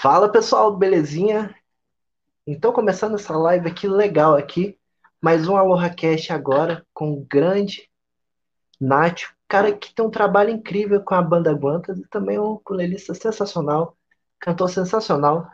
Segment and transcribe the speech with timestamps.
[0.00, 1.54] Fala pessoal, belezinha?
[2.46, 4.78] Então começando essa live aqui legal aqui,
[5.20, 7.86] mais um Aloha Cast agora com o grande
[8.80, 13.12] Nath, cara que tem um trabalho incrível com a banda Guantas e também um ukulelista
[13.12, 13.94] sensacional,
[14.38, 15.46] cantor sensacional,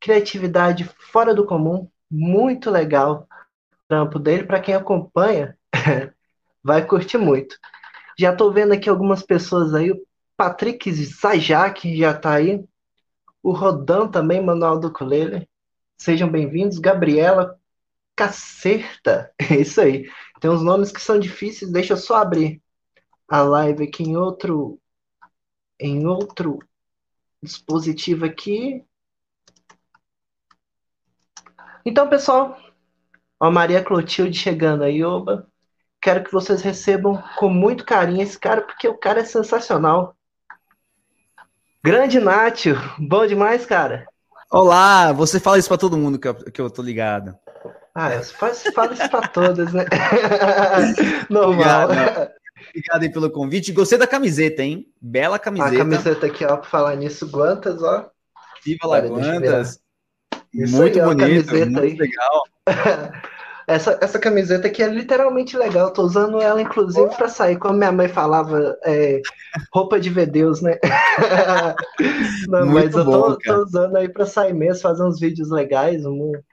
[0.00, 3.28] criatividade fora do comum, muito legal.
[3.74, 5.54] O trampo dele para quem acompanha
[6.64, 7.58] vai curtir muito.
[8.18, 10.02] Já tô vendo aqui algumas pessoas aí, o
[10.34, 12.64] Patrick Sajak já tá aí,
[13.42, 15.48] o Rodan também, Manual do Ukulele.
[15.98, 16.78] Sejam bem-vindos.
[16.78, 17.58] Gabriela
[18.16, 19.32] Cacerta.
[19.50, 20.08] É isso aí.
[20.40, 21.70] Tem uns nomes que são difíceis.
[21.70, 22.62] Deixa eu só abrir
[23.28, 24.78] a live aqui em outro
[25.80, 26.60] em outro
[27.42, 28.84] dispositivo aqui.
[31.84, 32.56] Então, pessoal,
[33.40, 35.48] a Maria Clotilde chegando aí, oba.
[36.00, 40.16] Quero que vocês recebam com muito carinho esse cara, porque o cara é sensacional.
[41.84, 44.06] Grande Nátio, bom demais, cara.
[44.48, 47.36] Olá, você fala isso para todo mundo que eu, que eu tô ligado.
[47.92, 49.84] Ah, eu falo isso para todas, né?
[51.28, 51.86] Normal.
[51.86, 52.30] Obrigado,
[52.68, 53.72] Obrigado aí pelo convite.
[53.72, 54.86] Gostei da camiseta, hein?
[55.00, 55.74] Bela camiseta.
[55.74, 58.08] A camiseta aqui, ó, pra falar nisso, Guantas, ó.
[58.64, 59.80] Viva lá, Guantas.
[60.54, 61.96] Muito aí, bonita, muito aí.
[61.96, 62.42] legal.
[63.66, 65.88] Essa, essa camiseta aqui é literalmente legal.
[65.88, 67.56] Eu tô usando ela, inclusive, para sair.
[67.56, 69.20] Como minha mãe falava, é,
[69.72, 70.78] roupa de ver Deus, né?
[72.48, 76.02] Não, mas eu tô, tô, usando aí para sair mesmo, fazer uns vídeos legais.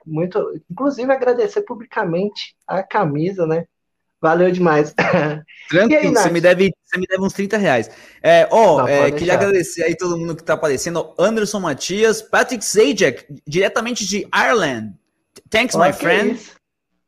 [0.06, 3.64] Muito, inclusive, agradecer publicamente a camisa, né?
[4.20, 4.94] Valeu demais.
[5.70, 7.90] Tranquilo, aí, você, me deve, você me deve uns 30 reais.
[8.22, 11.14] É, ó, é, queria agradecer aí todo mundo que tá aparecendo.
[11.18, 14.92] Anderson Matias, Patrick Sajak, diretamente de Ireland.
[15.48, 16.38] Thanks, my friend.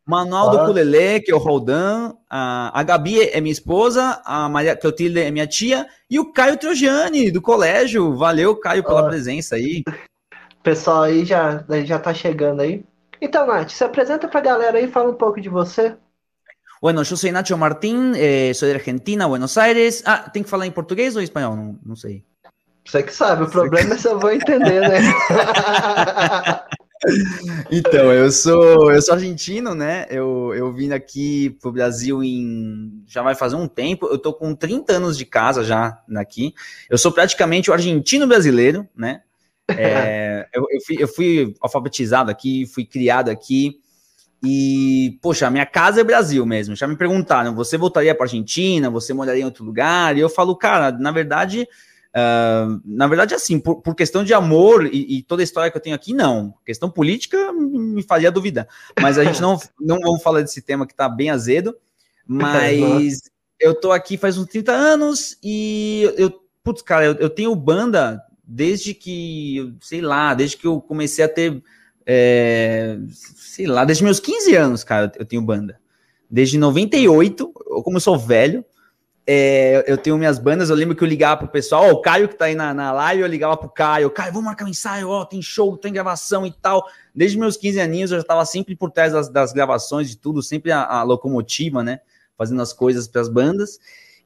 [0.05, 4.77] Manual do Culelê, que é o Roldan, a, a Gabi é minha esposa, a Maria
[4.77, 8.17] Clotilde é minha tia, e o Caio Trojani, do colégio.
[8.17, 9.85] Valeu, Caio, pela presença aí.
[10.63, 12.85] Pessoal aí já, já tá chegando aí.
[13.21, 15.95] Então, Nath, se apresenta pra galera aí, fala um pouco de você.
[16.81, 20.03] Bueno, eu sou Nacho Martín, eh, sou de Argentina, Buenos Aires.
[20.05, 21.55] Ah, tem que falar em português ou em espanhol?
[21.55, 22.25] Não, não sei.
[22.85, 24.99] Você que sabe, o problema é se eu vou entender, né?
[27.71, 30.07] Então, eu sou, eu sou argentino, né?
[30.09, 33.03] Eu, eu vim aqui pro Brasil em.
[33.07, 34.07] Já vai fazer um tempo.
[34.07, 36.55] Eu tô com 30 anos de casa já aqui.
[36.89, 39.23] Eu sou praticamente o argentino brasileiro, né?
[39.69, 43.81] É, eu, eu, fui, eu fui alfabetizado aqui, fui criado aqui.
[44.45, 46.77] E, poxa, a minha casa é Brasil mesmo.
[46.77, 48.91] Já me perguntaram: você voltaria para Argentina?
[48.91, 50.17] Você moraria em outro lugar?
[50.17, 51.67] E eu falo, cara, na verdade
[52.15, 55.77] Uh, na verdade, assim, por, por questão de amor e, e, toda a história que
[55.77, 56.55] eu tenho aqui, não.
[56.65, 58.69] Questão política me faria duvidar.
[59.01, 61.75] Mas a gente não, não vamos falar desse tema que tá bem azedo.
[62.27, 63.23] Mas
[63.59, 68.23] eu tô aqui faz uns 30 anos e eu, putz, cara, eu, eu tenho banda
[68.45, 71.63] desde que, sei lá, desde que eu comecei a ter,
[72.05, 75.81] é, sei lá, desde meus 15 anos, cara, eu tenho banda.
[76.31, 77.49] Desde 98,
[77.83, 78.65] como eu sou velho,
[79.27, 82.29] é, eu tenho minhas bandas, eu lembro que eu ligava pro pessoal, ó, o Caio
[82.29, 85.09] que tá aí na, na live, eu ligava pro Caio, Caio, vamos marcar um ensaio,
[85.09, 86.85] ó, tem show, tem gravação e tal.
[87.15, 90.43] Desde meus 15 aninhos eu já tava sempre por trás das, das gravações de tudo,
[90.43, 92.01] sempre a, a locomotiva, né,
[92.37, 93.79] fazendo as coisas para as bandas.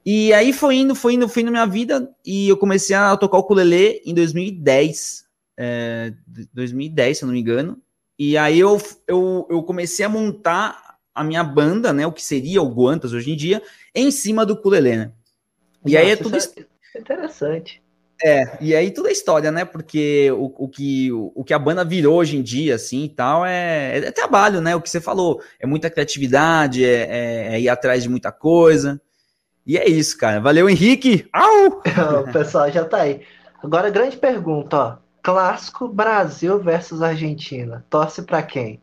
[0.05, 3.37] E aí foi indo, foi indo, foi indo minha vida e eu comecei a tocar
[3.37, 5.25] o ukulele em 2010,
[5.59, 6.15] é,
[6.55, 7.79] 2010, se eu não me engano.
[8.19, 10.87] E aí eu, eu, eu comecei a montar
[11.17, 13.63] a minha banda, né, o que seria o Guantas hoje em dia,
[13.97, 15.13] em cima do ukulele, né?
[15.85, 17.83] E Nossa, aí é tudo é interessante.
[18.23, 19.65] É, e aí tudo é história, né?
[19.65, 23.09] Porque o, o, que, o, o, que a banda virou hoje em dia, assim, e
[23.09, 24.75] tal, é, é, trabalho, né?
[24.75, 29.01] O que você falou, é muita criatividade, é, é, é ir atrás de muita coisa.
[29.67, 30.41] E é isso, cara.
[30.41, 31.29] Valeu, Henrique!
[31.33, 31.83] Au!
[32.27, 33.21] o pessoal já tá aí.
[33.63, 34.97] Agora, grande pergunta, ó.
[35.23, 37.85] Clássico Brasil versus Argentina.
[37.91, 38.81] Torce para quem?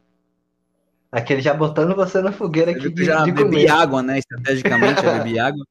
[1.14, 4.18] Aquele já botando você na fogueira aqui de, já de bebi água, né?
[4.18, 5.64] Estrategicamente, já bebi água.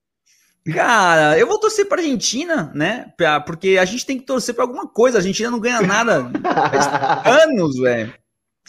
[0.73, 3.13] Cara, eu vou torcer pra Argentina, né?
[3.17, 5.19] Pra, porque a gente tem que torcer pra alguma coisa.
[5.19, 6.87] A Argentina não ganha nada faz
[7.43, 8.15] anos, velho.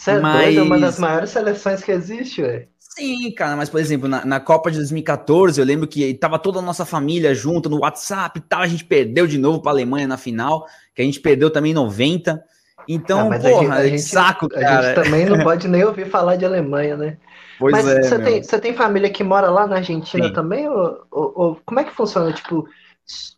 [0.04, 0.42] É mas...
[0.42, 2.66] doido, uma das maiores seleções que existe, velho.
[2.80, 6.58] Sim, cara, mas por exemplo, na, na, Copa de 2014, eu lembro que tava toda
[6.58, 10.08] a nossa família junto no WhatsApp e tal, a gente perdeu de novo pra Alemanha
[10.08, 12.42] na final, que a gente perdeu também em 90.
[12.88, 14.78] Então, ah, porra, a gente, saco, cara.
[14.78, 17.16] A gente também não pode nem ouvir falar de Alemanha, né?
[17.58, 20.32] Pois mas é, você, tem, você tem família que mora lá na Argentina Sim.
[20.32, 20.68] também?
[20.68, 22.32] Ou, ou, ou, como é que funciona?
[22.32, 22.66] Tipo,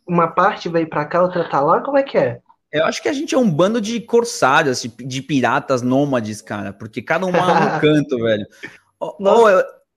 [0.07, 1.81] uma parte veio para cá, outra tá lá?
[1.81, 2.41] Como é que é?
[2.73, 7.01] Eu acho que a gente é um bando de corsários, de piratas nômades, cara, porque
[7.01, 8.47] cada um mora no canto, velho.
[9.01, 9.15] Oh,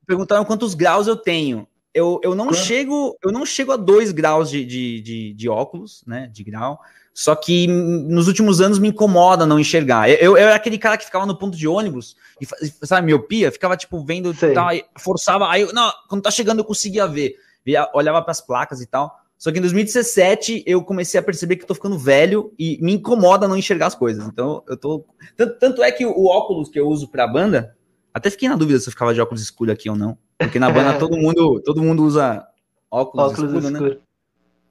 [0.05, 1.67] perguntaram quantos graus eu tenho.
[1.93, 6.03] Eu, eu não chego eu não chego a dois graus de, de, de, de óculos,
[6.05, 6.29] né?
[6.31, 6.79] De grau.
[7.19, 10.09] Só que nos últimos anos me incomoda não enxergar.
[10.09, 12.45] Eu, eu era aquele cara que ficava no ponto de ônibus e,
[12.87, 15.49] sabe, miopia, ficava tipo vendo, tal, forçava.
[15.49, 17.35] Aí, eu, não, quando tá chegando eu conseguia ver.
[17.65, 19.13] Via, olhava para as placas e tal.
[19.37, 22.93] Só que em 2017 eu comecei a perceber que eu tô ficando velho e me
[22.93, 24.25] incomoda não enxergar as coisas.
[24.25, 25.03] Então eu tô.
[25.35, 27.75] Tanto, tanto é que o, o óculos que eu uso pra banda,
[28.13, 30.17] até fiquei na dúvida se eu ficava de óculos escuro aqui ou não.
[30.37, 32.47] Porque na banda todo mundo, todo mundo usa
[32.89, 34.01] óculos, óculos escuro, escuro, né?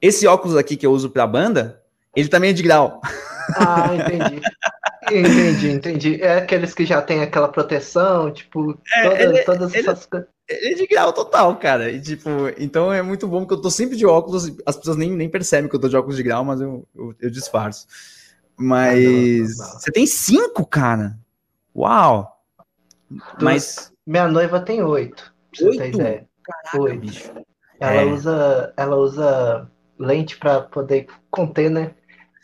[0.01, 1.79] Esse óculos aqui que eu uso pra banda,
[2.19, 3.01] ele também é de grau.
[3.55, 4.41] Ah, entendi.
[5.11, 6.21] entendi, entendi.
[6.21, 10.27] É aqueles que já tem aquela proteção, tipo, é, toda, ele, todas ele, essas coisas.
[10.47, 11.91] Ele é de grau total, cara.
[11.91, 15.11] E, tipo, então é muito bom que eu tô sempre de óculos, as pessoas nem,
[15.11, 17.87] nem percebem que eu tô de óculos de grau, mas eu, eu, eu disfarço.
[18.57, 19.05] Mas.
[19.05, 21.17] Ah, não, não, Você tem cinco, cara?
[21.75, 22.39] Uau!
[23.41, 23.91] Mas.
[24.05, 25.33] Minha noiva tem oito.
[25.55, 25.77] Pra oito?
[25.77, 26.27] você ter ideia.
[26.43, 26.99] Caraca, oito.
[26.99, 27.31] bicho.
[27.79, 28.05] Ela, é.
[28.05, 31.93] usa, ela usa lente para poder conter, né?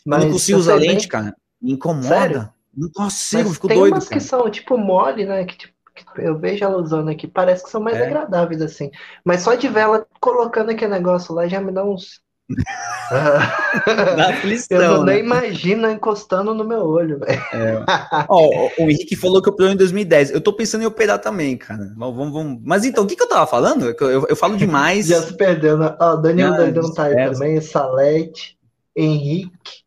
[0.05, 1.07] Mas eu não consigo usar lente, bem...
[1.07, 1.35] cara.
[1.61, 2.07] Me incomoda.
[2.07, 2.49] Sério?
[2.75, 3.93] Não consigo, fico tem doido.
[3.93, 4.19] Tem umas cara.
[4.21, 5.45] que são tipo mole, né?
[5.45, 5.73] Que, tipo,
[6.17, 8.05] eu vejo ela usando aqui, parece que são mais é.
[8.05, 8.91] agradáveis assim.
[9.23, 12.23] Mas só de ver ela colocando aquele negócio lá já me dá uns.
[14.29, 15.19] aflição, eu não, nem né?
[15.21, 17.41] imagino encostando no meu olho, velho.
[17.53, 17.85] É.
[18.29, 20.31] oh, o Henrique falou que operou em 2010.
[20.31, 21.93] Eu tô pensando em operar também, cara.
[21.97, 22.61] Vamos, vamos...
[22.63, 23.85] Mas então, o que, que eu tava falando?
[23.85, 25.07] Eu, eu, eu falo demais.
[25.07, 25.95] Já se perdeu, né?
[25.99, 28.57] Ó, Daniel ah, Doidão tá aí também, Salete,
[28.95, 29.84] Henrique,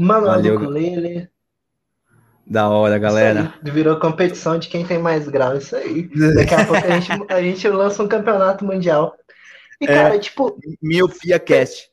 [0.00, 1.28] Mano Ukulele.
[2.46, 3.52] Da hora, galera.
[3.62, 6.08] Virou competição de quem tem mais grau, isso aí.
[6.34, 9.14] Daqui a pouco a gente, a gente lança um campeonato mundial.
[9.78, 10.58] E, é, cara, tipo.
[10.82, 11.90] Miopia Cast.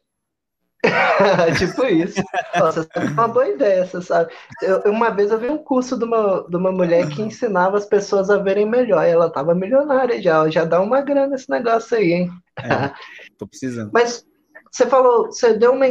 [1.60, 2.24] tipo isso.
[2.58, 4.32] Nossa, é uma boa ideia, você sabe.
[4.62, 7.86] Eu, uma vez eu vi um curso de uma, de uma mulher que ensinava as
[7.86, 9.06] pessoas a verem melhor.
[9.06, 10.50] E ela tava milionária já.
[10.50, 12.32] Já dá uma grana esse negócio aí, hein?
[12.58, 12.90] É,
[13.38, 13.92] tô precisando.
[13.94, 14.26] Mas
[14.72, 15.86] você falou, você deu uma,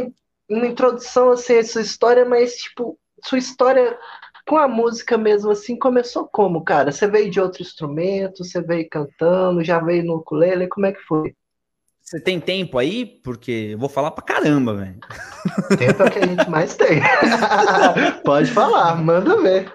[0.49, 3.97] uma introdução assim, a sua história, mas, tipo, sua história
[4.47, 6.91] com a música mesmo assim começou como, cara?
[6.91, 11.01] Você veio de outro instrumento, você veio cantando, já veio no ukulele, como é que
[11.01, 11.35] foi?
[12.01, 13.05] Você tem tempo aí?
[13.05, 14.97] Porque eu vou falar pra caramba, velho.
[15.77, 17.01] Tempo é o que a gente mais tem.
[18.23, 19.69] Pode falar, manda ver.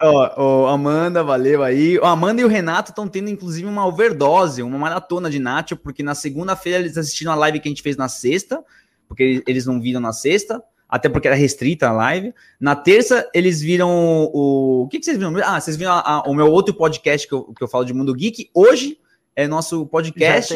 [0.00, 1.98] Ó, oh, oh, Amanda, valeu aí.
[1.98, 6.02] Oh, Amanda e o Renato estão tendo, inclusive, uma overdose, uma maratona de Nacho, porque
[6.02, 8.62] na segunda-feira eles assistiram a live que a gente fez na sexta,
[9.08, 12.34] porque eles não viram na sexta, até porque era restrita a live.
[12.60, 13.90] Na terça, eles viram
[14.32, 14.82] o.
[14.84, 15.34] O que, que vocês viram?
[15.44, 17.92] Ah, vocês viram a, a, o meu outro podcast que eu, que eu falo de
[17.92, 18.50] Mundo Geek.
[18.54, 18.98] Hoje,
[19.34, 20.54] é nosso podcast.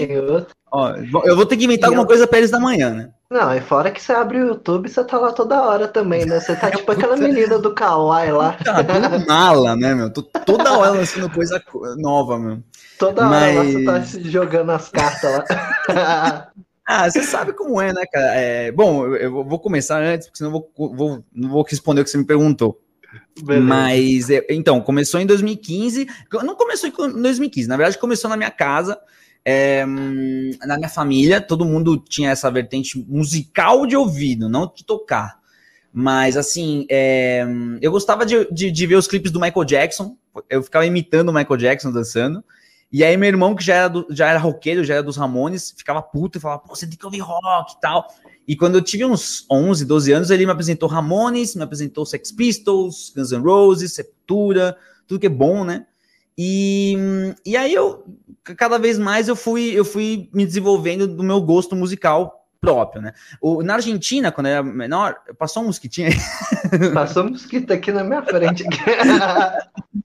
[0.71, 0.95] Ó,
[1.25, 2.07] eu vou ter que inventar e alguma eu...
[2.07, 3.11] coisa para eles da manhã, né?
[3.31, 6.41] Não, e fora que você abre o YouTube, você tá lá toda hora também, né?
[6.41, 8.53] Você tá tipo aquela menina do Kawaii lá.
[8.65, 10.11] Tá tudo mala, né, meu?
[10.11, 11.63] Tô toda hora lançando coisa
[11.97, 12.63] nova, meu.
[12.99, 13.57] Toda Mas...
[13.57, 15.45] hora você tá jogando as cartas
[15.89, 16.49] lá.
[16.87, 18.35] ah, você sabe como é, né, cara?
[18.35, 22.05] É, bom, eu vou começar antes, porque senão eu vou, vou, não vou responder o
[22.05, 22.81] que você me perguntou.
[23.41, 23.65] Beleza.
[23.65, 26.07] Mas, é, então, começou em 2015.
[26.45, 28.99] Não começou em 2015, na verdade, começou na minha casa,
[29.45, 31.41] é, na minha família.
[31.41, 35.41] Todo mundo tinha essa vertente musical de ouvido, não de tocar.
[35.93, 37.45] Mas, assim, é,
[37.81, 40.17] eu gostava de, de, de, ver os clipes do Michael Jackson.
[40.49, 42.43] Eu ficava imitando o Michael Jackson dançando.
[42.93, 45.75] E aí, meu irmão, que já era, do, já era roqueiro, já era dos Ramones,
[45.77, 48.07] ficava puto e falava: Pô, você tem que ouvir rock e tal.
[48.47, 52.31] E quando eu tive uns 11, 12 anos, ele me apresentou Ramones, me apresentou Sex
[52.31, 55.87] Pistols, Guns N' Roses, Sepultura, tudo que é bom, né?
[56.37, 56.97] E,
[57.47, 58.05] e aí eu,
[58.57, 63.13] cada vez mais eu fui, eu fui me desenvolvendo do meu gosto musical próprio, né?
[63.41, 66.91] O, na Argentina, quando eu era menor, passou um mosquitinho aí.
[66.93, 68.65] Passou um mosquito aqui na minha frente.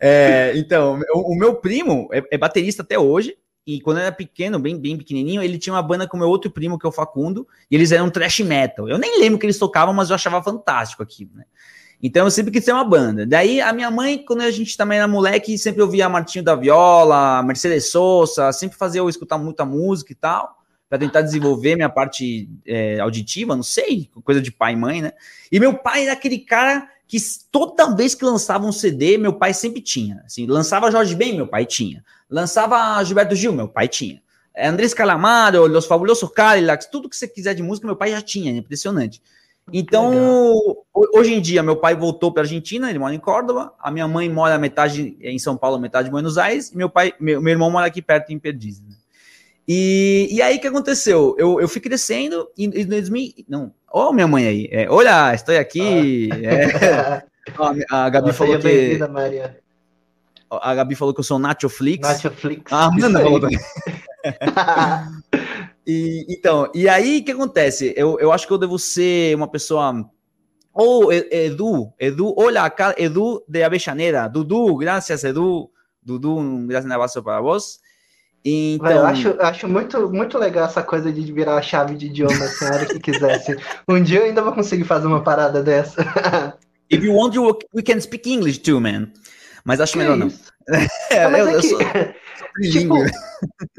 [0.00, 3.36] é, então, o, o, meu primo é, é baterista até hoje,
[3.66, 6.50] e quando eu era pequeno, bem, bem pequenininho, ele tinha uma banda com meu outro
[6.50, 8.88] primo, que é o Facundo, e eles eram trash metal.
[8.88, 11.44] Eu nem lembro que eles tocavam, mas eu achava fantástico aquilo, né?
[12.00, 13.26] Então eu sempre quis ter uma banda.
[13.26, 17.42] Daí a minha mãe, quando a gente também era moleque, sempre ouvia Martinho da Viola,
[17.42, 22.48] Mercedes Sosa, sempre fazia eu escutar muita música e tal, para tentar desenvolver minha parte
[22.66, 25.12] é, auditiva, não sei, coisa de pai e mãe, né?
[25.50, 27.18] E meu pai era aquele cara que
[27.50, 30.22] toda vez que lançava um CD, meu pai sempre tinha.
[30.26, 32.04] Assim, lançava Jorge Ben, meu pai tinha.
[32.28, 34.20] Lançava Gilberto Gil, meu pai tinha.
[34.58, 38.50] Andrés Calamaro, Los Fabulosos Cadillacs, tudo que você quiser de música, meu pai já tinha,
[38.50, 39.22] é impressionante.
[39.72, 40.86] Então, Legal.
[40.94, 44.06] hoje em dia, meu pai voltou para a Argentina, ele mora em Córdoba, a minha
[44.06, 47.50] mãe mora metade em São Paulo, metade em Buenos Aires, e meu pai, meu, meu
[47.50, 48.82] irmão mora aqui perto em Perdizes.
[48.82, 48.94] Né?
[49.68, 51.34] E, e aí, o que aconteceu?
[51.38, 55.34] Eu, eu fui crescendo, e em 2000, não, ó, oh, minha mãe aí, é, olha,
[55.34, 56.36] estou aqui, ah.
[56.36, 57.24] é,
[57.90, 58.98] a Gabi Nossa, falou que...
[59.08, 59.58] Maria.
[60.48, 62.06] A Gabi falou que eu sou Nachoflix.
[62.06, 62.72] Nachoflix.
[62.72, 63.58] Ah, falou também.
[65.84, 67.92] e, então, e aí o que acontece?
[67.96, 69.92] Eu, eu acho que eu devo ser uma pessoa
[70.78, 74.28] Oh, Edu, Edu, hola, acá Edu de Avellaneda.
[74.28, 75.70] Dudu, gracias, Edu.
[76.02, 77.80] Dudu, um grande abraço para vós.
[78.48, 78.90] Então...
[78.92, 82.64] eu acho, acho muito, muito legal essa coisa de virar a chave de idioma, assim,
[82.64, 83.56] a hora que quisesse.
[83.88, 86.02] Um dia eu ainda vou conseguir fazer uma parada dessa.
[86.88, 89.08] If you want, you, we can speak English too, man.
[89.64, 90.28] Mas acho que melhor não.
[91.10, 91.78] É, mas eu, é que, eu sou,
[92.70, 92.94] tipo,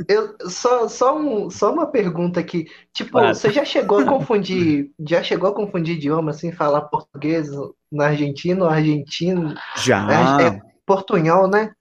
[0.08, 2.66] eu, só, só, um, só uma pergunta aqui.
[2.94, 3.36] Tipo, claro.
[3.36, 7.50] você já chegou a confundir, já chegou a confundir idioma, assim, falar português
[7.92, 9.56] na Argentina ou argentino?
[9.78, 10.40] Já.
[10.42, 11.72] É, é portunhol, né?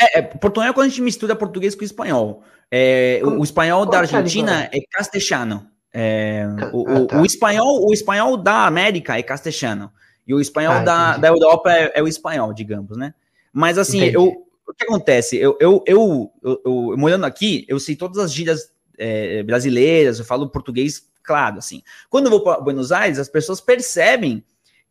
[0.00, 2.42] É, é, é quando a gente mistura português com espanhol.
[2.70, 5.66] É, o, o, espanhol da Argentina é castelhano.
[5.92, 7.20] É, o, ah, tá.
[7.20, 9.92] o, espanhol, o espanhol da América é castelhano.
[10.26, 13.12] E o espanhol ah, da, da Europa é, é, o espanhol, digamos, né?
[13.52, 15.36] Mas assim, eu, o que acontece?
[15.36, 20.48] Eu, eu, eu, eu, morando aqui, eu sei todas as gírias é, brasileiras, eu falo
[20.48, 21.82] português, claro, assim.
[22.08, 24.42] Quando eu vou para Buenos Aires, as pessoas percebem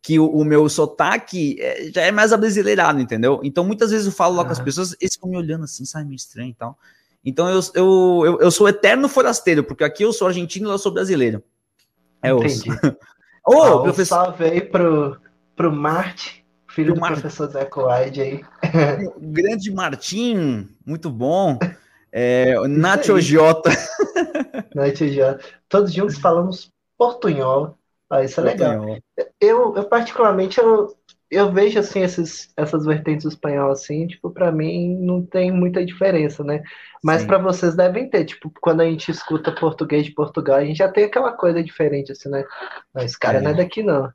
[0.02, 3.40] que o, o meu sotaque é, já é mais abrasileirado, entendeu?
[3.44, 6.02] Então, muitas vezes eu falo lá com as pessoas, eles ficam me olhando assim, sai
[6.02, 6.76] meio estranho e tal.
[7.24, 10.78] Então, eu, eu, eu, eu, sou eterno forasteiro, porque aqui eu sou argentino e eu
[10.78, 11.40] sou brasileiro.
[12.20, 12.68] É Entendi.
[13.46, 14.18] Ô, oh, ah, professor...
[14.18, 15.16] Um salve aí pro,
[15.54, 17.12] pro Marte, filho pro do Mar...
[17.12, 18.40] professor Zé Coide aí.
[19.16, 21.60] O grande Martim, muito bom.
[22.10, 23.70] É, Nacho Jota.
[24.74, 25.44] Nacho Jota.
[25.68, 27.78] Todos juntos falamos portunhol.
[28.12, 28.98] Ah, isso é legal.
[29.40, 30.94] Eu, eu particularmente, eu,
[31.30, 35.82] eu vejo, assim, esses, essas vertentes do espanhol, assim, tipo, para mim não tem muita
[35.82, 36.62] diferença, né?
[37.02, 40.76] Mas para vocês devem ter, tipo, quando a gente escuta português de Portugal, a gente
[40.76, 42.44] já tem aquela coisa diferente, assim, né?
[42.92, 43.40] Mas, cara, é.
[43.40, 44.12] não é daqui, não.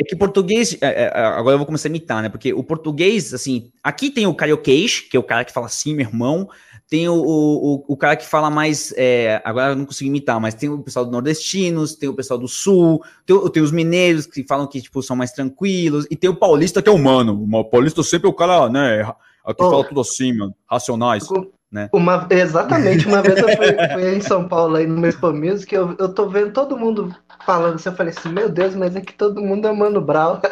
[0.00, 2.28] É que português, é, é, agora eu vou começar a imitar, né?
[2.28, 5.94] Porque o português, assim, aqui tem o carioquês, que é o cara que fala assim,
[5.94, 6.48] meu irmão,
[6.88, 8.94] tem o, o, o cara que fala mais.
[8.96, 12.38] É, agora eu não consigo imitar, mas tem o pessoal do nordestinos, tem o pessoal
[12.38, 16.30] do sul, tem, tem, os mineiros que falam que tipo, são mais tranquilos, e tem
[16.30, 17.46] o paulista que é humano.
[17.52, 19.02] O paulista sempre é o cara, né?
[19.44, 21.28] Aqui oh, fala tudo assim, mano, racionais.
[21.70, 21.90] Né?
[21.92, 25.94] Uma, exatamente, uma vez eu fui, fui, em São Paulo aí no Expo Music, eu,
[25.98, 27.14] eu tô vendo todo mundo
[27.44, 30.40] falando assim, eu falei assim, meu Deus, mas é que todo mundo é Mano Brau.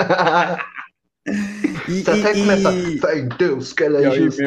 [1.88, 4.42] E, Você e, até começar, fé em Deus, que ela é justo.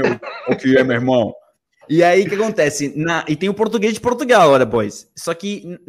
[0.48, 1.34] o que é, meu irmão?
[1.89, 2.93] E aí, o que acontece?
[2.96, 5.10] Na, e tem o português de Portugal agora, boys.
[5.15, 5.79] Só que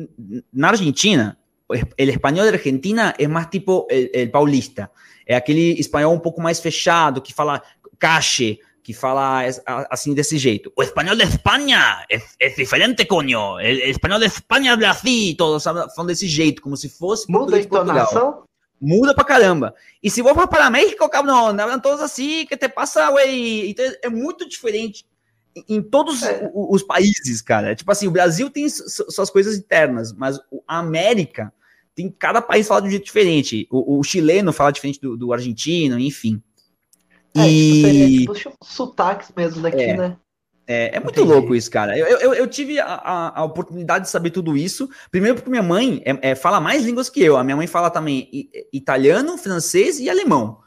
[0.50, 1.36] na Argentina,
[1.68, 4.90] o espanhol da Argentina é mais tipo o paulista.
[5.26, 7.62] É aquele espanhol um pouco mais fechado, que fala
[7.98, 9.42] cache, que fala
[9.90, 10.72] assim desse jeito.
[10.74, 13.56] O espanhol da Espanha é, é diferente, conho.
[13.56, 17.60] O espanhol da Espanha é assim, todos falam desse jeito, como se fosse Muda a
[17.60, 18.44] entonação?
[18.80, 19.74] Muda pra caramba.
[20.02, 23.30] E se vou para México, não, não todos assim, que te passa, ué.
[23.66, 25.04] Então é muito diferente
[25.68, 26.50] em todos é.
[26.54, 27.74] os países, cara.
[27.74, 31.52] Tipo assim, o Brasil tem suas coisas internas, mas a América
[31.94, 33.66] tem cada país fala de um jeito diferente.
[33.70, 36.42] O, o chileno fala diferente do, do argentino, enfim.
[37.34, 37.72] É, e...
[37.72, 39.96] tipo, seria tipo sotaques mesmo daqui, é.
[39.96, 40.16] né?
[40.66, 41.34] É, é muito Entendi.
[41.34, 41.98] louco isso, cara.
[41.98, 44.88] Eu, eu, eu tive a, a, a, oportunidade de saber tudo isso.
[45.10, 47.36] Primeiro porque minha mãe é, é, fala mais línguas que eu.
[47.36, 48.30] A minha mãe fala também
[48.72, 50.60] italiano, francês e alemão.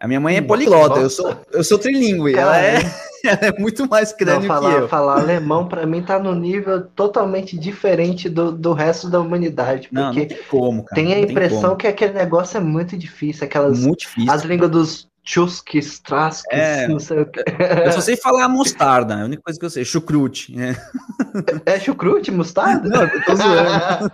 [0.00, 2.34] A minha mãe é poliglota, eu sou, eu sou trilingue.
[2.34, 2.78] Ela é...
[3.22, 4.88] ela é muito mais crânio não, falar, que eu.
[4.88, 9.88] Falar alemão, para mim, tá no nível totalmente diferente do, do resto da humanidade.
[9.88, 11.02] Porque não, não tem como, cara.
[11.02, 13.44] Tem a impressão tem que aquele negócio é muito difícil.
[13.44, 14.32] Aquelas, muito difícil.
[14.32, 17.40] As línguas dos Tchuskis, Traskis, é, não sei o que.
[17.86, 20.54] Eu só sei falar mostarda, é a única coisa que eu sei, chucrute.
[20.58, 22.88] É, é chucrute, mostarda?
[22.88, 24.10] Não, eu tô zoando.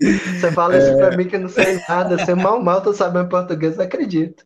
[0.40, 0.78] Você fala é...
[0.78, 3.84] isso pra mim que eu não sei nada, você mal mal tá sabendo português, não
[3.84, 4.44] acredito.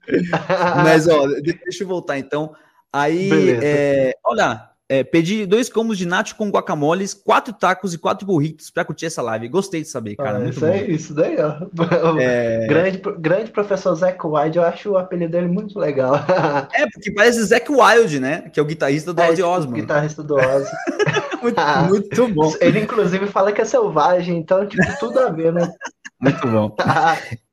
[0.83, 2.55] Mas, ó, deixa eu voltar então.
[2.93, 8.25] Aí, é, olha, é, pedi dois combos de nacho com guacamoles, quatro tacos e quatro
[8.25, 9.49] burritos para curtir essa live.
[9.49, 10.39] Gostei de saber, cara.
[10.39, 11.67] Ah, isso, aí, isso daí, ó.
[12.21, 12.67] É...
[12.69, 16.15] Grande, grande professor Zac Wild, eu acho o apelido dele muito legal.
[16.73, 18.43] é, porque parece Zac Wild, né?
[18.53, 19.81] Que é o guitarrista do é, Ozzy Osbourne.
[19.81, 20.71] guitarrista do Ozzy.
[21.43, 22.55] muito, muito bom.
[22.61, 25.69] Ele, inclusive, fala que é selvagem, então, tipo, tudo a ver, né?
[26.21, 26.75] muito bom.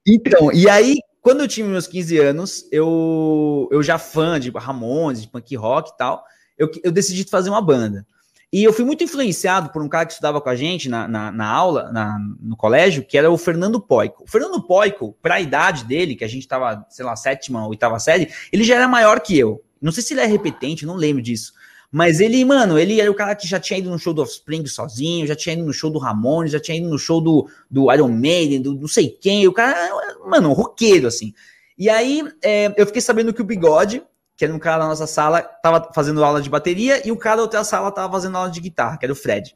[0.05, 5.23] então, e aí, quando eu tinha meus 15 anos, eu, eu já fã de Ramones,
[5.23, 6.23] de punk rock e tal,
[6.57, 8.05] eu, eu decidi fazer uma banda.
[8.53, 11.31] E eu fui muito influenciado por um cara que estudava com a gente na, na,
[11.31, 14.23] na aula, na, no colégio, que era o Fernando Poico.
[14.23, 17.97] O Fernando Poico, para a idade dele, que a gente estava, sei lá, sétima, oitava
[17.97, 19.63] série, ele já era maior que eu.
[19.81, 21.51] Não sei se ele é repetente, não lembro disso.
[21.91, 24.65] Mas ele, mano, ele era o cara que já tinha ido no show do Offspring
[24.67, 27.91] sozinho, já tinha ido no show do Ramones, já tinha ido no show do, do
[27.91, 29.47] Iron Maiden, do não sei quem.
[29.47, 29.89] O cara,
[30.27, 31.33] mano, um roqueiro, assim.
[31.75, 34.03] E aí é, eu fiquei sabendo que o Bigode,
[34.35, 37.37] que era um cara da nossa sala, tava fazendo aula de bateria, e o cara
[37.37, 39.55] da outra sala tava fazendo aula de guitarra, que era o Fred.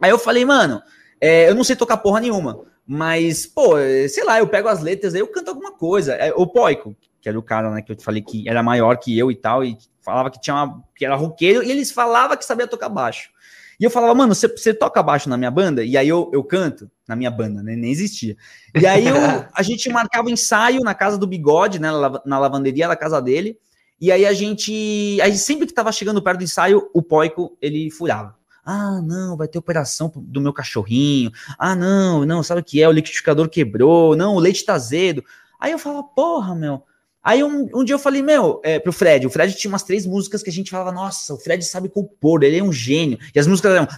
[0.00, 0.82] Aí eu falei, mano,
[1.20, 3.76] é, eu não sei tocar porra nenhuma, Mas, pô,
[4.08, 6.14] sei lá, eu pego as letras aí eu canto alguma coisa.
[6.14, 8.96] É, o Poico, que era o cara, né, que eu te falei que era maior
[8.96, 12.36] que eu e tal, e falava que tinha uma, que era roqueiro, e eles falavam
[12.36, 13.30] que sabia tocar baixo.
[13.78, 15.84] E eu falava, mano, você, toca baixo na minha banda?
[15.84, 17.76] E aí eu, eu canto na minha banda, né?
[17.76, 18.36] Nem existia.
[18.74, 19.16] E aí eu,
[19.52, 21.88] a gente marcava ensaio na casa do Bigode, né?
[22.24, 23.58] Na lavanderia da casa dele.
[24.00, 25.18] E aí a gente.
[25.22, 28.34] Aí sempre que tava chegando perto do ensaio, o Poico ele furava.
[28.64, 31.30] Ah, não, vai ter operação do meu cachorrinho.
[31.56, 32.88] Ah, não, não, sabe o que é?
[32.88, 34.16] O liquidificador quebrou.
[34.16, 35.24] Não, o leite tá azedo.
[35.60, 36.82] Aí eu falava, porra, meu.
[37.26, 40.06] Aí um, um dia eu falei, meu, é, pro Fred, o Fred tinha umas três
[40.06, 43.18] músicas que a gente falava, nossa, o Fred sabe compor, ele é um gênio.
[43.34, 43.88] E as músicas eram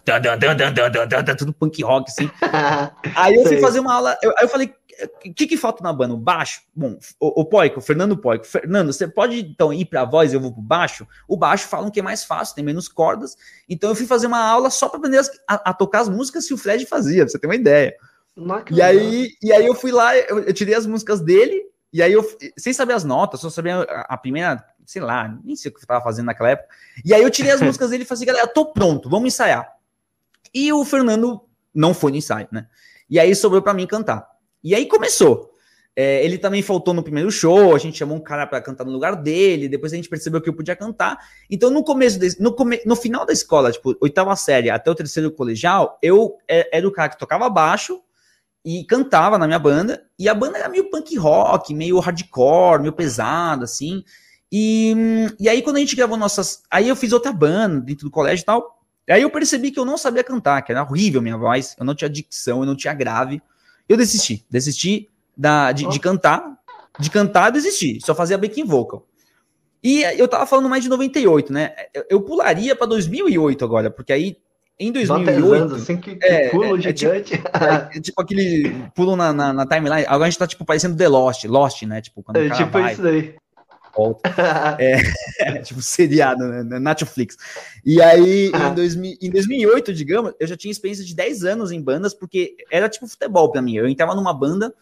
[1.36, 2.30] tudo punk rock, assim.
[3.14, 4.72] aí eu fui fazer uma aula, eu, aí eu falei,
[5.04, 6.14] o que, que falta na banda?
[6.14, 6.62] O baixo?
[6.74, 8.44] Bom, o, o Poico, o Fernando Poico.
[8.46, 11.06] Fernando, você pode então ir para a voz e eu vou para o baixo?
[11.26, 13.36] O baixo falam que é mais fácil, tem menos cordas.
[13.68, 16.54] Então eu fui fazer uma aula só para aprender a, a, tocar as músicas que
[16.54, 17.94] o Fred fazia, pra você ter uma ideia.
[18.74, 22.12] E aí, e aí eu fui lá, eu, eu, tirei as músicas dele, e aí
[22.12, 22.24] eu,
[22.56, 25.82] sem saber as notas, só sabia a, a primeira, sei lá, nem sei o que
[25.82, 26.68] eu tava fazendo naquela época.
[27.04, 29.72] E aí eu tirei as músicas dele e falei assim, galera, tô pronto, vamos ensaiar.
[30.52, 31.42] E o Fernando
[31.74, 32.66] não foi no ensaio, né?
[33.08, 34.28] E aí sobrou para mim cantar.
[34.68, 35.50] E aí começou.
[35.96, 38.92] É, ele também faltou no primeiro show, a gente chamou um cara para cantar no
[38.92, 41.18] lugar dele, depois a gente percebeu que eu podia cantar.
[41.50, 44.94] Então, no começo, de, no, come, no final da escola, tipo, oitava série até o
[44.94, 47.98] terceiro colegial, eu é, era o cara que tocava baixo
[48.62, 52.92] e cantava na minha banda, e a banda era meio punk rock, meio hardcore, meio
[52.92, 54.04] pesado, assim.
[54.52, 54.94] E,
[55.40, 56.62] e aí, quando a gente gravou nossas.
[56.70, 58.78] Aí eu fiz outra banda dentro do colégio e tal.
[59.08, 61.94] Aí eu percebi que eu não sabia cantar, que era horrível minha voz, eu não
[61.94, 63.42] tinha dicção, eu não tinha grave.
[63.88, 64.45] Eu desisti.
[64.50, 66.59] Desisti da, de, de cantar.
[66.99, 67.99] De cantar, desisti.
[68.04, 69.07] Só fazia backing vocal.
[69.83, 71.73] E eu tava falando mais de 98, né?
[71.95, 74.37] Eu, eu pularia para 2008 agora, porque aí
[74.78, 75.54] em 2008.
[75.54, 77.35] Anos, assim, que, que é, pulo é, gigante.
[77.35, 80.04] É tipo, é, tipo, aquele pulo na, na, na, timeline.
[80.07, 82.00] Agora a gente tá tipo parecendo The Lost, Lost, né?
[82.00, 83.35] Tipo, quando é, tipo vai, isso daí.
[83.98, 84.30] Volta.
[84.78, 86.78] é, tipo, seriado, né?
[86.78, 87.37] Netflix.
[87.84, 91.82] E aí, em, 2000, em 2008, digamos, eu já tinha experiência de 10 anos em
[91.82, 93.76] bandas, porque era tipo futebol para mim.
[93.76, 94.72] Eu entrava numa banda,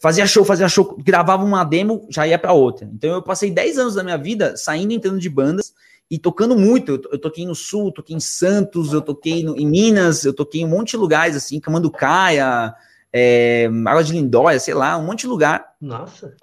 [0.00, 2.88] fazia show, fazia show, gravava uma demo, já ia para outra.
[2.90, 5.74] Então eu passei 10 anos da minha vida saindo e entrando de bandas
[6.10, 6.92] e tocando muito.
[6.92, 10.62] Eu, eu toquei no Sul, toquei em Santos, eu toquei no, em Minas, eu toquei
[10.62, 12.74] em um monte de lugares, assim, Camanducaia,
[13.12, 15.74] é, Água de Lindóia, sei lá, um monte de lugar.
[15.78, 16.34] Nossa.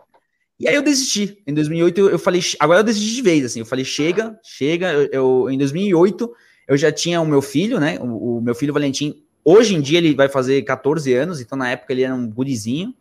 [0.62, 1.42] E aí eu desisti.
[1.48, 3.62] Em 2008 eu, eu falei, agora eu desisti de vez, assim.
[3.62, 4.94] Eu falei, chega, chega.
[4.94, 6.32] Eu, eu, em 2008
[6.68, 7.98] eu já tinha o meu filho, né?
[8.00, 9.24] O, o, meu filho Valentim.
[9.44, 12.94] Hoje em dia ele vai fazer 14 anos, então na época ele era um gurizinho.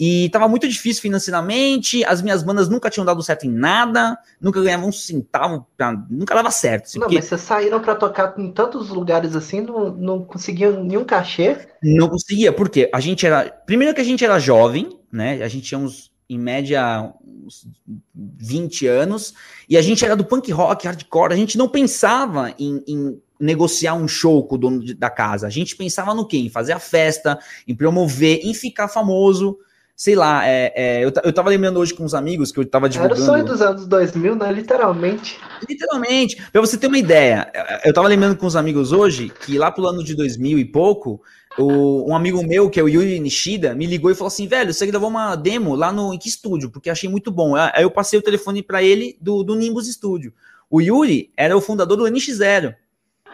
[0.00, 4.60] E tava muito difícil financeiramente, as minhas bandas nunca tinham dado certo em nada, nunca
[4.60, 5.66] ganhava um centavo,
[6.08, 6.84] nunca dava certo.
[6.84, 7.16] Assim, não, porque...
[7.16, 11.56] mas vocês saíram para tocar em tantos lugares assim, não, não conseguiam nenhum cachê?
[11.82, 13.50] Não conseguia, porque a gente era.
[13.66, 15.42] Primeiro que a gente era jovem, né?
[15.42, 17.66] A gente tinha uns em média uns
[18.14, 19.34] 20 anos,
[19.68, 23.94] e a gente era do punk rock, hardcore, a gente não pensava em, em negociar
[23.94, 26.36] um show com o dono de, da casa, a gente pensava no quê?
[26.38, 29.58] Em fazer a festa, em promover, em ficar famoso,
[29.98, 32.88] sei lá, é, é, eu, eu tava lembrando hoje com uns amigos que eu tava
[32.88, 33.20] divulgando...
[33.20, 34.52] Era o sonho dos anos 2000, né?
[34.52, 35.40] Literalmente.
[35.68, 36.36] Literalmente.
[36.52, 37.50] Pra você ter uma ideia,
[37.84, 41.20] eu tava lembrando com uns amigos hoje que lá pro ano de 2000 e pouco,
[41.58, 44.72] o, um amigo meu, que é o Yuri Nishida, me ligou e falou assim: velho,
[44.72, 47.54] você gravou uma demo lá no Ink Studio, porque achei muito bom.
[47.56, 50.32] Aí eu passei o telefone para ele do, do Nimbus Studio.
[50.70, 52.74] O Yuri era o fundador do NX0.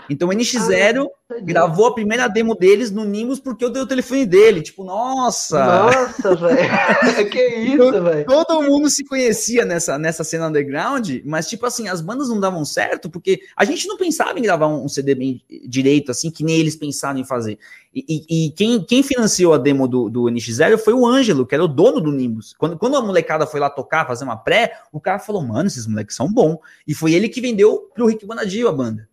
[0.08, 3.86] Então o NX0 ah, gravou a primeira demo deles no Nimbus porque eu dei o
[3.86, 4.62] telefone dele.
[4.62, 5.64] Tipo, nossa!
[5.64, 7.28] Nossa, velho!
[7.30, 8.26] que isso, velho!
[8.26, 12.64] Todo mundo se conhecia nessa, nessa cena underground, mas, tipo assim, as bandas não davam
[12.64, 16.44] certo porque a gente não pensava em gravar um, um CD bem direito, assim, que
[16.44, 17.58] nem eles pensaram em fazer.
[17.94, 21.54] E, e, e quem, quem financiou a demo do, do NX0 foi o Ângelo, que
[21.54, 22.54] era o dono do Nimbus.
[22.58, 25.86] Quando, quando a molecada foi lá tocar, fazer uma pré, o cara falou, mano, esses
[25.86, 26.58] moleques são bons.
[26.86, 29.08] E foi ele que vendeu pro Rick Bonadio a banda.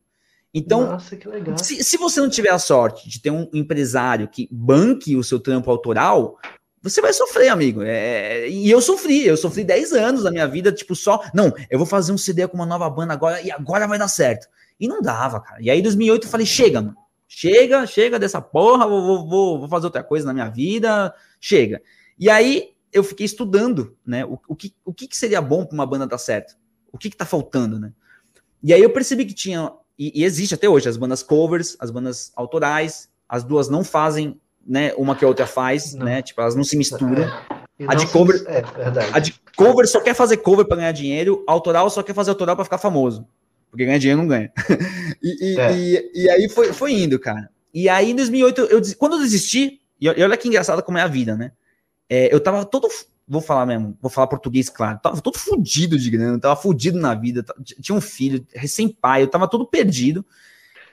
[0.53, 1.17] Então, Nossa,
[1.63, 5.39] se, se, você não tiver a sorte de ter um empresário que banque o seu
[5.39, 6.37] trampo autoral,
[6.81, 7.81] você vai sofrer, amigo.
[7.83, 11.23] É, e eu sofri, eu sofri 10 anos da minha vida, tipo, só.
[11.33, 14.09] Não, eu vou fazer um CD com uma nova banda agora e agora vai dar
[14.09, 14.47] certo.
[14.79, 15.61] E não dava, cara.
[15.61, 16.97] E aí, em 2008, eu falei: chega, mano.
[17.27, 21.81] Chega, chega dessa porra, vou, vou, vou fazer outra coisa na minha vida, chega.
[22.19, 24.25] E aí, eu fiquei estudando, né?
[24.25, 26.57] O, o, que, o que, seria bom para uma banda dar certo?
[26.91, 27.93] O que, que tá faltando, né?
[28.61, 31.91] E aí eu percebi que tinha e, e, existe até hoje as bandas covers, as
[31.91, 36.07] bandas autorais, as duas não fazem, né, uma que a outra faz, não.
[36.07, 37.21] né, tipo, elas não se misturam.
[37.21, 37.85] É.
[37.85, 38.47] A de cover, se...
[38.47, 38.63] é,
[39.13, 42.55] a de cover só quer fazer cover para ganhar dinheiro, autoral só quer fazer autoral
[42.55, 43.27] para ficar famoso,
[43.69, 44.51] porque ganhar dinheiro não ganha.
[45.21, 45.77] e, e, é.
[45.77, 47.51] e, e, aí foi, foi indo, cara.
[47.71, 51.03] E aí em 2008, eu, quando eu desisti, E, e olha que engraçado como é
[51.03, 51.51] a vida, né?
[52.09, 52.87] É, eu tava todo.
[53.27, 54.99] Vou falar mesmo, vou falar português, claro.
[55.01, 57.45] Tava todo fudido de grana, tava fudido na vida.
[57.81, 60.25] Tinha um filho, recém-pai, eu tava todo perdido.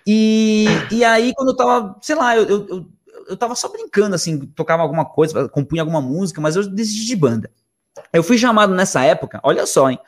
[0.06, 2.86] E, e aí, quando eu tava, sei lá, eu, eu, eu,
[3.28, 7.16] eu tava só brincando, assim, tocava alguma coisa, compunha alguma música, mas eu decidi de
[7.16, 7.50] banda.
[8.12, 9.98] Eu fui chamado nessa época, olha só, hein?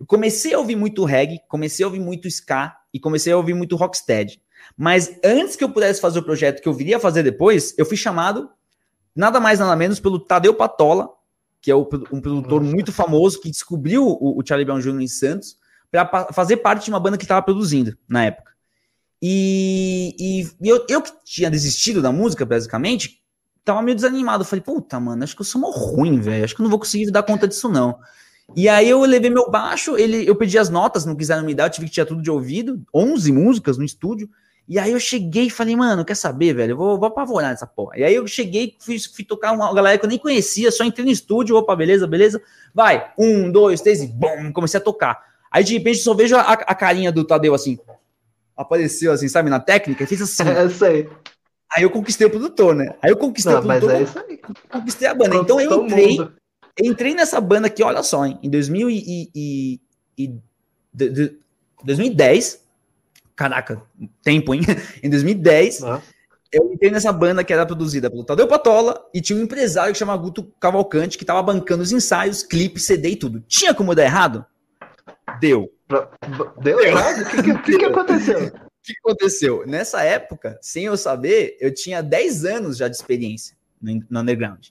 [0.00, 3.54] Eu comecei a ouvir muito reggae, comecei a ouvir muito ska e comecei a ouvir
[3.54, 4.40] muito rocksteady.
[4.76, 7.96] Mas antes que eu pudesse fazer o projeto que eu viria fazer depois, eu fui
[7.96, 8.50] chamado
[9.14, 11.10] nada mais nada menos pelo Tadeu Patola,
[11.64, 15.00] que é um produtor muito famoso que descobriu o, o Charlie Brown Jr.
[15.00, 15.56] em Santos
[15.90, 18.52] para fazer parte de uma banda que estava produzindo na época.
[19.22, 20.14] E,
[20.60, 23.22] e eu, eu, que tinha desistido da música, basicamente,
[23.64, 24.44] tava meio desanimado.
[24.44, 26.44] falei, puta, mano, acho que eu sou mó ruim, velho.
[26.44, 27.98] Acho que eu não vou conseguir dar conta disso, não.
[28.54, 31.64] E aí eu levei meu baixo, ele, eu pedi as notas, não quiseram me dar,
[31.64, 34.28] eu tive que tirar tudo de ouvido, 11 músicas no estúdio.
[34.66, 36.72] E aí eu cheguei e falei, mano, quer saber, velho?
[36.72, 37.98] Eu vou, vou apavorar nessa porra.
[37.98, 41.04] E aí eu cheguei, fui, fui tocar uma galera que eu nem conhecia, só entrei
[41.04, 42.40] no estúdio, opa, beleza, beleza.
[42.72, 45.22] Vai, um, dois, três e bom, comecei a tocar.
[45.50, 47.78] Aí de repente só vejo a, a carinha do Tadeu assim,
[48.56, 50.48] apareceu assim, sabe, na técnica, e fez assim.
[50.48, 51.08] É, isso aí.
[51.76, 52.94] Aí eu conquistei o produtor, né?
[53.02, 53.92] Aí eu conquistei Não, o produtor.
[53.92, 54.40] Mas é isso aí.
[54.70, 55.36] Conquistei a banda.
[55.36, 56.18] Então eu entrei,
[56.80, 59.80] entrei nessa banda aqui, olha só, hein, em 2000 e, e,
[60.16, 60.34] e,
[60.92, 61.38] de, de,
[61.84, 62.63] 2010
[63.36, 63.82] Caraca,
[64.22, 64.62] tempo, hein?
[65.02, 66.00] em 2010, ah.
[66.52, 69.98] eu entrei nessa banda que era produzida pelo Tadeu Patola e tinha um empresário que
[69.98, 73.40] chama Guto Cavalcante que tava bancando os ensaios, clipe, CD e tudo.
[73.48, 74.46] Tinha como dar errado?
[75.40, 75.72] Deu.
[75.88, 76.80] Deu, Deu.
[76.80, 77.22] errado?
[77.22, 78.46] O que, que, que, que aconteceu?
[78.46, 78.50] O
[78.82, 79.66] que aconteceu?
[79.66, 84.68] Nessa época, sem eu saber, eu tinha 10 anos já de experiência no, no underground.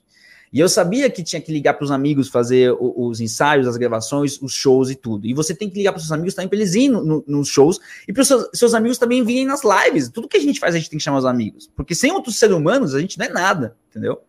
[0.54, 4.40] E eu sabia que tinha que ligar para os amigos fazer os ensaios, as gravações,
[4.40, 5.26] os shows e tudo.
[5.26, 7.24] E você tem que ligar para os seus amigos também para eles irem no, no,
[7.26, 10.08] nos shows e para os seus, seus, amigos também virem nas lives.
[10.10, 11.68] Tudo que a gente faz, a gente tem que chamar os amigos.
[11.74, 14.22] Porque sem outros seres humanos, a gente não é nada, entendeu?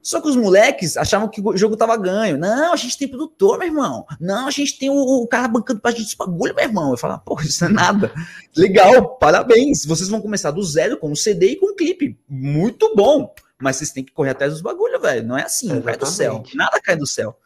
[0.00, 2.38] Só que os moleques achavam que o jogo tava ganho.
[2.38, 4.06] Não, a gente tem produtor, meu irmão.
[4.20, 6.92] Não, a gente tem o, o cara bancando pra gente esse bagulho, meu irmão.
[6.92, 8.12] Eu falava, pô, isso é nada.
[8.56, 9.84] Legal, parabéns.
[9.84, 12.16] Vocês vão começar do zero com um CD e com um clipe.
[12.28, 15.26] Muito bom mas vocês têm que correr atrás dos bagulho, velho.
[15.26, 16.42] Não é assim, não cai do céu.
[16.54, 17.38] Nada cai do céu.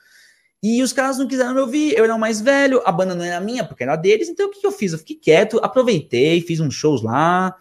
[0.63, 3.25] E os caras não quiseram me ouvir, eu era o mais velho, a banda não
[3.25, 4.93] era minha, porque era deles, então o que, que eu fiz?
[4.93, 7.57] Eu fiquei quieto, aproveitei, fiz uns shows lá,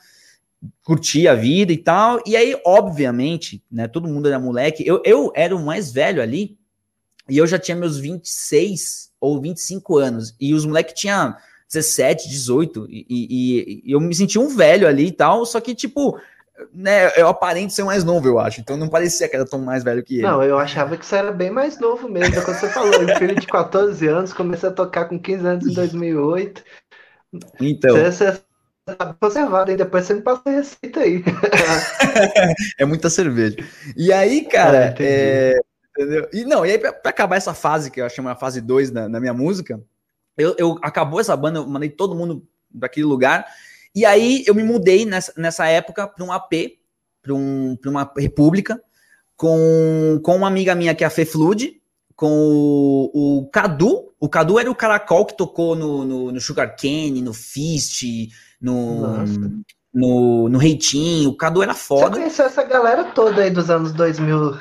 [0.84, 2.22] curti a vida e tal.
[2.28, 6.60] E aí, obviamente, né, todo mundo era moleque, eu, eu era o mais velho ali,
[7.28, 11.36] e eu já tinha meus 26 ou 25 anos, e os moleques tinham
[11.70, 15.74] 17, 18, e, e, e, eu me senti um velho ali e tal, só que,
[15.74, 16.20] tipo,
[16.74, 18.62] né, eu aparento ser mais novo, eu acho.
[18.62, 20.24] Então não parecia que era tão mais velho que ele.
[20.24, 22.42] Não, eu achava que você era bem mais novo mesmo.
[22.44, 25.74] Quando você falou, um filho de 14 anos, comecei a tocar com 15 anos em
[25.74, 26.64] 2008.
[27.60, 27.96] Então.
[27.96, 28.42] Você, você
[28.96, 31.24] tá conservado, e depois você me passa a receita aí.
[32.78, 33.58] é muita cerveja.
[33.96, 35.60] E aí, cara, ah, é,
[35.98, 36.30] entendeu?
[36.34, 38.92] E não, e aí pra, pra, acabar essa fase, que eu chamo a fase 2
[38.92, 39.82] na, na minha música,
[40.38, 43.46] eu, eu acabou essa banda, eu mandei todo mundo daquele lugar.
[43.94, 46.54] E aí eu me mudei nessa, nessa época para um AP,
[47.22, 48.82] para um, uma república,
[49.36, 51.82] com, com uma amiga minha que é a Fê Flood,
[52.16, 54.14] com o, o, Cadu.
[54.20, 58.04] O Cadu era o caracol que tocou no, no, no Sugar Cane, no Fist,
[58.62, 59.26] no,
[59.94, 61.32] no, no Reitinho.
[61.32, 62.12] O Cadu era foda.
[62.12, 64.58] Você conheceu essa galera toda aí dos anos 2000?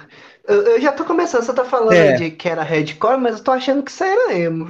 [0.48, 2.12] Eu, eu já tô começando, você tá falando é.
[2.14, 4.66] de que era hardcore, mas eu tô achando que isso era emo.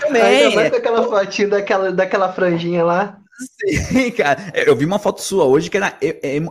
[0.00, 0.22] Também.
[0.44, 3.18] Ainda mais com aquela fotinha daquela, daquela franjinha lá.
[3.38, 4.52] Sim, cara.
[4.54, 5.98] Eu vi uma foto sua hoje que era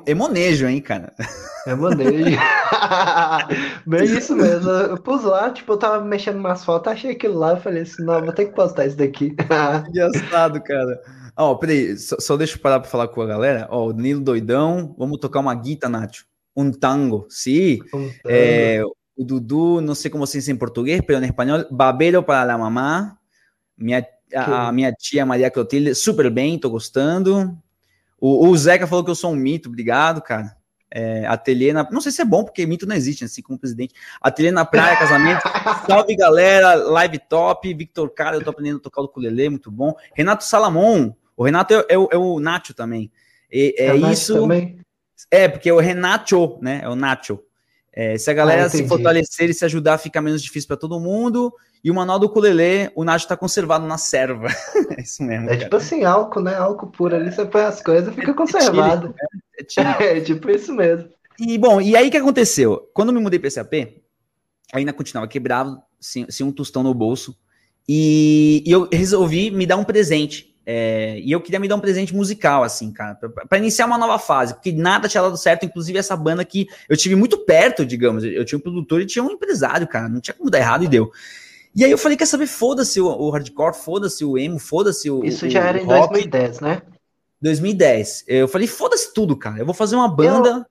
[0.05, 1.13] emonejo, hein, cara.
[1.65, 2.37] Emonejo.
[3.87, 4.69] Bem isso mesmo.
[4.69, 8.21] Eu pus lá, tipo, eu tava mexendo umas fotos, achei aquilo lá, falei assim, não,
[8.21, 9.35] vou ter que postar isso daqui.
[9.89, 11.01] Engraçado, cara.
[11.35, 13.67] Ó, oh, peraí, só, só deixa eu parar pra falar com a galera.
[13.71, 16.25] Ó, oh, o Danilo Doidão, vamos tocar uma guita, Nacho.
[16.55, 17.79] Um tango, sim.
[17.93, 18.13] Um tango.
[18.27, 18.83] É,
[19.15, 22.57] o Dudu, não sei como se diz em português, pero em espanhol, babero para la
[22.57, 23.17] mamá.
[23.77, 27.57] Minha a, a, minha tia Maria Clotilde, super bem, tô gostando.
[28.19, 30.55] O, o, Zeca falou que eu sou um mito, obrigado, cara.
[30.95, 31.89] É, ateliê na.
[31.89, 33.95] Não sei se é bom, porque mito não existe, assim como presidente.
[34.21, 35.41] Ateliê na praia, casamento.
[35.89, 36.75] Salve, galera.
[36.75, 37.73] Live top.
[37.73, 39.95] Victor Cara, eu tô aprendendo a tocar o ukulele, muito bom.
[40.13, 41.13] Renato Salamon.
[41.35, 43.11] O Renato é, é, o, é o Nacho também.
[43.51, 44.41] E, é, é isso.
[44.41, 44.79] Também?
[45.31, 46.81] É, porque é o Renato, né?
[46.83, 47.39] É o Nacho.
[47.91, 50.99] É, se a galera ah, se fortalecer e se ajudar, fica menos difícil para todo
[50.99, 51.53] mundo.
[51.83, 54.47] E o manual do ukulele, o Nath está conservado na serva.
[54.97, 55.45] é isso mesmo.
[55.45, 55.59] É cara.
[55.59, 56.55] tipo assim, álcool, né?
[56.55, 59.13] Álcool puro ali, você põe as coisas, fica é, conservado.
[59.59, 61.09] É, chile, é, é, tipo isso mesmo.
[61.37, 62.89] E bom, e aí o que aconteceu?
[62.93, 63.73] Quando eu me mudei para esse AP,
[64.71, 67.37] ainda continuava quebrado, sem, sem um tostão no bolso.
[67.87, 70.55] E, e, eu resolvi me dar um presente.
[70.65, 73.15] É, e eu queria me dar um presente musical, assim, cara,
[73.49, 76.95] para iniciar uma nova fase, porque nada tinha dado certo, inclusive essa banda que eu
[76.95, 78.23] tive muito perto, digamos.
[78.23, 80.87] Eu tinha um produtor e tinha um empresário, cara, não tinha como dar errado e
[80.87, 81.11] deu.
[81.75, 85.23] E aí eu falei, quer saber, foda-se o, o, hardcore, foda-se o emo, foda-se o.
[85.25, 86.13] Isso já era em rock.
[86.13, 86.81] 2010, né?
[87.41, 88.25] 2010.
[88.27, 89.59] Eu falei, foda-se tudo, cara.
[89.59, 90.65] Eu vou fazer uma banda.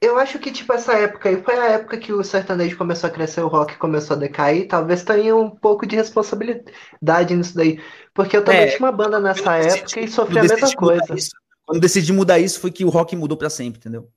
[0.00, 3.08] Eu, eu acho que, tipo, essa época aí foi a época que o sertanejo começou
[3.08, 4.68] a crescer, o rock começou a decair.
[4.68, 7.80] Talvez tenha um pouco de responsabilidade nisso daí.
[8.14, 11.14] Porque eu também é, tinha uma banda nessa época e sofri a mesma coisa.
[11.14, 11.30] Isso,
[11.66, 14.08] quando decidi mudar isso, foi que o rock mudou para sempre, entendeu?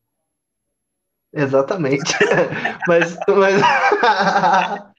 [1.34, 2.16] Exatamente.
[2.88, 3.18] mas.
[3.28, 3.62] Mas,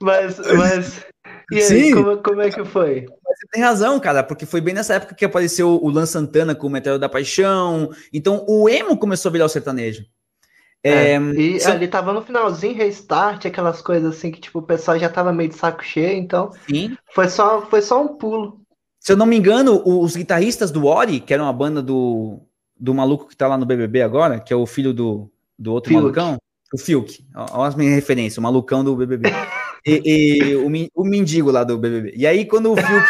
[0.00, 1.04] mas, mas
[1.52, 1.94] e aí, Sim.
[1.94, 3.06] Como, como é que foi?
[3.06, 6.66] Você tem razão, cara, porque foi bem nessa época que apareceu o Lan Santana com
[6.66, 7.90] o Meteoro da Paixão.
[8.12, 10.04] Então o emo começou a virar o sertanejo.
[10.84, 11.70] É, é, e se...
[11.70, 15.48] ali tava no finalzinho, restart, aquelas coisas assim que tipo, o pessoal já tava meio
[15.48, 16.96] de saco cheio, então Sim.
[17.14, 18.60] Foi, só, foi só um pulo.
[18.98, 22.40] Se eu não me engano, os guitarristas do Ori, que era uma banda do,
[22.78, 25.90] do maluco que tá lá no BBB agora, que é o filho do, do outro
[25.90, 26.02] Fiuk.
[26.02, 26.38] malucão,
[26.72, 29.30] o Fiuk, olha as minhas referências, o malucão do BBB.
[29.84, 32.14] E, e o, o, mendigo lá do BBB.
[32.16, 33.08] E aí, quando o Fiuk,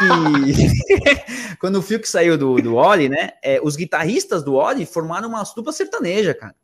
[1.61, 3.31] quando o Fiuk saiu do, do Oli, né?
[3.43, 6.55] É, os guitarristas do Oli formaram uma dupla sertaneja, cara.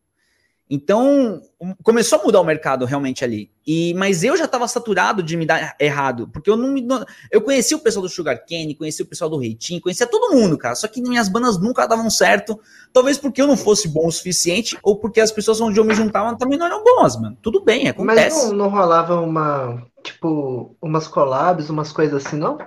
[0.70, 1.40] Então,
[1.82, 3.50] começou a mudar o mercado realmente ali.
[3.66, 6.86] E, mas eu já estava saturado de me dar errado, porque eu não me.
[7.30, 10.58] Eu conheci o pessoal do Sugar Cane, conheci o pessoal do Reitinho, conhecia todo mundo,
[10.58, 10.74] cara.
[10.74, 12.60] Só que minhas bandas nunca davam certo.
[12.92, 15.94] Talvez porque eu não fosse bom o suficiente, ou porque as pessoas onde eu me
[15.94, 17.36] juntava também não eram boas, mano.
[17.40, 18.36] Tudo bem, acontece.
[18.36, 19.86] Mas não, não rolava uma.
[20.02, 22.58] Tipo, umas collabs, umas coisas assim, não?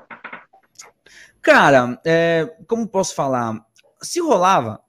[1.41, 3.63] Cara, é, como posso falar?
[4.01, 4.79] Se rolava,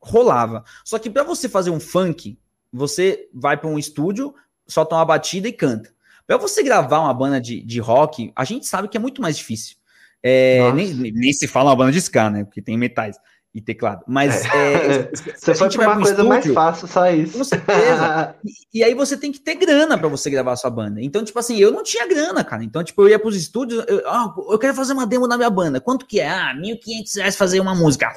[0.00, 0.64] rolava.
[0.84, 2.38] Só que para você fazer um funk,
[2.74, 4.34] você vai para um estúdio,
[4.66, 5.94] solta uma batida e canta.
[6.26, 9.36] Para você gravar uma banda de, de rock, a gente sabe que é muito mais
[9.36, 9.76] difícil.
[10.22, 12.44] É, nem, nem, se fala uma banda de ska, né?
[12.44, 13.16] Porque tem metais
[13.54, 14.02] e teclado.
[14.08, 17.38] Mas é, é, você foi para uma coisa estúdio, mais fácil, só isso.
[17.38, 18.34] Com certeza.
[18.42, 21.00] e, e, aí você tem que ter grana para você gravar a sua banda.
[21.00, 22.64] Então, tipo assim, eu não tinha grana, cara.
[22.64, 25.50] Então, tipo, eu ia pros estúdios, eu, ah, eu quero fazer uma demo na minha
[25.50, 25.78] banda.
[25.80, 26.28] Quanto que é?
[26.28, 28.10] Ah, 1.500 reais fazer uma música.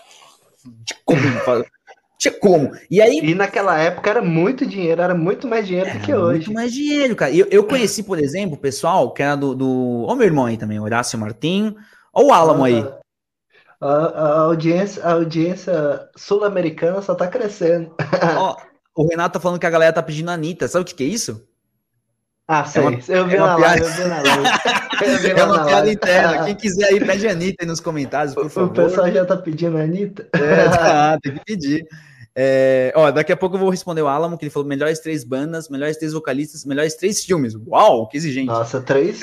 [1.06, 1.20] Como?
[2.18, 2.72] Tinha como.
[2.90, 3.18] E aí.
[3.22, 6.46] E naquela época era muito dinheiro, era muito mais dinheiro do que hoje.
[6.46, 7.32] Muito mais dinheiro, cara.
[7.32, 9.54] Eu, eu conheci, por exemplo, o pessoal que era do.
[9.54, 10.06] do...
[10.08, 11.76] Ó, meu irmão aí também, Horácio Martim.
[12.12, 12.86] Ó, o Álamo aí.
[13.78, 17.94] A, a, audiência, a audiência sul-americana só tá crescendo.
[18.38, 18.56] Ó,
[18.96, 20.66] o Renato tá falando que a galera tá pedindo a Anitta.
[20.66, 21.46] Sabe o que, que é isso?
[22.48, 22.82] Ah, sei.
[22.82, 25.30] É uma, eu vi é na live, eu vi na live.
[25.30, 26.44] é uma piada interna.
[26.46, 28.70] Quem quiser aí, pede a Anitta aí nos comentários, por favor.
[28.70, 30.28] O pessoal já tá pedindo a Anitta?
[30.32, 31.86] É, tá, tem que pedir.
[32.38, 35.24] É, ó, daqui a pouco eu vou responder o Alamo, que ele falou melhores três
[35.24, 37.54] bandas, melhores três vocalistas, melhores três filmes.
[37.66, 38.48] Uau, que exigente.
[38.48, 39.20] Nossa, três,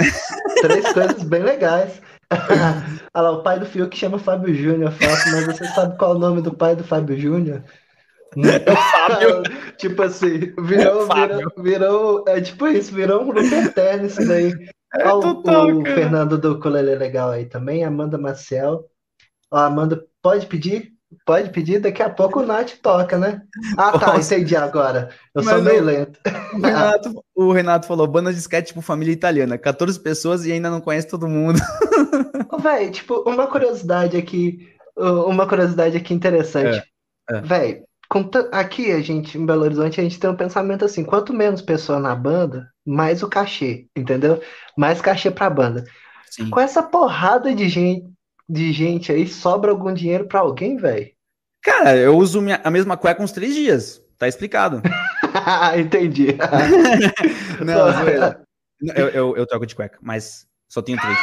[0.61, 2.01] três coisas bem legais.
[3.13, 6.15] Olha lá, o pai do Fio que chama Fábio Júnior, mas você sabe qual é
[6.15, 7.63] o nome do pai do Fábio Júnior?
[8.35, 9.43] É Fábio.
[9.77, 14.51] tipo assim, virou, é virou, virou, é tipo isso, virou um grupo eterno isso daí.
[14.91, 18.85] É total, o, o Fernando do Colele Legal aí também, Amanda Marcel.
[19.51, 20.92] Ó, Amanda, pode pedir?
[21.25, 23.41] Pode pedir, daqui a pouco o Nath toca, né?
[23.77, 24.35] Ah, tá, Nossa.
[24.35, 25.09] entendi agora.
[25.33, 26.19] Eu Mas sou meio lento.
[26.53, 30.69] O Renato, o Renato falou: banda de sketch tipo família italiana, 14 pessoas e ainda
[30.69, 31.59] não conhece todo mundo.
[32.61, 36.83] Véi, tipo, uma curiosidade aqui, uma curiosidade aqui interessante.
[37.29, 37.41] É, é.
[37.41, 37.83] Véi,
[38.51, 41.99] aqui a gente, em Belo Horizonte, a gente tem um pensamento assim: quanto menos pessoa
[41.99, 44.41] na banda, mais o cachê, entendeu?
[44.77, 45.83] Mais cachê pra banda.
[46.29, 46.49] Sim.
[46.49, 48.05] Com essa porrada de gente,
[48.53, 51.11] de gente aí, sobra algum dinheiro para alguém, velho?
[51.63, 54.01] Cara, eu uso minha, a mesma cueca uns três dias.
[54.17, 54.81] Tá explicado.
[55.77, 56.27] Entendi.
[57.65, 58.35] não,
[58.95, 61.17] eu, eu, eu troco de cueca, mas só tenho três.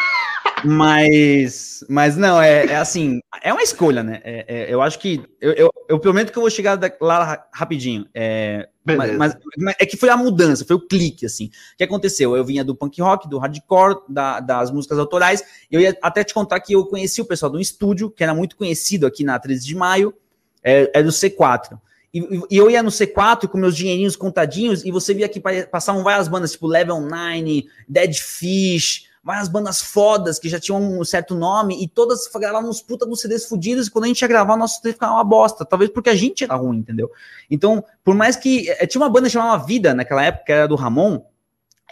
[0.65, 4.21] Mas, mas não, é, é assim, é uma escolha, né?
[4.25, 8.07] É, é, eu acho que eu, eu, eu, prometo que eu vou chegar lá rapidinho.
[8.15, 11.47] É, mas, mas, mas, é que foi a mudança, foi o clique, assim.
[11.47, 12.37] O que aconteceu?
[12.37, 15.43] Eu vinha do punk rock, do hardcore, da, das músicas autorais.
[15.71, 18.57] Eu ia até te contar que eu conheci o pessoal do estúdio, que era muito
[18.57, 20.15] conhecido aqui na 13 de maio,
[20.63, 21.79] é, é do C4.
[22.13, 22.19] E,
[22.51, 26.27] e, eu ia no C4 com meus dinheirinhos contadinhos, e você via que passavam várias
[26.27, 31.83] bandas, tipo Level 9, Dead Fish várias bandas fodas que já tinham um certo nome
[31.83, 34.81] e todas gravavam uns puta dos CDs fudidos e quando a gente ia gravar, nosso
[34.81, 35.65] CD ficava uma bosta.
[35.65, 37.11] Talvez porque a gente era ruim, entendeu?
[37.51, 38.71] Então, por mais que.
[38.71, 41.23] É, tinha uma banda chamada Vida naquela época, que era do Ramon.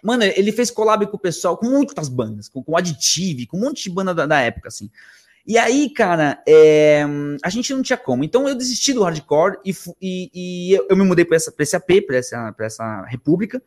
[0.02, 3.60] Mano, ele fez collab com o pessoal, com muitas bandas, com, com Additive, com um
[3.60, 4.88] monte de banda da, da época, assim.
[5.44, 7.02] E aí, cara, é,
[7.42, 8.22] a gente não tinha como.
[8.22, 12.06] Então eu desisti do hardcore e, e, e eu, eu, me mudei para esse AP,
[12.06, 13.62] para essa, essa república.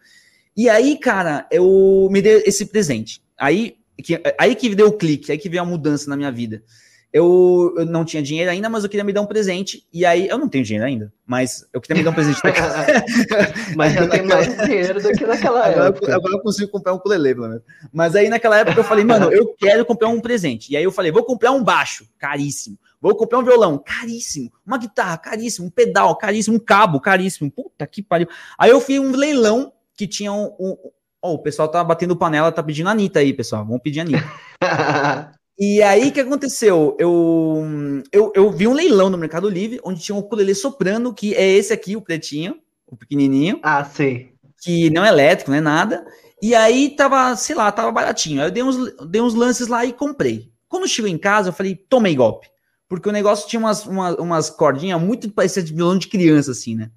[0.56, 3.22] E aí, cara, eu me dei esse presente.
[3.42, 6.64] Aí que, aí que deu o clique, aí que veio a mudança na minha vida.
[7.12, 9.86] Eu, eu, não tinha dinheiro ainda, mas eu queria me dar um presente.
[9.92, 12.40] E aí, eu não tenho dinheiro ainda, mas eu queria me dar um presente.
[13.76, 16.16] mas eu tenho mais dinheiro do que naquela agora, época.
[16.16, 17.64] Agora eu consigo comprar um ukulele, pelo menos.
[17.92, 20.72] Mas aí, naquela época, eu falei, mano, eu quero comprar um presente.
[20.72, 22.78] E aí eu falei, vou comprar um baixo, caríssimo.
[23.02, 24.50] Vou comprar um violão, caríssimo.
[24.66, 25.68] Uma guitarra, caríssimo.
[25.68, 26.56] Um pedal, caríssimo.
[26.56, 27.52] Um cabo, caríssimo.
[27.52, 28.30] Puta que pariu.
[28.58, 30.78] Aí eu fui um leilão que tinha um, um
[31.22, 33.64] Oh, o pessoal tá batendo panela, tá pedindo a Anitta aí, pessoal.
[33.66, 34.32] Vamos pedir a Anitta.
[35.58, 36.96] e aí, o que aconteceu?
[37.00, 41.36] Eu, eu, eu vi um leilão no Mercado Livre, onde tinha um ukulele soprano, que
[41.36, 42.56] é esse aqui, o pretinho,
[42.88, 43.60] o pequenininho.
[43.62, 44.30] Ah, sim.
[44.64, 46.06] Que não é elétrico, não é nada.
[46.42, 48.42] E aí tava, sei lá, tava baratinho.
[48.42, 50.52] Aí eu dei uns, dei uns lances lá e comprei.
[50.68, 52.48] Quando chegou em casa, eu falei, tomei golpe.
[52.90, 56.76] Porque o negócio tinha umas, umas, umas cordinhas muito parecidas de violão de criança, assim,
[56.76, 56.90] né?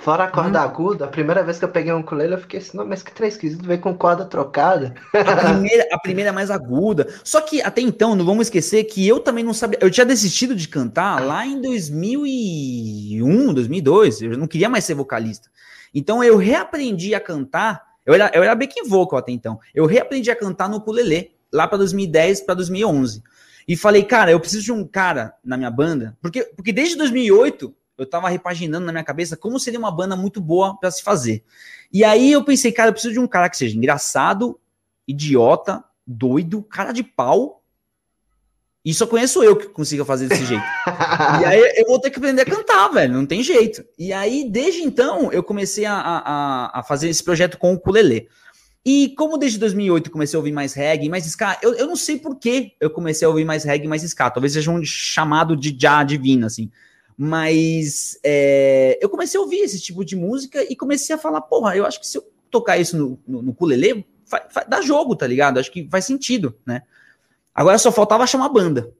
[0.00, 0.62] Fora a corda hum.
[0.62, 3.12] aguda, a primeira vez que eu peguei um ukulele, eu fiquei assim, não, mas que
[3.12, 4.94] três esquisito, veio com corda trocada.
[5.12, 7.06] A primeira, a primeira é mais aguda.
[7.22, 9.78] Só que até então, não vamos esquecer que eu também não sabia.
[9.80, 14.22] Eu tinha desistido de cantar lá em 2001, 2002.
[14.22, 15.50] Eu não queria mais ser vocalista.
[15.94, 17.82] Então eu reaprendi a cantar.
[18.06, 19.58] Eu era, eu era backing vocal até então.
[19.74, 23.22] Eu reaprendi a cantar no ukulele, lá para 2010 para 2011.
[23.68, 26.16] E falei, cara, eu preciso de um cara na minha banda.
[26.22, 30.40] Porque, porque desde 2008 eu tava repaginando na minha cabeça como seria uma banda muito
[30.40, 31.44] boa para se fazer.
[31.92, 34.58] E aí eu pensei, cara, eu preciso de um cara que seja engraçado,
[35.06, 37.62] idiota, doido, cara de pau.
[38.82, 40.64] E só conheço eu que consiga fazer desse jeito.
[41.42, 43.84] e aí eu vou ter que aprender a cantar, velho, não tem jeito.
[43.98, 48.28] E aí, desde então, eu comecei a, a, a fazer esse projeto com o ukulele.
[48.82, 51.96] E como desde 2008 eu comecei a ouvir mais reggae, mais ska, eu, eu não
[51.96, 54.30] sei por que eu comecei a ouvir mais reggae, mais ska.
[54.30, 56.70] Talvez seja um chamado de já divino, assim.
[57.22, 61.76] Mas é, eu comecei a ouvir esse tipo de música e comecei a falar, porra,
[61.76, 63.56] eu acho que se eu tocar isso no, no, no
[64.26, 65.60] vai, dá jogo, tá ligado?
[65.60, 66.80] Acho que faz sentido, né?
[67.54, 68.90] Agora só faltava chamar banda.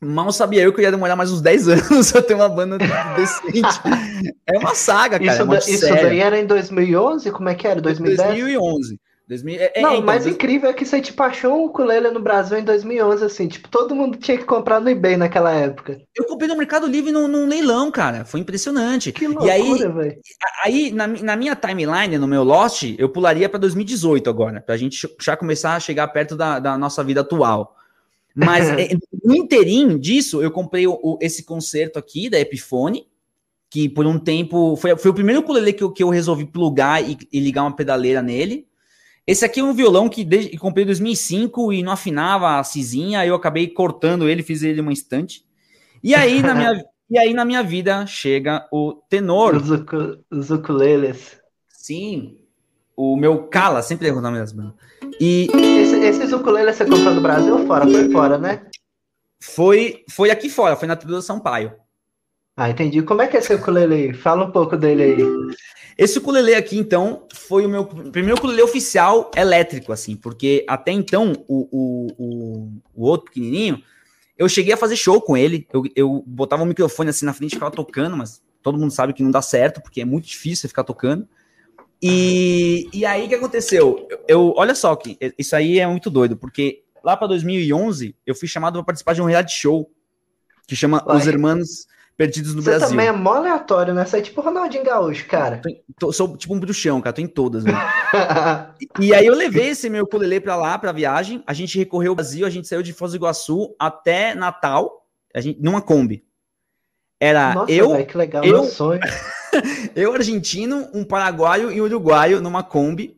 [0.00, 3.80] Mal sabia eu que ia demorar mais uns 10 anos pra ter uma banda decente.
[4.44, 5.32] é uma saga, cara.
[5.32, 7.30] Isso, é da, isso daí era em 2011?
[7.30, 7.80] Como é que era?
[7.80, 8.28] 2010?
[8.28, 9.00] 2011.
[9.26, 12.20] 2000, é, não, é, então, mais incrível é que você, tipo, achou um ukulele no
[12.20, 15.98] Brasil em 2011, assim, tipo, todo mundo tinha que comprar no eBay naquela época.
[16.14, 19.12] Eu comprei no Mercado Livre num, num leilão, cara, foi impressionante.
[19.12, 20.20] Que loucura, e aí, velho.
[20.62, 25.08] aí na, na, minha timeline, no meu Lost, eu pularia para 2018 agora, pra gente
[25.18, 27.74] já começar a chegar perto da, da nossa vida atual.
[28.34, 28.90] Mas é,
[29.24, 33.06] no inteirinho disso, eu comprei o, o, esse concerto aqui da Epiphone,
[33.70, 37.02] que por um tempo, foi, foi o primeiro ukulele que eu, que eu resolvi plugar
[37.02, 38.66] e, e ligar uma pedaleira nele,
[39.26, 43.24] esse aqui é um violão que, desde, comprei em 2005 e não afinava a cisinha,
[43.24, 45.44] eu acabei cortando ele, fiz ele uma estante.
[46.02, 49.56] E aí, na minha, e aí, na minha vida, chega o tenor.
[49.56, 49.70] Os,
[50.30, 51.40] os ukuleles.
[51.68, 52.36] Sim,
[52.96, 54.74] o meu Kala, sempre erro o nome das bandas.
[55.20, 55.48] E...
[55.54, 57.86] Esse, esses ukuleles você comprou no Brasil ou fora?
[57.86, 58.66] Foi fora, né?
[59.40, 61.72] Foi, foi aqui fora, foi na tribo do Sampaio.
[62.56, 63.02] Ah, entendi.
[63.02, 64.14] Como é que é esse ukulele?
[64.14, 65.16] Fala um pouco dele aí.
[65.98, 71.32] Esse ukulele aqui, então, foi o meu primeiro ukulele oficial elétrico, assim, porque até então,
[71.48, 73.82] o, o, o, o outro pequenininho,
[74.36, 77.32] eu cheguei a fazer show com ele, eu, eu botava o um microfone assim na
[77.32, 80.26] frente e ficava tocando, mas todo mundo sabe que não dá certo, porque é muito
[80.26, 81.28] difícil você ficar tocando.
[82.02, 84.06] E, e aí, o que aconteceu?
[84.10, 88.34] Eu, eu, olha só, que isso aí é muito doido, porque lá para 2011, eu
[88.34, 89.90] fui chamado para participar de um reality show,
[90.66, 92.88] que chama Os Hermanos perdidos no Você Brasil.
[92.88, 94.04] Você também é mó aleatório, né?
[94.04, 95.60] Você é tipo Ronaldinho Gaúcho, cara.
[95.62, 97.14] Tô, tô, sou tipo um bruxão, cara.
[97.14, 97.64] Tô em todas,
[98.80, 101.42] e, e aí eu levei esse meu ukulele pra lá, pra viagem.
[101.46, 105.40] A gente recorreu ao Brasil, a gente saiu de Foz do Iguaçu até Natal, a
[105.40, 106.24] gente, numa Kombi.
[107.20, 109.00] Era Nossa, eu, véio, que legal, eu, meu sonho.
[109.94, 113.16] eu, argentino, um paraguaio e um uruguaio numa Kombi.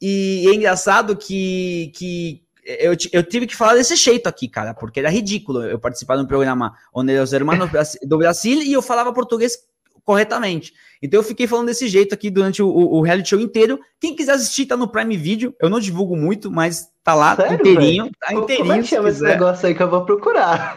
[0.00, 4.98] E é engraçado que, que eu, eu tive que falar desse jeito aqui, cara, porque
[4.98, 7.58] era ridículo eu participar de um programa onde os irmãos
[8.02, 9.56] do Brasil e eu falava português
[10.04, 10.72] corretamente.
[11.02, 13.78] Então eu fiquei falando desse jeito aqui durante o, o, reality show inteiro.
[14.00, 15.54] Quem quiser assistir, tá no Prime Video.
[15.60, 18.10] Eu não divulgo muito, mas tá lá Sério, inteirinho.
[18.20, 18.68] Tá inteirinho.
[18.68, 20.74] Como é que chama esse negócio aí que eu vou procurar?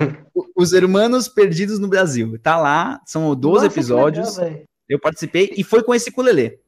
[0.56, 2.38] Os Hermanos Perdidos no Brasil.
[2.42, 4.38] Tá lá, são 12 Nossa, episódios.
[4.38, 6.60] Legal, eu participei e foi com esse ukulele.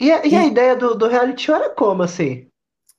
[0.00, 2.47] E a, e a ideia do, do reality show era como, assim?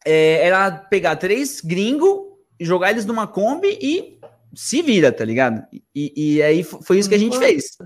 [0.06, 2.28] É, era pegar três gringos,
[2.60, 4.20] jogar eles numa Kombi e
[4.54, 5.64] se vira, tá ligado?
[5.94, 7.78] E, e aí foi isso que a gente fez.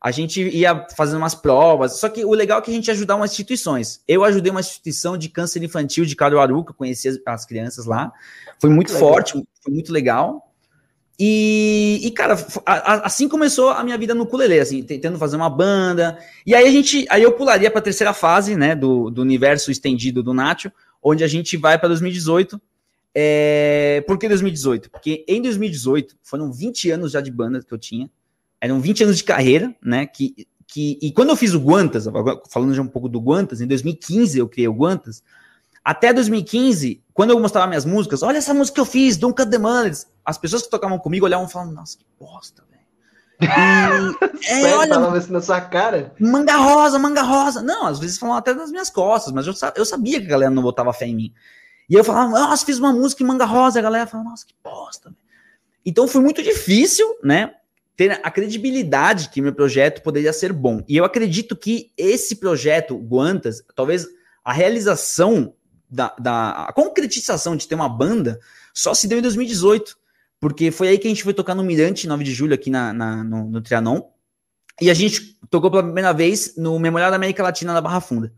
[0.00, 3.14] A gente ia fazendo umas provas, só que o legal é que a gente ajudar
[3.14, 4.00] umas instituições.
[4.08, 7.86] Eu ajudei uma instituição de câncer infantil de Caruaru, que eu conheci as, as crianças
[7.86, 8.12] lá.
[8.60, 10.52] Foi muito forte, foi muito legal.
[11.24, 15.36] E, e cara, a, a, assim começou a minha vida no ukulele, assim, tentando fazer
[15.36, 16.18] uma banda.
[16.44, 19.70] E aí a gente, aí eu pularia para a terceira fase, né, do, do universo
[19.70, 20.72] estendido do Nacho,
[21.02, 22.60] onde a gente vai para 2018,
[23.14, 24.02] É...
[24.06, 24.90] Por que 2018?
[24.90, 28.10] Porque em 2018 foram 20 anos já de banda que eu tinha.
[28.60, 30.06] Eram 20 anos de carreira, né?
[30.06, 30.98] Que, que...
[31.02, 32.06] E quando eu fiz o Guantas,
[32.48, 35.22] falando já um pouco do Guantas, em 2015 eu criei o Guantas.
[35.84, 39.50] Até 2015, quando eu mostrava minhas músicas, olha essa música que eu fiz, Don't Cut
[39.50, 39.92] the Money.
[40.24, 42.62] As pessoas que tocavam comigo olhavam e falavam, nossa, que bosta.
[43.42, 46.14] E, é, olha, isso na sua cara?
[46.18, 47.62] Manga rosa, manga rosa.
[47.62, 50.50] Não, às vezes falavam até nas minhas costas, mas eu, eu sabia que a galera
[50.50, 51.34] não botava fé em mim.
[51.88, 53.78] E eu falava, nossa, fiz uma música em manga rosa.
[53.78, 55.14] A galera falava, nossa, que bosta.
[55.84, 57.54] Então foi muito difícil, né?
[57.96, 60.82] Ter a credibilidade que meu projeto poderia ser bom.
[60.88, 64.06] E eu acredito que esse projeto, Guantas, talvez
[64.44, 65.54] a realização
[65.90, 68.40] da, da a concretização de ter uma banda
[68.72, 69.96] só se deu em 2018,
[70.42, 72.92] porque foi aí que a gente foi tocar no Mirante, 9 de julho, aqui na,
[72.92, 74.02] na no, no Trianon,
[74.80, 78.34] e a gente tocou pela primeira vez no Memorial da América Latina na Barra Funda.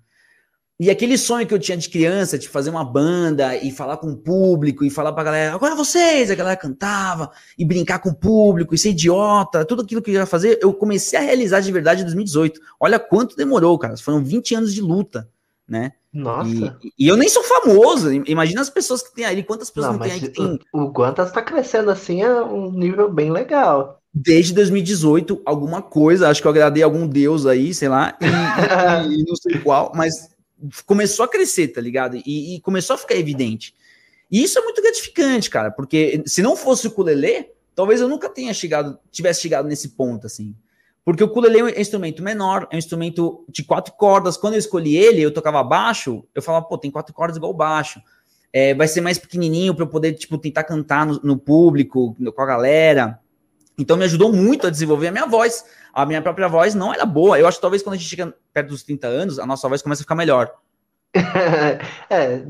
[0.78, 4.08] E aquele sonho que eu tinha de criança, de fazer uma banda e falar com
[4.08, 8.14] o público e falar pra galera, agora vocês, a galera cantava e brincar com o
[8.14, 11.72] público e ser idiota, tudo aquilo que eu ia fazer, eu comecei a realizar de
[11.72, 12.60] verdade em 2018.
[12.78, 13.96] Olha quanto demorou, cara.
[13.96, 15.26] Foram 20 anos de luta
[15.66, 15.92] né?
[16.14, 16.78] Nossa.
[16.80, 18.12] E, e, eu nem sou famoso.
[18.12, 19.42] Imagina as pessoas que tem aí.
[19.42, 20.60] Quantas pessoas não, não tem aí que tem.
[20.72, 24.00] O, o Guantas tá crescendo assim a um nível bem legal.
[24.14, 29.24] Desde 2018, alguma coisa, acho que eu agradei algum deus aí, sei lá, e, e
[29.24, 30.30] não sei qual, mas
[30.86, 32.16] começou a crescer, tá ligado?
[32.24, 33.74] E, e, começou a ficar evidente.
[34.30, 38.28] E isso é muito gratificante, cara, porque se não fosse o Kulele, talvez eu nunca
[38.28, 40.54] tenha chegado, tivesse chegado nesse ponto, assim.
[41.04, 44.36] Porque o ukulele é um instrumento menor, é um instrumento de quatro cordas.
[44.36, 48.00] Quando eu escolhi ele, eu tocava baixo, eu falava, pô, tem quatro cordas igual baixo.
[48.52, 52.42] É, vai ser mais pequenininho para eu poder, tipo, tentar cantar no, no público, com
[52.42, 53.18] a galera.
[53.76, 55.64] Então me ajudou muito a desenvolver a minha voz.
[55.92, 57.38] A minha própria voz não era boa.
[57.38, 59.82] Eu acho que talvez quando a gente chega perto dos 30 anos, a nossa voz
[59.82, 60.50] começa a ficar melhor.
[62.08, 62.42] é,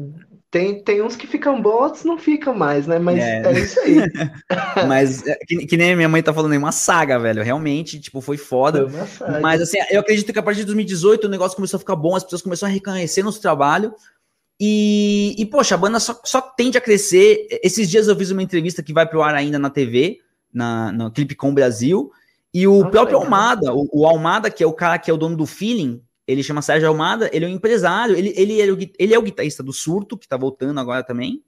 [0.54, 2.96] tem, tem uns que ficam bons, outros não ficam mais, né?
[2.96, 3.96] Mas é, é isso aí.
[4.86, 7.42] Mas é, que, que, nem minha mãe tá falando aí, uma saga, velho.
[7.42, 8.88] Realmente, tipo, foi foda.
[8.88, 11.96] Foi Mas assim, eu acredito que a partir de 2018 o negócio começou a ficar
[11.96, 13.92] bom, as pessoas começaram a reconhecer nosso trabalho.
[14.60, 17.48] E, e poxa, a banda só, só tende a crescer.
[17.60, 20.20] Esses dias eu fiz uma entrevista que vai pro ar ainda na TV,
[20.52, 22.12] na, no Clipe Com Brasil.
[22.54, 25.36] E o próprio Almada, o, o Almada, que é o cara que é o dono
[25.36, 28.78] do Feeling, ele chama Sérgio Almada, ele é um empresário, ele, ele, ele, é, o,
[28.98, 31.42] ele é o guitarrista do Surto, que tá voltando agora também.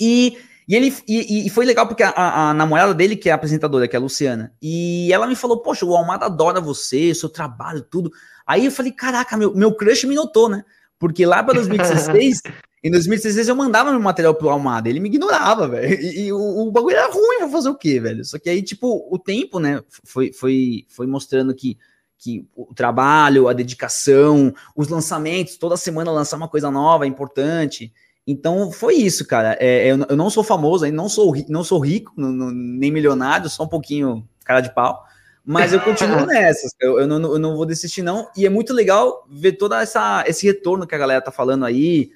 [0.00, 3.32] E, e ele e, e foi legal porque a, a, a, namorada dele, que é
[3.32, 7.14] a apresentadora, que é a Luciana, e ela me falou: Poxa, o Almada adora você,
[7.14, 8.10] seu trabalho, tudo.
[8.46, 10.64] Aí eu falei: Caraca, meu, meu crush me notou, né?
[10.98, 12.42] Porque lá para 2016,
[12.82, 16.00] em 2016 eu mandava meu material pro Almada, ele me ignorava, velho.
[16.00, 18.24] E, e o, o, bagulho era ruim, vou fazer o quê, velho?
[18.24, 21.76] Só que aí, tipo, o tempo, né, foi, foi, foi mostrando que
[22.24, 27.92] que o trabalho, a dedicação, os lançamentos, toda semana lançar uma coisa nova é importante.
[28.26, 29.58] Então foi isso, cara.
[29.60, 33.50] É, eu, eu, não sou famoso, não sou, não sou rico, não, não, nem milionário,
[33.50, 35.04] só um pouquinho cara de pau.
[35.44, 38.26] Mas eu continuo nessas, eu, eu, não, eu não vou desistir, não.
[38.34, 42.10] E é muito legal ver todo essa, esse retorno que a galera tá falando aí.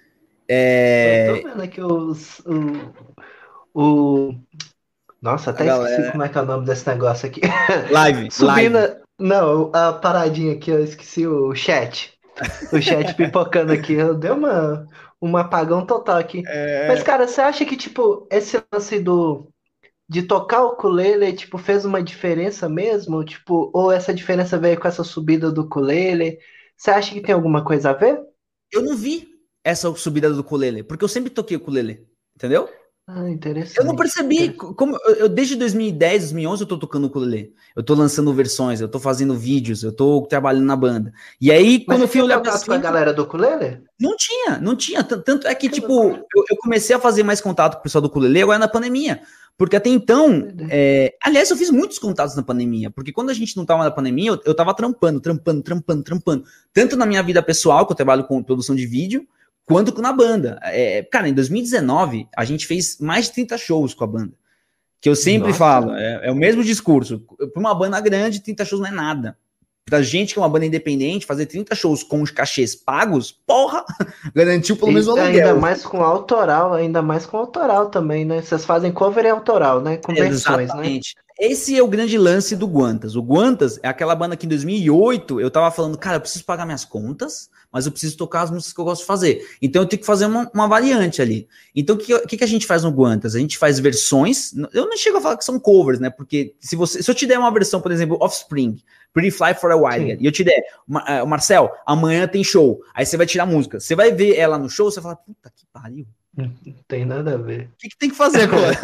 [0.48, 1.28] É...
[1.28, 2.94] Eu tô vendo aqui os, o,
[3.74, 4.34] o...
[5.20, 7.42] Nossa, até esqueci como é que é o nome desse negócio aqui.
[7.90, 8.30] Live.
[8.32, 9.07] Subindo, live.
[9.18, 12.12] Não, a paradinha aqui, eu esqueci o chat.
[12.72, 13.96] O chat pipocando aqui.
[14.14, 14.86] Deu uma,
[15.20, 16.42] um apagão total aqui.
[16.46, 16.86] É...
[16.88, 19.48] Mas, cara, você acha que, tipo, esse lance do.
[20.10, 23.22] De tocar o ukulele, tipo, fez uma diferença mesmo?
[23.24, 26.38] Tipo, ou essa diferença veio com essa subida do ukulele?
[26.76, 28.18] Você acha que tem alguma coisa a ver?
[28.72, 29.28] Eu não vi
[29.62, 32.70] essa subida do ukulele, porque eu sempre toquei o ukulele, entendeu?
[33.10, 33.78] Ah, interessante.
[33.78, 37.54] Eu não percebi como eu, desde 2010, 2011 eu tô tocando ukulele.
[37.74, 41.10] Eu tô lançando versões, eu tô fazendo vídeos, eu tô trabalhando na banda.
[41.40, 43.80] E aí quando eu fui olhar para com a galera do ukulele?
[43.98, 47.40] Não tinha, não tinha, tanto é que, que tipo, eu, eu, comecei a fazer mais
[47.40, 49.22] contato com o pessoal do ukulele agora na pandemia.
[49.56, 53.56] Porque até então, é, aliás, eu fiz muitos contatos na pandemia, porque quando a gente
[53.56, 56.44] não tava na pandemia, eu, eu tava trampando, trampando, trampando, trampando.
[56.74, 59.26] Tanto na minha vida pessoal, que eu trabalho com produção de vídeo,
[59.68, 60.58] quanto na banda.
[60.62, 64.32] É, cara, em 2019, a gente fez mais de 30 shows com a banda.
[65.00, 65.58] Que eu sempre Nossa.
[65.58, 67.22] falo, é, é, o mesmo discurso.
[67.52, 69.36] Para uma banda grande, 30 shows não é nada.
[69.84, 73.84] Pra gente que é uma banda independente, fazer 30 shows com os cachês pagos, porra,
[74.34, 75.48] garantiu pelo menos o aluguel.
[75.48, 78.42] Ainda mais com autoral, ainda mais com autoral também, né?
[78.42, 79.96] Vocês fazem cover e autoral, né?
[79.98, 81.00] Com versões, né?
[81.38, 83.14] Esse é o grande lance do Guantas.
[83.14, 86.66] O Guantas é aquela banda que em 2008 eu tava falando, cara, eu preciso pagar
[86.66, 89.46] minhas contas, mas eu preciso tocar as músicas que eu gosto de fazer.
[89.62, 91.46] Então eu tenho que fazer uma, uma variante ali.
[91.72, 93.36] Então o que, que, que, a gente faz no Guantas?
[93.36, 94.52] A gente faz versões.
[94.72, 96.10] Eu não chego a falar que são covers, né?
[96.10, 98.76] Porque se você, se eu te der uma versão, por exemplo, Offspring,
[99.12, 102.80] Pretty Fly for a While, e eu te der, uh, Marcel, amanhã tem show.
[102.92, 103.78] Aí você vai tirar a música.
[103.78, 106.04] Você vai ver ela no show, você fala, puta que pariu
[106.38, 106.54] Não
[106.86, 107.68] tem nada a ver.
[107.74, 108.78] O que, que tem que fazer agora?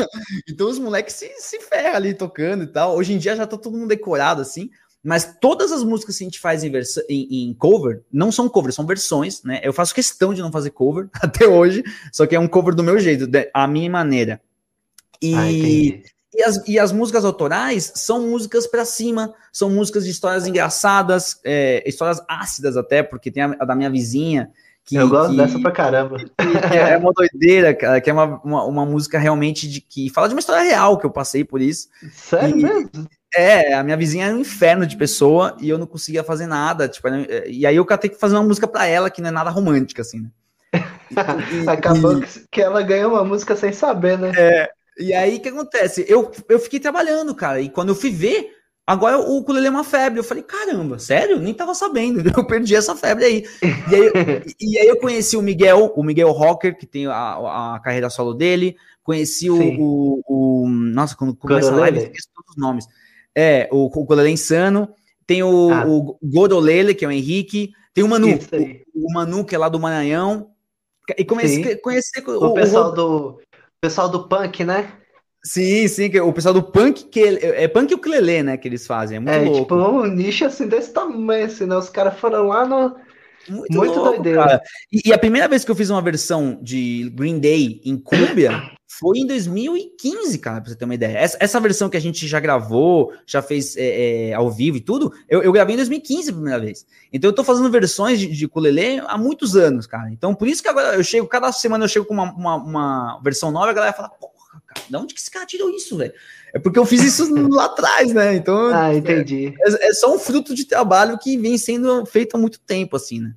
[0.48, 2.96] então os moleques se, se ferram ali tocando e tal.
[2.96, 4.68] Hoje em dia já tá todo mundo decorado assim.
[5.04, 6.72] Mas todas as músicas que a gente faz em,
[7.08, 9.60] em, em, cover não são covers, são versões, né?
[9.62, 12.82] Eu faço questão de não fazer cover até hoje, só que é um cover do
[12.82, 14.40] meu jeito, a minha maneira.
[15.20, 16.02] E, ah, e,
[16.42, 21.86] as, e as músicas autorais são músicas para cima, são músicas de histórias engraçadas, é,
[21.86, 24.50] histórias ácidas até, porque tem a, a da minha vizinha,
[24.84, 26.18] que, eu gosto que, dessa pra caramba.
[26.72, 30.34] É uma doideira, cara, que é uma, uma, uma, música realmente de que fala de
[30.34, 31.88] uma história real que eu passei por isso.
[32.12, 33.08] Sério e, mesmo?
[33.34, 36.88] É, a minha vizinha era um inferno de pessoa e eu não conseguia fazer nada.
[36.88, 37.08] Tipo,
[37.48, 40.02] e aí eu catei que fazer uma música pra ela que não é nada romântica,
[40.02, 40.30] assim, né?
[41.10, 44.32] E, Acabou e, que ela ganhou uma música sem saber, né?
[44.36, 44.70] É.
[44.98, 46.04] E aí o que acontece?
[46.08, 48.52] Eu, eu fiquei trabalhando, cara, e quando eu fui ver,
[48.86, 50.20] Agora o ukulele é uma febre.
[50.20, 51.38] Eu falei, caramba, sério?
[51.38, 52.22] Nem tava sabendo.
[52.36, 53.44] Eu perdi essa febre aí.
[53.62, 54.12] E aí,
[54.60, 58.34] e aí eu conheci o Miguel, o Miguel Rocker, que tem a, a carreira solo
[58.34, 58.76] dele.
[59.02, 62.86] Conheci o, o, o, Nossa, quando começa a live, eu esqueço todos os nomes.
[63.34, 64.88] É, o ukulele insano.
[65.26, 65.86] Tem o, ah.
[65.86, 67.72] o Godolele, que é o Henrique.
[67.94, 70.50] Tem o Manu, o, o, Manu, que é lá do Maranhão.
[71.16, 73.40] E comecei a conhecer o, o pessoal do
[73.80, 74.92] pessoal do punk, né?
[75.46, 78.66] Sim, sim, que o pessoal do punk, que é punk e o clelê, né, que
[78.66, 79.60] eles fazem, é muito é, louco.
[79.60, 82.96] tipo, um nicho assim desse tamanho, assim, né, os caras foram lá no...
[83.46, 84.58] Muito, muito louco, doideira.
[84.90, 88.70] E, e, a primeira vez que eu fiz uma versão de Green Day em Cúmbia
[88.98, 91.18] foi em 2015, cara, pra você ter uma ideia.
[91.18, 94.80] Essa, essa versão que a gente já gravou, já fez é, é, ao vivo e
[94.80, 96.86] tudo, eu, eu, gravei em 2015 a primeira vez.
[97.12, 100.10] Então eu tô fazendo versões de, de ukulele há muitos anos, cara.
[100.10, 103.20] Então por isso que agora eu chego, cada semana eu chego com uma, uma, uma
[103.22, 104.30] versão nova, a galera fala, pô,
[104.74, 106.12] cara, de onde que esse cara tirou isso, velho?
[106.52, 108.34] É porque eu fiz isso lá atrás, né?
[108.34, 108.74] Então.
[108.74, 109.54] Ah, entendi.
[109.60, 113.20] É, é, só um fruto de trabalho que vem sendo feito há muito tempo, assim,
[113.20, 113.34] né?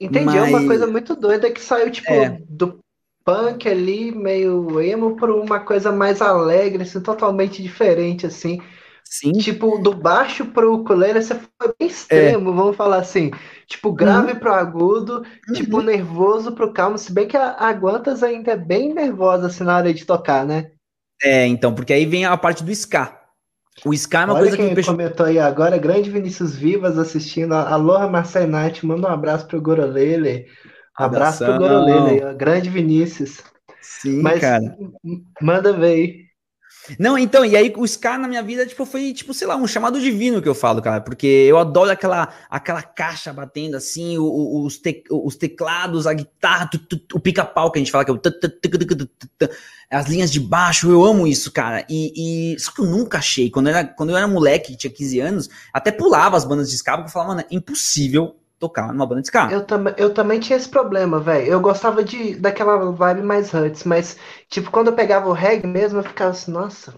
[0.00, 0.24] Entendi.
[0.24, 0.34] Mas...
[0.34, 2.38] É uma coisa muito doida que saiu, tipo, é.
[2.48, 2.78] do
[3.24, 8.60] punk ali, meio emo, por uma coisa mais alegre, assim, totalmente diferente, assim.
[9.04, 9.32] Sim.
[9.32, 12.54] Tipo, do baixo pro ukulele, você foi bem extremo, é.
[12.54, 13.30] vamos falar assim.
[13.66, 14.38] Tipo, grave uhum.
[14.38, 15.54] pro agudo, uhum.
[15.54, 16.98] tipo, nervoso pro calmo.
[16.98, 20.44] Se bem que a, a Guantas ainda é bem nervosa assim na hora de tocar,
[20.44, 20.70] né?
[21.22, 23.20] É, então, porque aí vem a parte do ska.
[23.84, 24.90] O ska é uma Olha coisa quem que peixe...
[24.90, 27.54] comentou aí agora, grande Vinícius Vivas assistindo.
[27.54, 30.46] Aloha Marcenate, manda um abraço pro Gorolele.
[30.96, 33.42] Abraço pro Gorolele, grande Vinícius.
[33.80, 34.76] Sim, Mas, cara.
[35.40, 36.23] Manda ver aí.
[36.98, 39.66] Não, então, e aí o Ska na minha vida, tipo, foi, tipo, sei lá, um
[39.66, 44.64] chamado divino que eu falo, cara, porque eu adoro aquela, aquela caixa batendo assim, o,
[44.64, 46.68] os, te, os teclados, a guitarra,
[47.12, 48.20] o pica-pau que a gente fala que é o
[49.90, 51.86] as linhas de baixo, eu amo isso, cara.
[51.88, 54.92] E, e, só que eu nunca achei, quando eu era, quando eu era moleque, tinha
[54.92, 58.92] 15 anos, até pulava as bandas de ska, porque eu falava, mano, é impossível tocar
[58.92, 59.48] numa banda de ska.
[59.50, 61.46] Eu, tam eu também tinha esse problema, velho.
[61.46, 64.16] Eu gostava de daquela vibe mais Huts, mas,
[64.48, 66.94] tipo, quando eu pegava o reggae mesmo, eu ficava assim, nossa.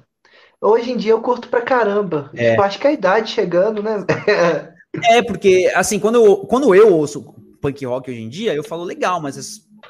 [0.61, 2.31] Hoje em dia eu curto pra caramba.
[2.35, 2.51] É.
[2.51, 4.05] Tipo, acho que a idade chegando, né?
[5.05, 8.85] é, porque, assim, quando eu, quando eu ouço punk rock hoje em dia, eu falo
[8.85, 9.37] legal, mas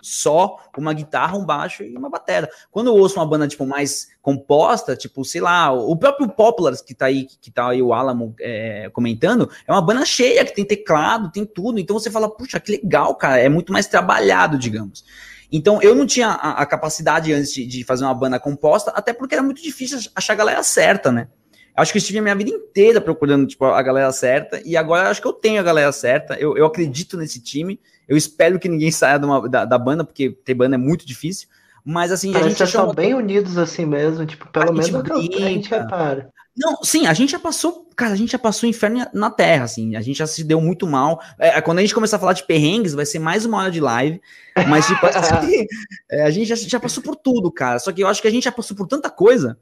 [0.03, 2.49] só uma guitarra, um baixo e uma bateria.
[2.71, 6.95] Quando eu ouço uma banda tipo mais composta, tipo, sei lá, o próprio Populars que
[6.95, 10.65] tá aí, que tá aí o Alamo é, comentando, é uma banda cheia que tem
[10.65, 11.79] teclado, tem tudo.
[11.79, 15.05] Então você fala, puxa, que legal, cara, é muito mais trabalhado, digamos.
[15.51, 19.13] Então eu não tinha a, a capacidade antes de, de, fazer uma banda composta, até
[19.13, 21.29] porque era muito difícil achar a galera certa, né?
[21.77, 25.11] Acho que eu estive a minha vida inteira procurando tipo, a galera certa, e agora
[25.11, 26.35] acho que eu tenho a galera certa.
[26.35, 27.79] Eu, eu acredito nesse time.
[28.09, 31.49] Eu espero que ninguém saia uma, da, da, banda, porque ter banda é muito difícil.
[31.85, 32.93] Mas assim, Parece a gente achou...
[32.95, 35.37] bem unidos assim mesmo, tipo, pelo a menos gente brinca.
[35.37, 36.31] a gente repara.
[36.57, 39.95] Não, sim, a gente já passou, cara, a gente já passou inferno na terra, assim,
[39.95, 41.21] a gente já se deu muito mal.
[41.39, 43.79] É, quando a gente começar a falar de perrengues, vai ser mais uma hora de
[43.79, 44.21] live,
[44.67, 45.67] mas tipo assim,
[46.11, 47.79] é, a gente já, já passou por tudo, cara.
[47.79, 49.59] Só que eu acho que a gente já passou por tanta coisa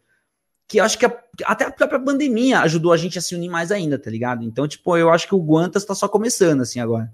[0.69, 1.13] que eu acho que a,
[1.45, 4.45] até a própria pandemia ajudou a gente a se unir mais ainda, tá ligado?
[4.45, 7.13] Então, tipo, eu acho que o Guantas tá só começando, assim, agora.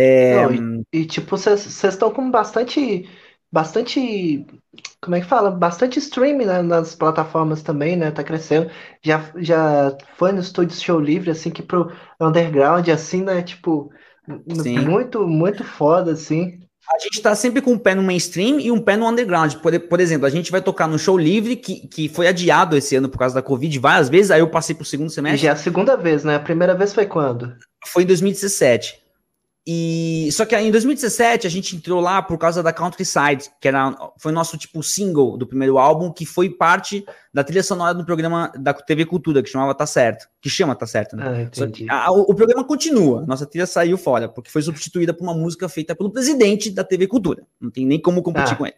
[0.00, 0.42] É...
[0.46, 3.10] Não, e, e, tipo, vocês estão com bastante,
[3.50, 4.46] bastante,
[5.00, 5.50] como é que fala?
[5.50, 8.12] Bastante streaming né, nas plataformas também, né?
[8.12, 8.70] Tá crescendo.
[9.02, 11.90] Já, já foi no estúdio Show Livre, assim, que pro
[12.20, 13.42] underground, assim, né?
[13.42, 13.90] Tipo,
[14.62, 14.78] Sim.
[14.78, 16.60] muito, muito foda, assim.
[16.94, 19.56] A gente tá sempre com um pé no mainstream e um pé no underground.
[19.56, 22.94] Por, por exemplo, a gente vai tocar no show livre, que, que foi adiado esse
[22.94, 25.40] ano por causa da Covid várias vezes, aí eu passei pro segundo semestre.
[25.40, 26.36] E já é a segunda vez, né?
[26.36, 27.52] A primeira vez foi quando?
[27.84, 29.07] Foi em 2017.
[29.66, 33.68] E só que aí, em 2017 a gente entrou lá por causa da Countryside, que
[33.68, 37.04] era foi nosso tipo single do primeiro álbum, que foi parte
[37.34, 40.86] da trilha sonora do programa da TV Cultura, que chamava Tá Certo, que chama Tá
[40.86, 41.50] Certo, né?
[41.52, 45.24] Ah, que, a, o, o, programa continua, nossa trilha saiu fora, porque foi substituída por
[45.24, 47.42] uma música feita pelo presidente da TV Cultura.
[47.60, 48.56] Não tem nem como competir ah.
[48.56, 48.76] com ele.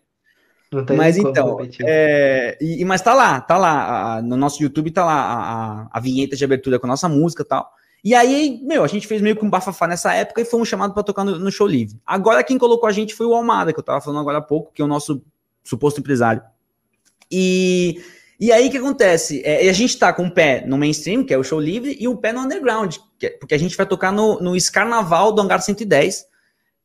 [0.97, 5.15] mas então, é, e, mas tá lá, tá lá, a, no nosso YouTube tá lá
[5.15, 7.71] a, a, a, vinheta de abertura com a nossa música e tal.
[8.03, 10.95] E aí, meu, a gente fez meio que um bafafá nessa época e fomos chamados
[10.95, 12.01] para tocar no, no, show livre.
[12.07, 14.73] Agora quem colocou a gente foi o Almada, que eu tava falando agora há pouco,
[14.73, 15.23] que é o nosso
[15.63, 16.43] suposto empresário.
[17.31, 18.03] E,
[18.39, 19.43] e aí o que acontece?
[19.45, 22.09] É, a gente tá com um pé no mainstream, que é o show livre, e
[22.09, 25.61] um pé no underground, é, porque a gente vai tocar no, no Escarnaval do Hangar
[25.61, 26.27] 110,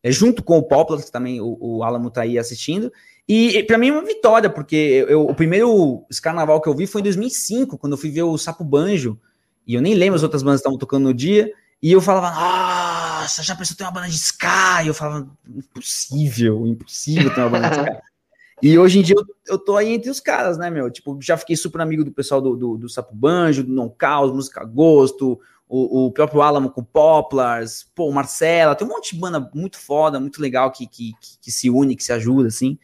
[0.03, 2.91] é, junto com o Poplar, que também o, o Alamo tá aí assistindo.
[3.27, 6.85] E, e para mim é uma vitória, porque eu, o primeiro carnaval que eu vi
[6.85, 9.19] foi em 2005, quando eu fui ver o Sapo Banjo,
[9.67, 11.51] e eu nem lembro as outras bandas que estavam tocando no dia,
[11.81, 14.83] e eu falava, nossa, já pensou ter uma banda de ska?
[14.83, 18.01] E eu falava, impossível, impossível ter uma banda de ska.
[18.61, 20.89] E hoje em dia eu, eu tô aí entre os caras, né, meu?
[20.89, 24.31] Tipo, já fiquei super amigo do pessoal do, do, do Sapo Banjo, do Non Caos,
[24.31, 25.37] Música Gosto,
[25.67, 30.19] o, o, próprio Alamo com Poplars, pô, Marcela, tem um monte de banda muito foda,
[30.19, 32.79] muito legal que, que, que, que se une, que se ajuda, assim.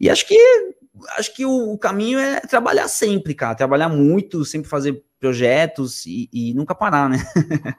[0.00, 0.36] E acho que
[1.16, 3.54] acho que o, o, caminho é trabalhar sempre, cara.
[3.54, 7.18] Trabalhar muito, sempre fazer projetos e, e nunca parar, né?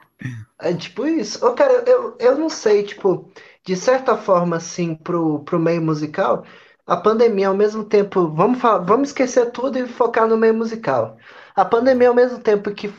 [0.60, 1.44] é tipo isso.
[1.46, 3.30] Ô, cara, eu, eu não sei, tipo,
[3.64, 6.44] de certa forma, assim, pro, pro meio musical,
[6.86, 11.16] a pandemia, ao mesmo tempo, vamos, vamos esquecer tudo e focar no meio musical.
[11.54, 12.92] A pandemia, ao mesmo tempo que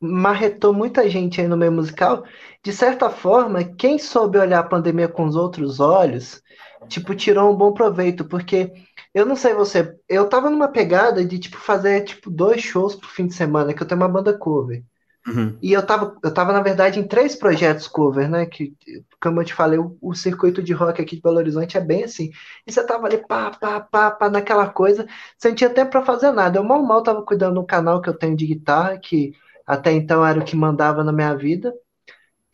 [0.00, 2.24] marretou muita gente aí no meio musical,
[2.62, 6.42] de certa forma, quem soube olhar a pandemia com os outros olhos
[6.88, 8.72] tipo, tirou um bom proveito, porque
[9.16, 13.08] eu não sei você, eu tava numa pegada de, tipo, fazer, tipo, dois shows pro
[13.08, 14.84] fim de semana, que eu tenho uma banda cover.
[15.26, 15.56] Uhum.
[15.62, 18.44] E eu tava, eu tava, na verdade, em três projetos cover, né?
[18.44, 18.74] Que,
[19.18, 22.04] como eu te falei, o, o, circuito de rock aqui de Belo Horizonte é bem
[22.04, 22.30] assim.
[22.66, 25.06] E você tava ali, pá, pá, pá, pá, naquela coisa,
[25.38, 26.58] você não tinha tempo pra fazer nada.
[26.58, 29.32] Eu mal mal tava cuidando do canal que eu tenho de guitarra, que
[29.66, 31.72] até então era o que mandava na minha vida.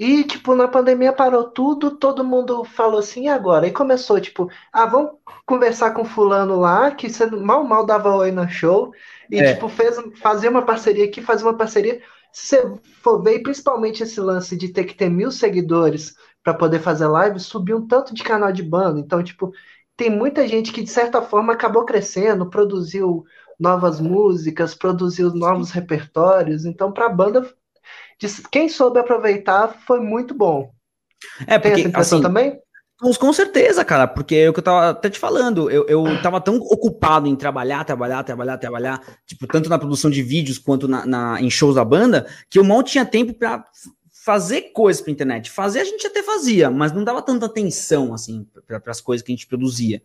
[0.05, 3.69] E, tipo, na pandemia parou tudo, todo mundo falou assim, e agora?
[3.69, 5.13] E começou, tipo, ah, vamos
[5.47, 8.93] conversar com fulano lá, que você mal, mal dava oi no show,
[9.31, 9.55] e, é.
[9.55, 12.03] tipo, fez, fazer uma parceria aqui, fazer uma parceria.
[12.33, 16.81] Se você for ver, principalmente esse lance de ter que ter mil seguidores para poder
[16.81, 18.99] fazer live, subiu um tanto de canal de banda.
[18.99, 19.53] Então, tipo,
[19.97, 23.25] tem muita gente que, de certa forma, acabou crescendo, produziu
[23.57, 26.65] novas músicas, produziu novos repertórios.
[26.65, 27.49] Então, para a banda
[28.51, 30.73] quem soube aproveitar foi muito bom.
[31.47, 32.61] É, porque, Tem essa impressão assim, também?
[33.19, 36.41] Com certeza, cara, porque é o que eu tava até te falando, eu, eu tava
[36.41, 41.05] tão ocupado em trabalhar, trabalhar, trabalhar, trabalhar, tipo, tanto na produção de vídeos quanto na,
[41.05, 43.65] na em shows da banda, que eu mal tinha tempo para
[44.25, 45.51] fazer coisas pra internet.
[45.51, 49.33] Fazer a gente até fazia, mas não dava tanta atenção, assim, para as coisas que
[49.33, 50.01] a gente produzia.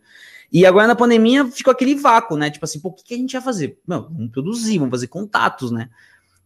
[0.50, 2.50] E agora na pandemia ficou aquele vácuo, né?
[2.50, 3.78] Tipo assim, pô, o que, que a gente ia fazer?
[3.86, 5.88] Não, vamos produzir, vamos fazer contatos, né?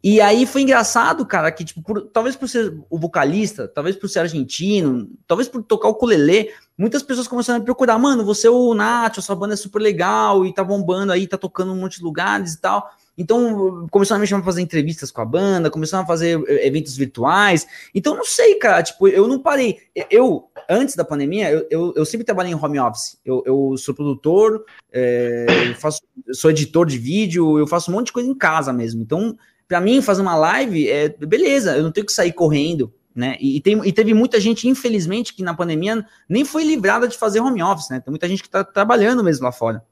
[0.03, 4.09] E aí foi engraçado, cara, que tipo, por, talvez por ser o vocalista, talvez por
[4.09, 8.48] ser argentino, talvez por tocar o ukulele, muitas pessoas começaram a me procurar, mano, você
[8.48, 11.72] é o Nath, a sua banda é super legal e tá bombando aí, tá tocando
[11.72, 12.90] um monte de lugares e tal.
[13.16, 16.66] Então, começaram a me chamar pra fazer entrevistas com a banda, começaram a fazer eh,
[16.66, 17.66] eventos virtuais.
[17.94, 19.78] Então, não sei, cara, tipo, eu não parei.
[20.11, 23.18] Eu, antes da pandemia, eu, eu, eu sempre trabalhei em home office.
[23.24, 26.00] Eu, eu sou produtor, é, eu faço,
[26.32, 29.03] sou editor de vídeo, eu faço um monte de coisa em casa mesmo.
[29.03, 29.36] Então,
[29.73, 33.39] para mim, fazer uma live é beleza, eu não tenho que sair correndo, né?
[33.41, 37.41] E, tem, e teve muita gente, infelizmente, que na pandemia nem foi livrada de fazer
[37.41, 37.99] home office, né?
[37.99, 39.83] Tem muita gente que está trabalhando mesmo lá fora.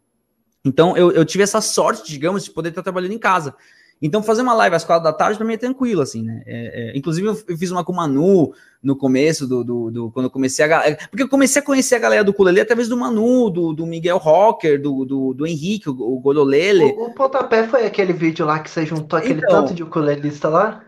[0.63, 3.55] Então, eu, eu tive essa sorte, digamos, de poder estar trabalhando em casa.
[4.03, 6.43] Então, fazer uma live às quatro da tarde para mim é tranquilo, assim, né?
[6.47, 10.27] É, é, inclusive, eu, fiz uma com o Manu no começo do, do, do, Quando
[10.27, 10.89] eu comecei a.
[10.89, 13.87] É, porque eu comecei a conhecer a galera do Culele através do Manu, do, do
[13.87, 16.85] Miguel Rocker, do, do, do Henrique, o, o Gololele.
[16.85, 20.49] O, o pontapé foi aquele vídeo lá que você juntou aquele então, tanto de ukulelista
[20.49, 20.83] lá?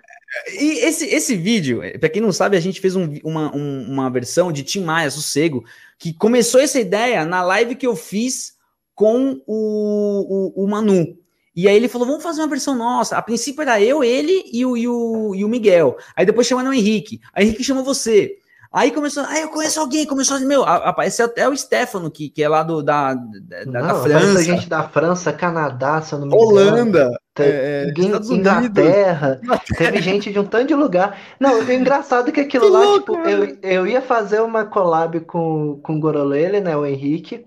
[0.59, 4.09] E esse, esse vídeo, para quem não sabe, a gente fez um, uma, um, uma
[4.09, 5.63] versão de Tim Maia, Sossego,
[5.99, 8.55] que começou essa ideia na live que eu fiz
[8.95, 11.22] com o, o, o Manu.
[11.55, 13.17] E aí ele falou: vamos fazer uma versão nossa.
[13.17, 15.97] A princípio era eu, ele e o, e o, e o Miguel.
[16.17, 17.21] Aí depois chamaram o Henrique.
[17.33, 18.39] Aí o Henrique chamou você.
[18.73, 22.49] Aí começou, aí eu conheço alguém, começou, meu, apareceu até o Stefano, que, que é
[22.49, 24.43] lá do, da, da, não, da França.
[24.43, 26.51] gente da França, Canadá, se eu não me engano.
[26.51, 27.11] Holanda.
[27.39, 27.93] É,
[28.31, 29.41] Inglaterra,
[29.77, 31.19] teve gente de um tanto de lugar.
[31.39, 34.65] Não, o engraçado é que aquilo que lá, louco, tipo, eu, eu ia fazer uma
[34.65, 37.45] collab com, com o Gorolele, né, o Henrique,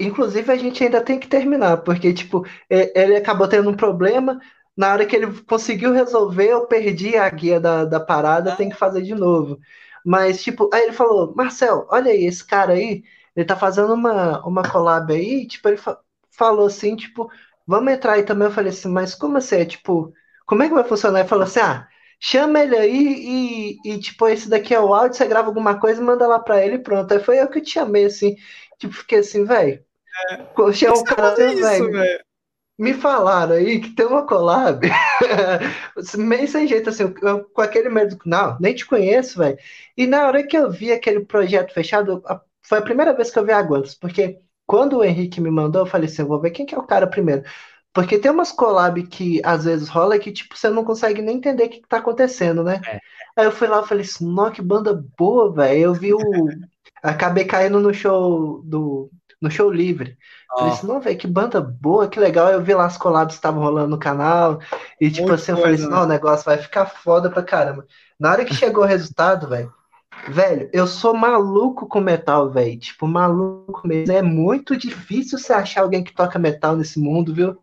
[0.00, 4.40] Inclusive, a gente ainda tem que terminar, porque, tipo, ele acabou tendo um problema.
[4.76, 8.76] Na hora que ele conseguiu resolver, eu perdi a guia da, da parada, tem que
[8.76, 9.58] fazer de novo.
[10.04, 13.02] Mas, tipo, aí ele falou: Marcel, olha aí, esse cara aí,
[13.34, 15.46] ele tá fazendo uma, uma collab aí.
[15.48, 15.98] Tipo, ele fa
[16.30, 17.28] falou assim: tipo,
[17.66, 18.46] vamos entrar aí também.
[18.48, 19.56] Eu falei assim: mas como assim?
[19.56, 20.12] É, tipo,
[20.46, 21.20] como é que vai funcionar?
[21.20, 21.88] Ele falou assim: ah,
[22.20, 26.00] chama ele aí e, e, tipo, esse daqui é o áudio, você grava alguma coisa
[26.02, 27.12] manda lá pra ele e pronto.
[27.12, 28.36] Aí foi eu que te chamei, assim.
[28.78, 29.84] Tipo, fiquei assim, velho
[30.30, 30.72] É.
[30.72, 32.20] Chega um cara, velho.
[32.78, 34.86] Me falaram aí que tem uma collab,
[36.16, 39.58] meio sem jeito, assim, com aquele medo, não, nem te conheço, velho.
[39.96, 42.22] E na hora que eu vi aquele projeto fechado,
[42.62, 45.82] foi a primeira vez que eu vi a Guantas, porque quando o Henrique me mandou,
[45.82, 47.42] eu falei assim, eu vou ver quem que é o cara primeiro.
[47.92, 51.64] Porque tem umas collab que às vezes rola que, tipo, você não consegue nem entender
[51.64, 52.80] o que, que tá acontecendo, né?
[52.86, 53.00] É.
[53.36, 55.80] Aí eu fui lá e falei assim, nossa, que banda boa, velho.
[55.80, 56.20] Eu vi o.
[57.02, 59.10] Acabei caindo no show do.
[59.40, 60.16] No show livre.
[60.52, 60.58] Oh.
[60.58, 62.48] Falei assim, não, velho, que banda boa, que legal.
[62.50, 64.60] Eu vi lá as collabs que estavam rolando no canal.
[65.00, 67.86] E tipo Muito assim, eu falei assim, não, o negócio vai ficar foda pra caramba.
[68.18, 69.72] Na hora que chegou o resultado, velho,
[70.28, 72.78] velho, eu sou maluco com metal, velho.
[72.78, 74.12] Tipo, maluco mesmo.
[74.12, 77.56] É muito difícil você achar alguém que toca metal nesse mundo, viu?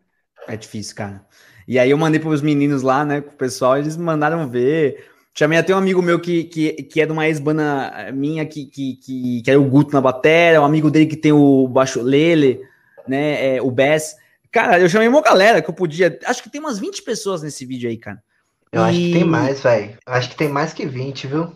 [0.48, 1.26] É difícil, cara.
[1.68, 5.10] E aí eu mandei para os meninos lá, né, com o pessoal, eles mandaram ver.
[5.38, 8.96] Chamei até um amigo meu que, que, que é de uma ex-banda minha, que, que,
[8.96, 12.60] que, que era o Guto na bateria, um amigo dele que tem o baixo Lele,
[13.06, 14.16] né, é, o Bess.
[14.50, 16.18] Cara, eu chamei uma galera que eu podia.
[16.24, 18.22] Acho que tem umas 20 pessoas nesse vídeo aí, cara.
[18.72, 18.84] Eu e...
[18.84, 19.98] acho que tem mais, velho.
[20.06, 21.52] Acho que tem mais que 20, viu?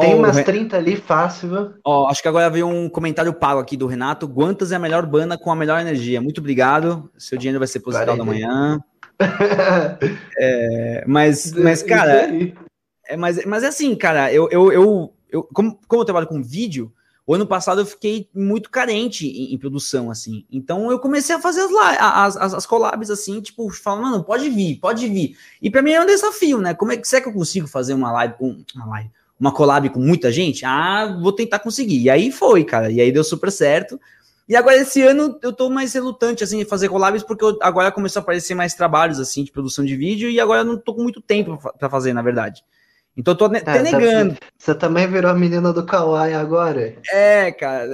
[0.00, 1.74] Tem umas 30 ali fácil, viu?
[1.84, 4.26] Ó, acho que agora veio um comentário pago aqui do Renato.
[4.26, 6.22] Guantas é a melhor banda com a melhor energia.
[6.22, 7.10] Muito obrigado.
[7.18, 8.82] Seu dinheiro vai ser positado amanhã.
[10.38, 12.30] é, mas, mas, cara,
[13.06, 16.42] é, mas, mas é assim, cara, eu, eu, eu, eu como, como eu trabalho com
[16.42, 16.92] vídeo,
[17.26, 20.44] o ano passado eu fiquei muito carente em, em, produção, assim.
[20.50, 21.62] Então eu comecei a fazer
[21.98, 25.36] as, as, as collabs, assim, tipo, falando, mano, pode vir, pode vir.
[25.60, 26.74] E para mim é um desafio, né?
[26.74, 29.88] Como é que, será que eu consigo fazer uma live, um, uma live, uma collab
[29.90, 30.64] com muita gente?
[30.64, 32.00] Ah, vou tentar conseguir.
[32.02, 32.90] E aí foi, cara.
[32.90, 34.00] E aí deu super certo.
[34.48, 37.92] E agora esse ano eu tô mais relutante, assim, em fazer collabs, porque eu, agora
[37.92, 40.94] começou a aparecer mais trabalhos, assim, de produção de vídeo, e agora eu não tô
[40.94, 42.62] com muito tempo para fazer, na verdade.
[43.16, 44.36] Então eu tô até é, negando.
[44.58, 46.96] Você também virou a menina do Kawaii agora?
[47.12, 47.92] É, cara.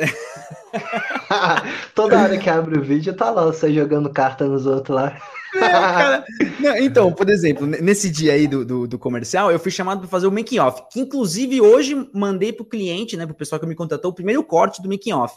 [1.95, 5.19] Toda hora que abre o vídeo tá lá você jogando carta nos outros lá.
[5.57, 6.63] É.
[6.63, 10.09] Não, então, por exemplo, nesse dia aí do, do, do comercial, eu fui chamado para
[10.09, 13.75] fazer o making off, que inclusive hoje mandei pro cliente, né, pro pessoal que me
[13.75, 15.35] contratou, o primeiro corte do making off.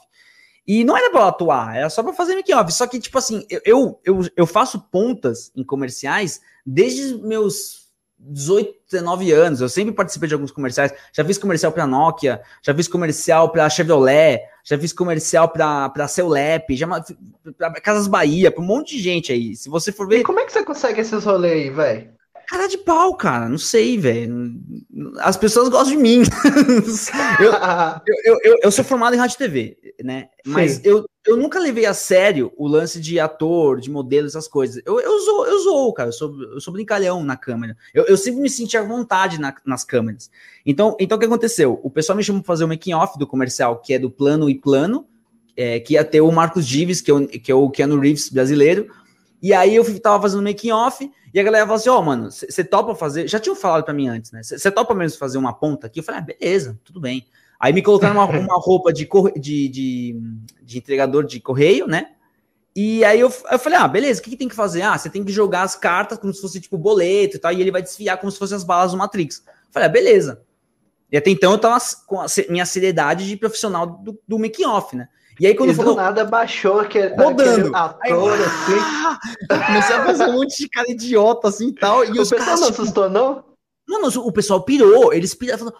[0.67, 2.71] E não era pra atuar, era só pra fazer making off.
[2.71, 7.81] Só que, tipo assim, eu, eu, eu faço pontas em comerciais desde meus
[8.19, 9.61] 18, 19 anos.
[9.61, 10.93] Eu sempre participei de alguns comerciais.
[11.11, 16.75] Já fiz comercial para Nokia, já fiz comercial para Chevrolet, já fiz comercial para Ceulep,
[16.75, 16.87] já
[17.57, 19.55] pra Casas Bahia, para um monte de gente aí.
[19.55, 20.19] Se você for ver.
[20.19, 22.20] E como é que você consegue esses rolês aí, velho?
[22.51, 23.47] Cara de pau, cara.
[23.47, 24.53] Não sei, velho.
[25.19, 26.23] As pessoas gostam de mim.
[27.39, 27.53] eu,
[28.25, 30.27] eu, eu, eu, sou formado em rádio e TV, né?
[30.45, 34.83] Mas eu, eu nunca levei a sério o lance de ator, de modelo, essas coisas.
[34.85, 36.09] Eu, eu, sou, eu sou, cara.
[36.09, 37.77] Eu sou, eu sou brincalhão na câmera.
[37.93, 40.29] Eu, eu sempre me senti à vontade na, nas câmeras.
[40.65, 41.79] Então, então, o que aconteceu?
[41.81, 44.55] O pessoal me chamou para fazer o making-off do comercial, que é do Plano e
[44.55, 45.07] Plano,
[45.55, 48.27] é, que ia ter o Marcos Dives, que é o, que é o Keanu Reeves
[48.27, 48.87] brasileiro.
[49.41, 52.63] E aí eu tava fazendo making-off e a galera falou assim: Ó, oh, mano, você
[52.63, 53.27] topa fazer.
[53.27, 54.43] Já tinham falado para mim antes, né?
[54.43, 55.99] Você topa mesmo fazer uma ponta aqui?
[55.99, 57.25] Eu falei: ah, beleza, tudo bem.
[57.59, 60.21] Aí me colocaram uma, uma roupa de, de, de,
[60.61, 62.11] de, entregador de correio, né?
[62.75, 64.83] E aí eu, eu falei: ah, beleza, o que, que, tem que fazer?
[64.83, 67.61] Ah, você tem que jogar as cartas como se fosse tipo boleto e tal, e
[67.61, 69.43] ele vai desfiar como se fossem as balas do Matrix.
[69.47, 70.43] Eu falei: ah, beleza.
[71.11, 75.09] E até então eu tava com a minha seriedade de profissional do, do making-off, né?
[75.41, 75.95] E aí, quando e falou.
[75.95, 77.75] nada baixou aquele, rodando.
[77.75, 78.75] ator, aí, assim.
[79.65, 82.05] Comecei a fazer um monte de cara idiota assim e tal.
[82.05, 83.43] E o pessoal caras, não tipo, assustou, não?
[83.89, 85.11] Não, o pessoal pirou.
[85.11, 85.73] Eles piraram.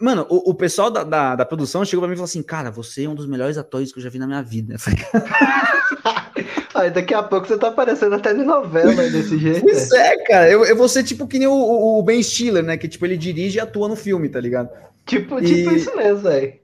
[0.00, 2.68] Mano, o, o pessoal da, da, da, produção chegou pra mim e falou assim: Cara,
[2.68, 4.74] você é um dos melhores atores que eu já vi na minha vida.
[4.74, 4.78] Eu
[6.74, 9.70] Aí daqui a pouco você tá aparecendo até de novela desse jeito.
[9.70, 10.50] Isso é, cara.
[10.50, 12.76] Eu, eu vou ser tipo que nem o, o, Ben Stiller, né?
[12.76, 14.68] Que tipo, ele dirige e atua no filme, tá ligado?
[15.06, 15.44] Tipo, e...
[15.44, 16.54] tipo isso mesmo, velho.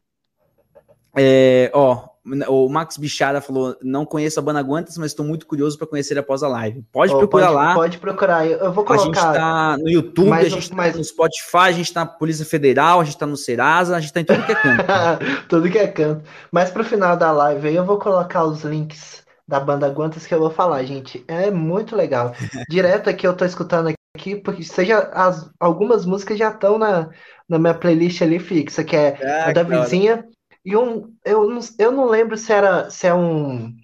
[1.17, 2.09] É, ó,
[2.49, 6.19] o Max Bichara falou: não conheço a Banda Guantas, mas estou muito curioso para conhecer
[6.19, 6.83] após a live.
[6.91, 7.75] Pode oh, procurar pode, lá.
[7.75, 8.47] Pode procurar.
[8.47, 9.03] Eu vou colocar.
[9.03, 12.47] A gente está no YouTube, a gente está no Spotify, a gente está na Polícia
[12.47, 14.85] Federal, a gente está no Serasa, a gente está em tudo que é canto.
[15.49, 16.25] tudo que é canto.
[16.51, 20.27] Mas para o final da live aí eu vou colocar os links da Banda Guantas
[20.27, 21.23] que eu vou falar, gente.
[21.29, 22.33] É muito legal.
[22.71, 27.11] Direto aqui eu tô escutando aqui, porque seja as, algumas músicas já estão na,
[27.47, 30.25] na minha playlist ali fixa, que é ah, a da vizinha.
[30.65, 33.75] E um, eu, não, eu não lembro se era se é um,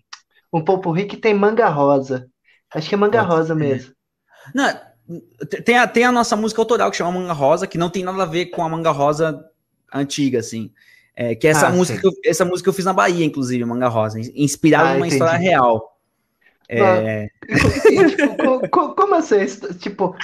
[0.52, 2.28] um popurri que tem manga rosa.
[2.74, 3.60] Acho que é manga Pode rosa ser.
[3.60, 3.94] mesmo.
[4.54, 4.80] Não,
[5.64, 8.22] tem a, tem a nossa música autoral que chama Manga Rosa, que não tem nada
[8.22, 9.44] a ver com a Manga Rosa
[9.92, 10.72] antiga, assim.
[11.16, 13.24] É, que é essa, ah, música que eu, essa música que eu fiz na Bahia,
[13.24, 15.98] inclusive, Manga Rosa, inspirada ah, numa história real.
[16.68, 17.28] É...
[17.48, 19.44] tipo, como assim?
[19.78, 20.14] Tipo,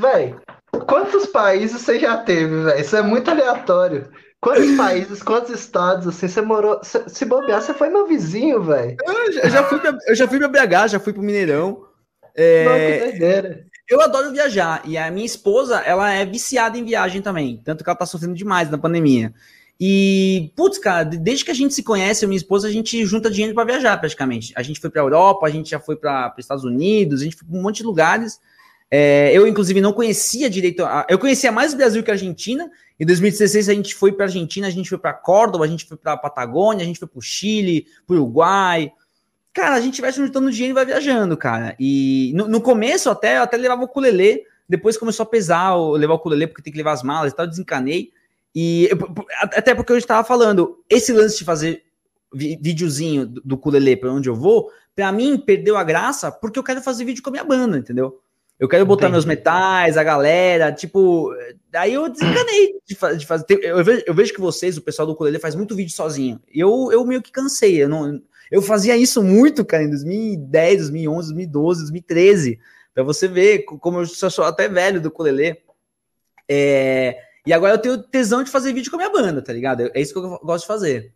[0.00, 0.40] velho,
[0.86, 2.80] quantos países você já teve, velho?
[2.80, 4.08] Isso é muito aleatório.
[4.40, 6.80] Quantos países, quantos estados, assim, você morou.
[6.82, 8.96] Se, se bobear, você foi meu vizinho, velho.
[9.04, 11.84] Eu, eu, já fui pra, eu já fui pra BH, já fui pro Mineirão.
[12.36, 14.82] É, eu adoro viajar.
[14.84, 17.60] E a minha esposa, ela é viciada em viagem também.
[17.64, 19.32] Tanto que ela tá sofrendo demais na pandemia.
[19.78, 23.04] E, putz, cara, desde que a gente se conhece, eu e minha esposa, a gente
[23.04, 24.52] junta dinheiro para viajar praticamente.
[24.56, 27.36] A gente foi para Europa, a gente já foi para os Estados Unidos, a gente
[27.36, 28.40] foi para um monte de lugares.
[28.90, 30.84] É, eu, inclusive, não conhecia direito.
[30.84, 32.70] A, eu conhecia mais o Brasil que a Argentina.
[32.98, 35.96] Em 2016, a gente foi para Argentina, a gente foi para Córdoba, a gente foi
[35.96, 38.92] para Patagônia, a gente foi para o Chile, para o Uruguai.
[39.52, 41.74] Cara, a gente vai juntando dinheiro e vai viajando, cara.
[41.80, 44.44] E no, no começo, até, eu até levava o ukulele.
[44.68, 47.46] Depois começou a pesar levar o ukulele, porque tem que levar as malas e tal,
[47.46, 48.10] desencanei.
[48.54, 48.88] E
[49.40, 51.84] até porque eu estava falando, esse lance de fazer
[52.32, 56.82] videozinho do, ukulele para onde eu vou, para mim perdeu a graça porque eu quero
[56.82, 58.20] fazer vídeo com a minha banda, entendeu?
[58.58, 59.12] Eu quero botar Entendi.
[59.12, 61.30] meus metais, a galera, tipo.
[61.70, 63.44] Daí eu desencanei de, de fazer.
[63.62, 66.40] Eu vejo, eu vejo, que vocês, o pessoal do ukulele, faz muito vídeo sozinho.
[66.52, 67.82] Eu, eu meio que cansei.
[67.82, 72.58] Eu, não, eu fazia isso muito, cara, em 2010, 2011, 2012, 2013.
[72.94, 75.58] Pra você ver como eu sou até velho do ukulele.
[76.48, 79.90] É, e agora eu tenho tesão de fazer vídeo com a minha banda, tá ligado?
[79.92, 81.12] É isso que eu gosto de fazer.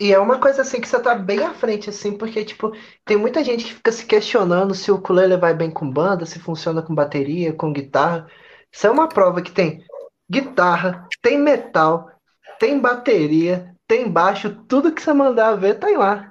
[0.00, 2.72] E é uma coisa assim que você tá bem à frente, assim, porque, tipo,
[3.04, 6.38] tem muita gente que fica se questionando se o ukulele vai bem com banda, se
[6.38, 8.26] funciona com bateria, com guitarra.
[8.72, 9.84] Isso é uma prova que tem
[10.30, 12.10] guitarra, tem metal,
[12.58, 16.30] tem bateria, tem baixo, tudo que você mandar ver tá lá.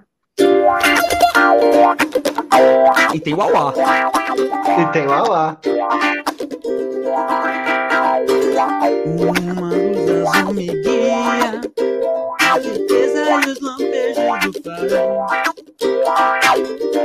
[3.13, 3.73] E tem o Auá.
[4.79, 5.57] E tem o Auá.
[9.05, 10.78] Uma luz azul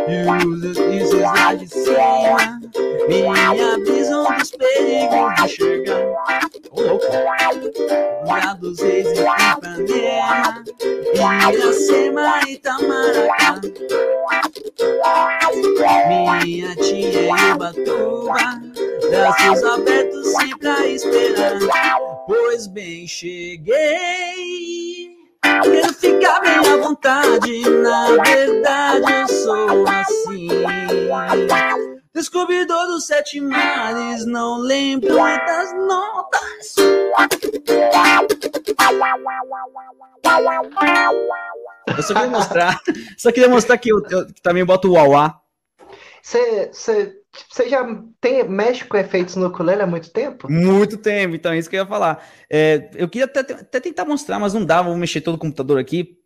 [0.06, 2.60] E os deslizes lá de cima
[3.08, 6.06] Me avisam dos perigos de chegar
[8.26, 10.64] Lá dos reis em Ipanema
[11.52, 13.60] Iracema e Itamaracá
[16.44, 18.62] Minha tia e Ubatuba.
[19.10, 21.98] Braços abertos sempre pra esperar.
[22.26, 24.83] Pois bem, cheguei.
[25.62, 27.68] Quero ficar bem à vontade.
[27.68, 30.48] Na verdade, eu sou assim.
[32.14, 36.74] Descobridor dos sete mares, não lembro das notas.
[41.96, 42.80] Eu só queria mostrar,
[43.18, 45.40] só queria mostrar que eu, eu também boto o uauá.
[46.22, 47.84] Você você já
[48.20, 50.50] tem, mexe com efeitos no ukulele há muito tempo?
[50.50, 52.26] Muito tempo, então é isso que eu ia falar.
[52.50, 55.78] É, eu queria até, até, tentar mostrar, mas não dá, vou mexer todo o computador
[55.78, 56.18] aqui.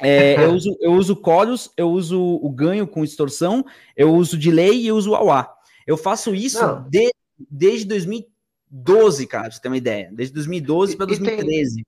[0.00, 3.64] É, eu, uso, eu uso chorus, eu uso o ganho com distorção,
[3.96, 5.52] eu uso delay e eu uso auá.
[5.86, 7.12] Eu faço isso de,
[7.50, 10.10] desde 2012, cara, pra você ter uma ideia.
[10.12, 11.74] Desde 2012 para 2013.
[11.74, 11.84] Tem,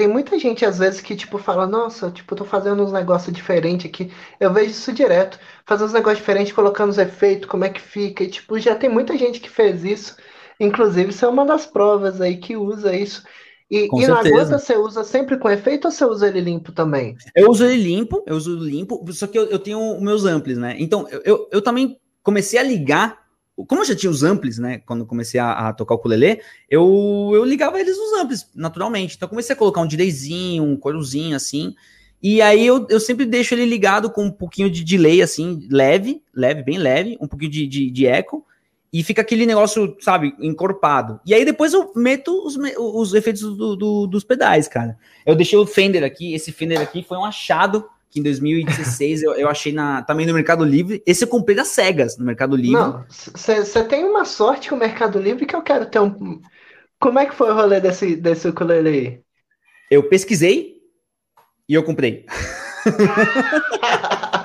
[0.00, 3.84] tem muita gente, às vezes, que, tipo, fala, nossa, tipo, tô fazendo uns negócios diferentes
[3.84, 4.10] aqui.
[4.40, 5.38] Eu vejo isso direto.
[5.66, 8.24] Fazer uns negócios diferentes, colocando os efeitos, como é que fica.
[8.24, 10.16] E, tipo, já tem muita gente que fez isso.
[10.58, 13.22] Inclusive, isso é uma das provas aí que usa isso.
[13.70, 17.14] E, e na gota você usa sempre com efeito ou você usa ele limpo também?
[17.36, 20.76] Eu uso ele limpo, eu uso limpo, só que eu, eu tenho meus amplis, né?
[20.78, 23.19] Então, eu, eu, eu também comecei a ligar
[23.66, 27.30] como eu já tinha os amplis, né, quando comecei a, a, tocar o ukulele, eu,
[27.34, 29.16] eu ligava eles nos amplis, naturalmente.
[29.16, 31.74] Então comecei a colocar um delayzinho, um corozinho, assim,
[32.22, 36.22] e aí eu, eu sempre deixo ele ligado com um pouquinho de delay, assim, leve,
[36.34, 38.44] leve, bem leve, um pouquinho de, de, de eco,
[38.92, 41.20] e fica aquele negócio, sabe, encorpado.
[41.24, 44.98] E aí depois eu meto os, os efeitos do, do, dos pedais, cara.
[45.24, 49.32] Eu deixei o Fender aqui, esse Fender aqui foi um achado que em 2016 eu,
[49.34, 51.02] eu achei na, também no Mercado Livre.
[51.06, 52.72] Esse eu comprei das cegas no Mercado Livre.
[52.72, 56.40] Não, você tem uma sorte com o Mercado Livre que eu quero ter um.
[56.98, 59.20] Como é que foi o rolê desse, desse ukulele aí?
[59.90, 60.80] Eu pesquisei
[61.68, 62.26] e eu comprei.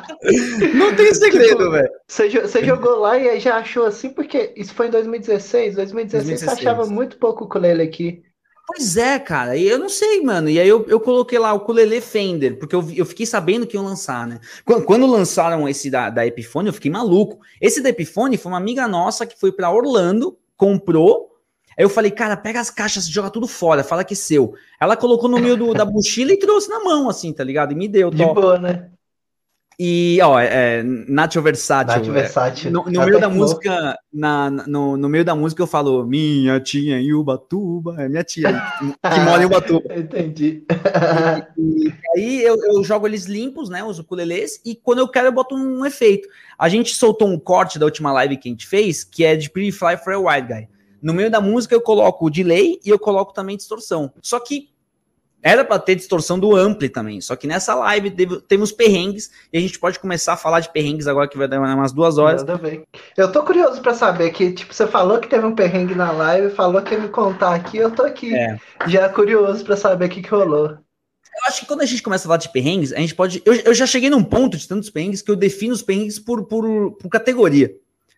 [0.73, 1.89] Não tem segredo, tipo, velho.
[2.07, 5.75] Você jogou lá e já achou assim, porque isso foi em 2016.
[5.75, 6.39] 2016, 2016.
[6.39, 8.23] você achava muito pouco ukulele aqui.
[8.67, 10.49] Pois é, cara, e eu não sei, mano.
[10.49, 13.77] E aí eu, eu coloquei lá o Ukulele Fender, porque eu, eu fiquei sabendo que
[13.77, 14.39] iam lançar, né?
[14.63, 17.39] Quando, quando lançaram esse da, da Epiphone, eu fiquei maluco.
[17.61, 21.35] Esse da Epiphone foi uma amiga nossa que foi para Orlando, comprou.
[21.77, 24.55] Aí eu falei, cara, pega as caixas, joga tudo fora, fala que é seu.
[24.79, 27.73] Ela colocou no meio do, da mochila e trouxe na mão, assim, tá ligado?
[27.73, 28.09] E me deu.
[28.09, 28.89] De boa, né?
[29.79, 31.97] E, ó, é, Nacho Versátil.
[31.97, 32.71] Nacho Versátil.
[32.71, 36.99] No, no meio da música, na, no, no meio da música eu falo, minha tia
[36.99, 38.49] em Ubatuba, é minha tia
[38.79, 39.93] que mora em Ubatuba.
[39.93, 40.63] Entendi.
[41.57, 45.27] E, e aí eu, eu, jogo eles limpos, né, os ukulelês, e quando eu quero
[45.27, 46.27] eu boto um efeito.
[46.57, 49.49] A gente soltou um corte da última live que a gente fez, que é de
[49.49, 50.69] Pretty Fly for a White Guy.
[51.01, 54.11] No meio da música eu coloco o delay e eu coloco também distorção.
[54.21, 54.69] Só que
[55.45, 59.59] Era para ter distorção do ampli também, só que nessa live teve, teve perrengues e
[59.59, 62.43] a gente pode começar a falar de perrengues agora que vai dar umas duas horas.
[62.43, 62.81] Nada bem.
[63.15, 66.55] Eu tô curioso para saber que, tipo, você falou que teve um perrengue na live,
[66.55, 68.35] falou que ia me contar aqui, eu tô aqui.
[68.35, 68.57] É.
[68.87, 70.69] Já curioso para saber o que, que rolou.
[70.69, 73.43] Eu acho que quando a gente começa a falar de perrengues, a gente pode.
[73.45, 76.45] Eu, eu já cheguei num ponto de tantos perrengues que eu defino os perrengues por,
[76.47, 77.71] por, por categoria.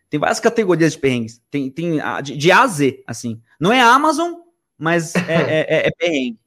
[0.10, 1.42] Tem várias categorias de perrengues.
[1.52, 3.42] Tem, tem de, de A a Z, assim.
[3.60, 4.32] Não é Amazon,
[4.78, 6.38] mas é, é, é, é perrengue.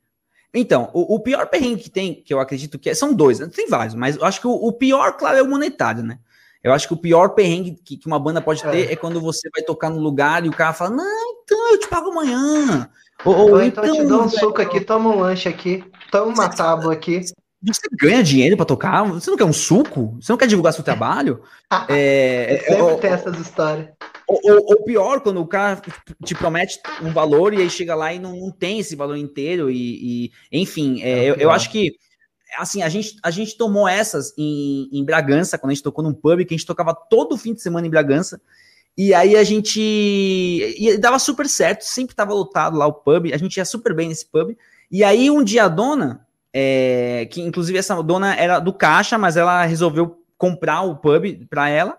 [0.52, 3.48] Então, o, o, pior perrengue que tem, que eu acredito que é, são dois, né?
[3.54, 6.18] tem vários, mas eu acho que o, o, pior, claro, é o monetário, né?
[6.62, 8.92] Eu acho que o pior perrengue que, que uma banda pode ter é.
[8.92, 8.96] é.
[8.96, 12.10] quando você vai tocar no lugar e o cara fala, não, então eu te pago
[12.10, 12.90] amanhã.
[13.24, 16.32] Ou, ou então, então eu te dou um suco aqui, toma um lanche aqui, toma
[16.32, 17.22] uma tábua aqui.
[17.62, 19.04] Você ganha dinheiro para tocar?
[19.04, 20.16] Você não quer um suco?
[20.20, 21.42] Você não quer divulgar seu trabalho?
[21.88, 23.88] é, sempre tem essas histórias.
[24.30, 25.82] Ou, ou, pior, quando o cara
[26.24, 29.68] te promete um valor e aí chega lá e não, não tem esse valor inteiro,
[29.68, 31.96] e, e enfim, é, é eu, eu, acho que
[32.56, 36.14] assim, a gente, a gente tomou essas em, em Bragança, quando a gente tocou num
[36.14, 38.40] pub, que a gente tocava todo fim de semana em Bragança.
[38.96, 39.80] E aí a gente.
[39.80, 44.08] E dava super certo, sempre tava lotado lá o pub, a gente ia super bem
[44.08, 44.56] nesse pub.
[44.90, 49.36] E aí um dia a dona, é, que inclusive essa dona era do caixa, mas
[49.36, 51.98] ela resolveu comprar o pub para ela.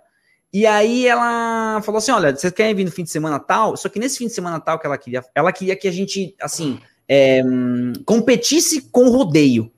[0.54, 3.78] E aí ela falou assim: olha, você quer vir no fim de semana tal?
[3.78, 6.36] Só que nesse fim de semana tal que ela queria, ela queria que a gente,
[6.42, 7.42] assim, é,
[8.06, 9.72] competisse com rodeio.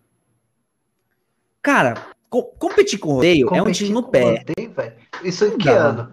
[1.61, 1.95] Cara,
[2.29, 4.43] co competir com rodeio competir é um tiro no pé.
[4.47, 4.93] Rodeio,
[5.23, 6.11] Isso em que ano?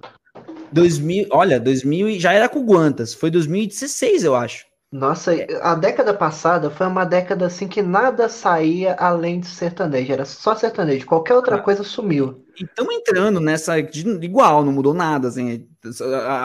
[0.72, 4.66] 2000, olha, 2000 já era com Guantas, foi 2016, eu acho.
[4.92, 5.32] Nossa,
[5.62, 10.56] a década passada foi uma década assim que nada saía além de sertanejo, era só
[10.56, 12.44] sertanejo, qualquer outra ah, coisa sumiu.
[12.60, 15.64] E estamos entrando nessa de, igual, não mudou nada, assim,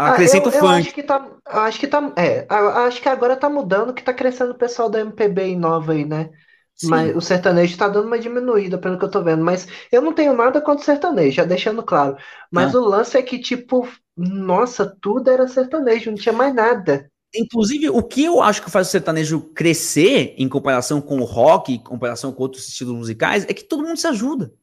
[0.05, 0.63] acrescenta ah, eu, o funk.
[0.63, 2.45] Eu acho que tá, acho que tá, é,
[2.85, 6.29] acho que agora tá mudando, que tá crescendo o pessoal da MPB nova aí, né?
[6.75, 6.89] Sim.
[6.89, 9.43] Mas o sertanejo tá dando uma diminuída, pelo que eu tô vendo.
[9.43, 12.17] Mas eu não tenho nada contra o sertanejo, já deixando claro.
[12.51, 12.79] Mas ah.
[12.79, 17.09] o lance é que, tipo, nossa, tudo era sertanejo, não tinha mais nada.
[17.37, 21.73] Inclusive, o que eu acho que faz o sertanejo crescer em comparação com o rock,
[21.73, 24.53] em comparação com outros estilos musicais, é que todo mundo se ajuda.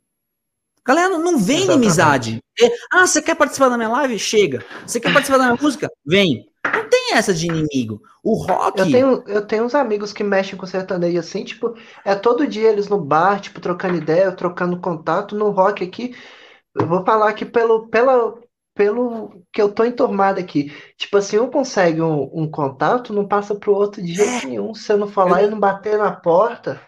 [0.85, 1.79] Galera, não vem Exatamente.
[1.79, 2.43] inimizade.
[2.61, 4.19] É, ah, você quer participar da minha live?
[4.19, 4.65] Chega.
[4.85, 5.89] Você quer participar da minha música?
[6.05, 6.45] Vem.
[6.65, 8.03] Não tem essa de inimigo.
[8.23, 8.79] O rock.
[8.79, 12.69] Eu tenho, eu tenho uns amigos que mexem com sertanejo assim, tipo, é todo dia
[12.69, 15.37] eles no bar, tipo, trocando ideia, trocando contato.
[15.37, 16.17] No rock aqui,
[16.75, 18.35] eu vou falar aqui pelo, pela,
[18.75, 20.73] pelo que eu tô enturmado aqui.
[20.97, 24.49] Tipo assim, um consegue um, um contato, não passa pro outro de jeito é.
[24.49, 24.75] nenhum.
[24.75, 25.49] Se eu não falar eu...
[25.49, 26.81] e não bater na porta.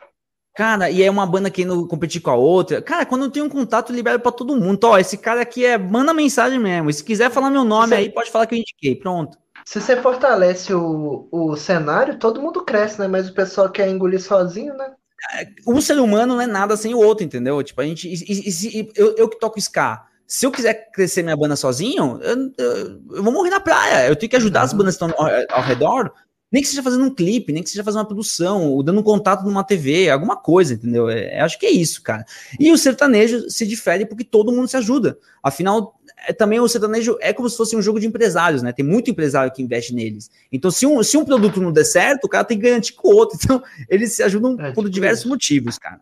[0.56, 2.80] Cara, e é uma banda que não competir com a outra.
[2.80, 4.74] Cara, quando tem um contato, libera para todo mundo.
[4.74, 5.76] Então, ó, esse cara aqui é.
[5.76, 6.92] Manda mensagem mesmo.
[6.92, 7.94] Se quiser falar meu nome Você...
[7.94, 8.94] aí, pode falar que eu indiquei.
[8.94, 9.36] Pronto.
[9.64, 13.08] Se você fortalece o, o cenário, todo mundo cresce, né?
[13.08, 14.92] Mas o pessoal quer engolir sozinho, né?
[15.34, 17.60] É, um ser humano não é nada sem o outro, entendeu?
[17.62, 18.06] Tipo, a gente.
[18.06, 22.18] E, e, e, eu, eu que toco Ska se eu quiser crescer minha banda sozinho,
[22.22, 24.08] eu, eu, eu vou morrer na praia.
[24.08, 24.64] Eu tenho que ajudar uhum.
[24.64, 26.12] as bandas que estão ao, ao, redor,
[26.50, 29.02] nem que seja fazendo um clipe, nem que seja fazendo uma produção, ou dando um
[29.02, 31.08] contato numa TV, alguma coisa, entendeu?
[31.08, 32.24] É, acho que é isso, cara.
[32.58, 35.18] E o sertanejo se difere porque todo mundo se ajuda.
[35.42, 38.72] Afinal, é, também o sertanejo é como se fosse um jogo de empresários, né?
[38.72, 40.30] Tem muito empresário que investe neles.
[40.50, 43.08] Então, se um, se um produto não der certo, o cara tem que ganhar com
[43.08, 43.38] o outro.
[43.44, 46.00] Então, eles se ajudam é, por diversos motivos, cara.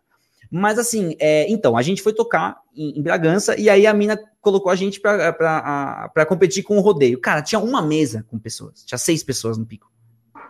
[0.55, 4.21] Mas assim, é, então, a gente foi tocar em, em, Bragança e aí a mina
[4.39, 7.19] colocou a gente para competir com o rodeio.
[7.19, 9.91] Cara, tinha uma mesa com pessoas, tinha seis pessoas no pico.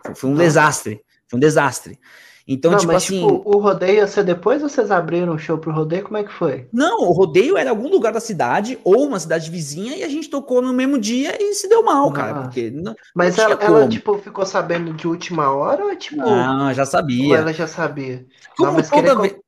[0.05, 1.97] Foi, foi um desastre, foi um desastre.
[2.45, 3.21] Então, não, tipo mas, assim.
[3.25, 6.03] Tipo, o rodeio ia ser depois ou vocês abriram o show pro rodeio?
[6.03, 6.67] Como é que foi?
[6.73, 10.29] Não, o rodeio era algum lugar da cidade ou uma cidade vizinha e a gente
[10.29, 12.13] tocou no mesmo dia e se deu mal, ah.
[12.13, 12.41] cara.
[12.41, 16.17] Porque não, mas não ela, ela, tipo, ficou sabendo de última hora ou tipo.
[16.17, 17.29] Não, já sabia.
[17.29, 18.25] Ou ela já sabia.
[18.57, 19.21] Como não, mas toda queria...
[19.21, 19.43] vez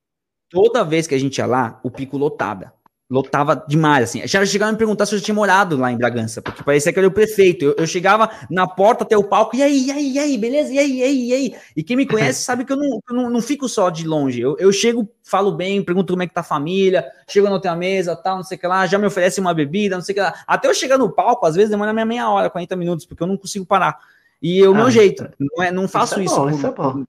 [0.49, 2.73] toda vez que a gente ia lá, o pico lotava.
[3.07, 4.27] Lotava demais, assim.
[4.27, 6.91] Já chegaram a me perguntar se eu já tinha morado lá em Bragança, porque parecia
[6.91, 7.63] que era o prefeito.
[7.63, 10.73] Eu, eu chegava na porta até o palco, e aí, e aí, e aí, beleza?
[10.73, 11.55] E aí, e aí, e aí?
[11.77, 14.41] E quem me conhece sabe que eu não, eu não, não fico só de longe.
[14.41, 17.75] Eu, eu chego, falo bem, pergunto como é que tá a família, chego na outra
[17.75, 20.15] mesa, tal, não sei o que lá, já me oferece uma bebida, não sei o
[20.15, 20.33] que lá.
[20.47, 23.27] Até eu chegar no palco, às vezes demora minha meia hora, 40 minutos, porque eu
[23.27, 23.99] não consigo parar.
[24.41, 26.33] E é o ah, meu jeito, não, é, não faço isso.
[26.33, 27.05] É bom, isso é bom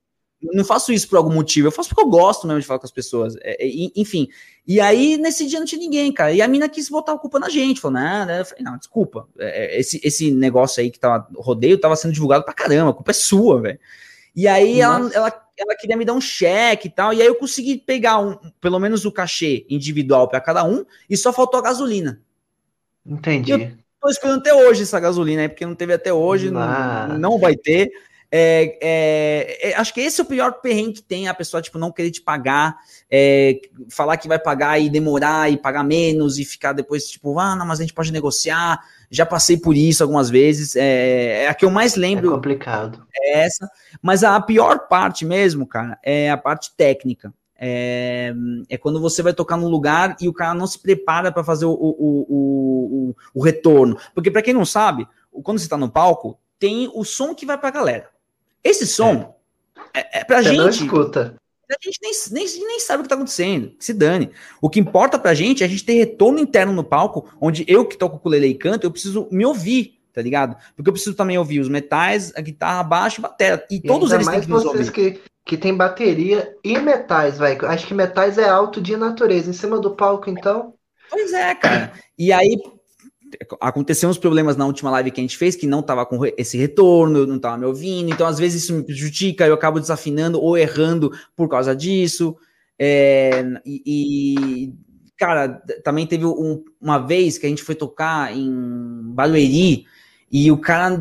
[0.52, 2.86] não faço isso por algum motivo, eu faço porque eu gosto mesmo de falar com
[2.86, 3.36] as pessoas.
[3.42, 4.28] É, é, enfim.
[4.66, 6.32] E aí, nesse dia não tinha ninguém, cara.
[6.32, 7.80] E a mina quis botar a culpa na gente.
[7.80, 8.40] Falou, não, né?
[8.40, 9.28] Eu falei, não, desculpa.
[9.38, 12.94] É, é, esse, esse negócio aí que tava rodeio tava sendo divulgado pra caramba, a
[12.94, 13.78] culpa é sua, velho.
[14.34, 17.14] E aí ela, ela, ela, queria me dar um cheque e tal.
[17.14, 21.16] E aí eu consegui pegar um, pelo menos o cachê individual para cada um, e
[21.16, 22.20] só faltou a gasolina.
[23.04, 23.50] Entendi.
[23.50, 27.18] E eu tô esperando até hoje essa gasolina aí, porque não teve até hoje, não,
[27.18, 27.90] não vai ter.
[28.38, 31.78] É, é, é, acho que esse é o pior perrengue que tem, a pessoa, tipo,
[31.78, 32.76] não querer te pagar,
[33.10, 33.58] é,
[33.88, 37.64] falar que vai pagar e demorar e pagar menos e ficar depois, tipo, ah, não,
[37.64, 38.78] mas a gente pode negociar.
[39.10, 40.76] Já passei por isso algumas vezes.
[40.76, 42.28] É, é a que eu mais lembro.
[42.28, 43.06] É complicado.
[43.14, 43.66] É essa.
[44.02, 47.32] Mas a pior parte mesmo, cara, é a parte técnica.
[47.58, 48.34] É,
[48.68, 51.64] é, quando você vai tocar num lugar e o cara não se prepara para fazer
[51.64, 53.96] o, o, o, o, o retorno.
[54.14, 55.08] Porque, para quem não sabe,
[55.42, 58.15] quando você está no palco, tem o som que vai para a galera.
[58.66, 59.34] Esse som
[59.94, 60.58] é, é, é pra Você gente.
[60.58, 61.36] Não escuta.
[61.68, 63.72] A gente nem, nem, nem sabe o que tá acontecendo.
[63.78, 64.30] Se dane.
[64.60, 67.84] O que importa pra gente é a gente ter retorno interno no palco, onde eu
[67.84, 70.56] que toco com o e canto, eu preciso me ouvir, tá ligado?
[70.76, 73.64] Porque eu preciso também ouvir os metais, a guitarra, baixo e bateria.
[73.68, 74.92] E, e todos eles têm que nos ouvir.
[74.92, 77.66] Que, que tem bateria e metais, velho.
[77.66, 79.50] Acho que metais é alto de natureza.
[79.50, 80.74] Em cima do palco, então.
[81.10, 81.92] Pois é, cara.
[82.16, 82.56] E aí,
[83.60, 86.56] aconteceram uns problemas na última live que a gente fez que não tava com esse
[86.56, 90.56] retorno, não tava me ouvindo, então às vezes isso me prejudica, eu acabo desafinando ou
[90.56, 92.36] errando por causa disso.
[92.78, 94.74] É, e, e,
[95.16, 98.50] cara, também teve um, uma vez que a gente foi tocar em
[99.14, 99.86] Barueri
[100.30, 101.00] e o cara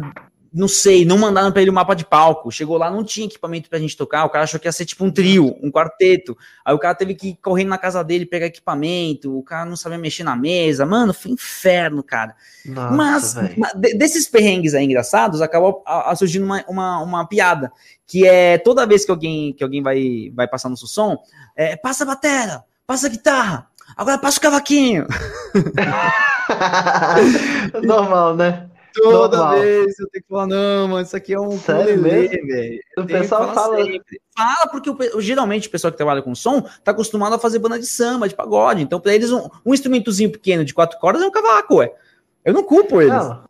[0.55, 2.49] não sei, não mandaram para ele o mapa de palco.
[2.49, 4.23] Chegou lá, não tinha equipamento pra gente tocar.
[4.23, 6.37] O cara achou que ia ser tipo um trio, um quarteto.
[6.63, 9.37] Aí o cara teve que ir correndo na casa dele pegar equipamento.
[9.37, 10.85] O cara não sabia mexer na mesa.
[10.85, 12.33] Mano, foi inferno, cara.
[12.65, 15.83] Nossa, mas, mas, desses perrengues aí engraçados, acabou
[16.15, 17.69] surgindo uma, uma, uma, piada.
[18.07, 21.17] Que é toda vez que alguém, que alguém vai, vai passar no som,
[21.53, 25.05] é, passa a batera, passa a guitarra, agora passa o cavaquinho.
[27.83, 28.69] Normal, né?
[29.01, 29.59] Toda Normal.
[29.59, 32.79] vez eu tenho que falar, não, mano, isso aqui é um velho.
[32.97, 33.83] O pessoal fala.
[33.83, 34.21] Sempre.
[34.35, 37.79] Fala, porque o, geralmente o pessoal que trabalha com som tá acostumado a fazer banda
[37.79, 38.81] de samba, de pagode.
[38.81, 41.93] Então, pra eles, um, um instrumentozinho pequeno de quatro cordas é um cavaco, ué.
[42.43, 43.13] Eu não culpo eles.
[43.13, 43.43] Não.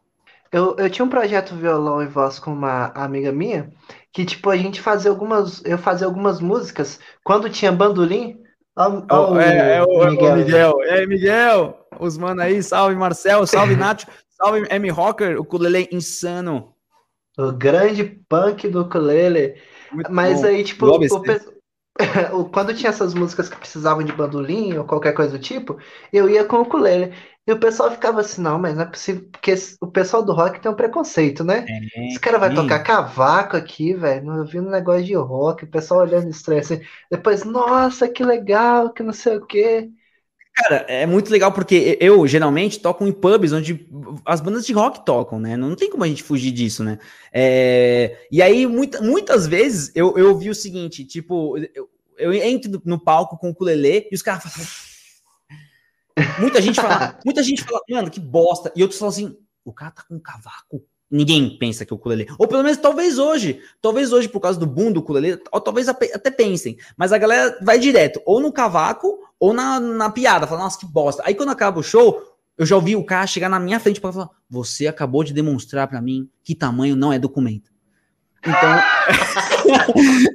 [0.51, 3.69] Eu, eu tinha um projeto violão e voz com uma amiga minha,
[4.13, 5.61] que, tipo, a gente fazia algumas.
[5.65, 6.99] Eu fazia algumas músicas.
[7.23, 8.41] Quando tinha bandolim.
[8.77, 10.35] Ó, ó, é, é, o Miguel.
[10.37, 10.83] Miguel.
[10.83, 11.77] É, Miguel.
[11.99, 14.05] Os mano aí, salve Marcel, salve Nath.
[14.37, 14.89] Salve, M.
[14.89, 16.75] Rocker, o ukulele insano.
[17.37, 19.61] O grande punk do ukulele.
[19.91, 20.45] Muito Mas bom.
[20.47, 20.99] aí, tipo, o,
[22.41, 25.77] o, quando tinha essas músicas que precisavam de bandolim ou qualquer coisa do tipo,
[26.11, 27.13] eu ia com o ukulele.
[27.47, 30.59] E o pessoal ficava assim, não, mas não é possível, porque o pessoal do rock
[30.59, 31.65] tem um preconceito, né?
[31.67, 32.55] É, Esse cara vai sim.
[32.55, 36.81] tocar cavaco aqui, velho, não vi um negócio de rock, o pessoal olhando estranho assim.
[37.11, 39.89] Depois, nossa, que legal, que não sei o quê.
[40.55, 43.85] Cara, é muito legal porque eu geralmente toco em pubs onde
[44.25, 45.57] as bandas de rock tocam, né?
[45.57, 46.97] Não tem como a gente fugir disso, né?
[47.33, 48.25] É...
[48.31, 52.97] E aí, muita, muitas vezes, eu, eu vi o seguinte: tipo, eu, eu entro no
[52.97, 54.67] palco com o ukulele e os caras falam.
[56.39, 58.71] Muita gente fala, muita gente fala, mano, que bosta.
[58.77, 62.27] E outros falam assim: o cara tá com um cavaco Ninguém pensa que o ukulele.
[62.37, 63.61] Ou pelo menos talvez hoje.
[63.81, 66.77] Talvez hoje, por causa do boom do ukulele, ou talvez até pensem.
[66.97, 70.47] Mas a galera vai direto, ou no cavaco, ou na, na piada.
[70.47, 71.21] Fala, nossa, que bosta.
[71.25, 72.19] Aí quando acaba o show,
[72.57, 75.87] eu já ouvi o cara chegar na minha frente para falar: Você acabou de demonstrar
[75.87, 77.71] para mim que tamanho não é documento.
[78.41, 78.79] Então,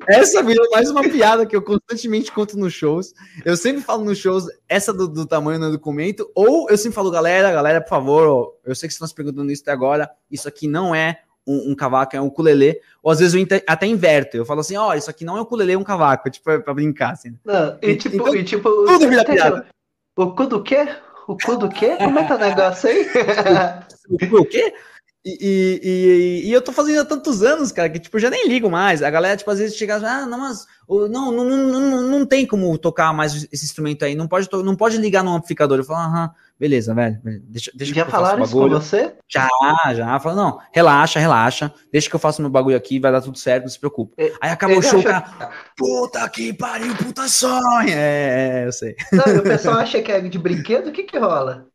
[0.08, 3.12] essa virou mais uma piada que eu constantemente conto nos shows.
[3.44, 7.10] Eu sempre falo nos shows essa do, do tamanho do documento, ou eu sempre falo,
[7.10, 10.48] galera, galera, por favor, eu sei que vocês estão se perguntando isso até agora, isso
[10.48, 11.20] aqui não é
[11.50, 12.80] um, um cavaco, é um ukulele.
[13.02, 15.42] Ou às vezes eu até inverto, eu falo assim, ó, isso aqui não é um
[15.42, 17.36] ukulele, é um cavaco, tipo, pra, pra brincar, assim.
[17.44, 19.66] Não, e, tipo, então, e, tipo tudo vira piada.
[20.16, 20.88] O cu do quê?
[21.26, 21.96] O cu do quê?
[21.96, 23.06] Como é que é o negócio aí?
[24.32, 24.72] o, o quê?
[25.22, 28.48] E, e, e, eu tô fazendo há tantos anos, cara, que tipo, eu já nem
[28.48, 29.02] ligo mais.
[29.02, 32.76] A galera, tipo, às vezes chega, ah, não, mas não, não, não, não, tem como
[32.78, 35.76] tocar mais esse instrumento aí, não pode, não pode ligar no amplificador.
[35.76, 39.12] Eu falo, aham, beleza, velho, deixa, deixa Já falaram isso com você?
[39.28, 39.46] Já,
[39.94, 40.18] já.
[40.20, 43.64] Falo, não, relaxa, relaxa, deixa que eu faço meu bagulho aqui, vai dar tudo certo,
[43.64, 44.14] não se preocupe.
[44.16, 47.90] É, aí acabou o show, cara, puta que pariu, puta sonho.
[47.90, 48.96] É, é, eu sei.
[49.12, 51.66] Não, o pessoal acha que é de brinquedo, o que que rola?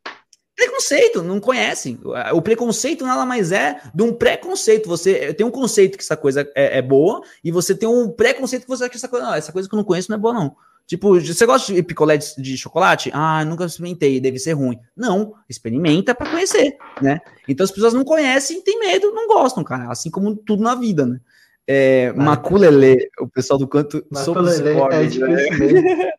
[0.56, 2.00] Preconceito, não conhecem.
[2.32, 4.88] O preconceito nada mais é de um preconceito.
[4.88, 8.62] Você tem um conceito que essa coisa é, é boa e você tem um preconceito
[8.62, 10.20] que você acha que essa coisa, não, essa coisa que eu não conheço não é
[10.20, 10.56] boa, não.
[10.86, 13.10] Tipo, você gosta de picolé de, de chocolate?
[13.12, 14.78] Ah, nunca experimentei, deve ser ruim.
[14.96, 17.20] Não, experimenta para conhecer, né?
[17.46, 19.90] Então as pessoas não conhecem, têm medo, não gostam, cara.
[19.90, 21.20] Assim como tudo na vida, né?
[21.68, 26.12] É, Maculele, o pessoal do canto sobre os é difícil né?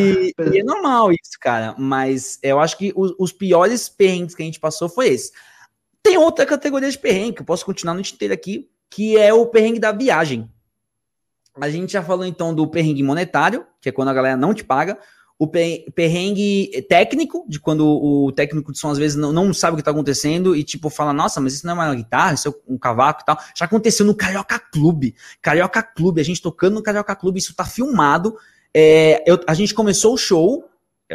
[0.00, 1.74] e, e, é normal isso, cara.
[1.78, 5.32] Mas eu acho que os, os, piores perrengues que a gente passou foi esse.
[6.02, 9.46] Tem outra categoria de perrengue que eu posso continuar no inteiro aqui, que é o
[9.46, 10.50] perrengue da viagem.
[11.60, 14.64] A gente já falou então do perrengue monetário, que é quando a galera não te
[14.64, 14.98] paga.
[15.38, 19.76] O perrengue técnico, de quando o técnico de som às vezes não, não sabe o
[19.76, 22.52] que tá acontecendo e tipo fala, nossa, mas isso não é uma guitarra, isso é
[22.66, 23.38] um cavaco e tal.
[23.54, 25.14] Já aconteceu no Carioca Clube.
[25.40, 28.36] Carioca Clube, a gente tocando no Carioca Clube, isso tá filmado.
[28.74, 30.68] É, eu, a gente começou o show,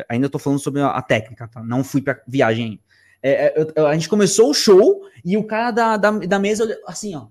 [0.07, 1.61] ainda tô falando sobre a, técnica, tá?
[1.61, 2.79] Não fui pra viagem
[3.21, 6.77] é, é, eu, a gente começou o show e o cara da, da, da mesa,
[6.85, 7.27] assim, ó,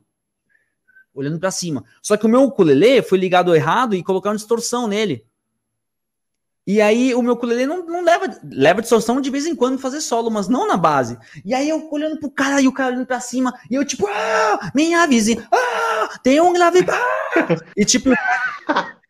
[1.14, 1.84] olhando para cima.
[2.00, 5.26] Só que o meu ukulele foi ligado errado e colocaram distorção nele.
[6.66, 10.00] E aí o meu ukulele não, não leva, leva distorção de vez em quando fazer
[10.00, 11.18] solo, mas não na base.
[11.44, 14.06] E aí eu olhando pro cara e o cara olhando pra cima, e eu tipo,
[14.06, 17.56] ah, minha vizinha, ah, tem um grave, ah!
[17.76, 18.10] E tipo,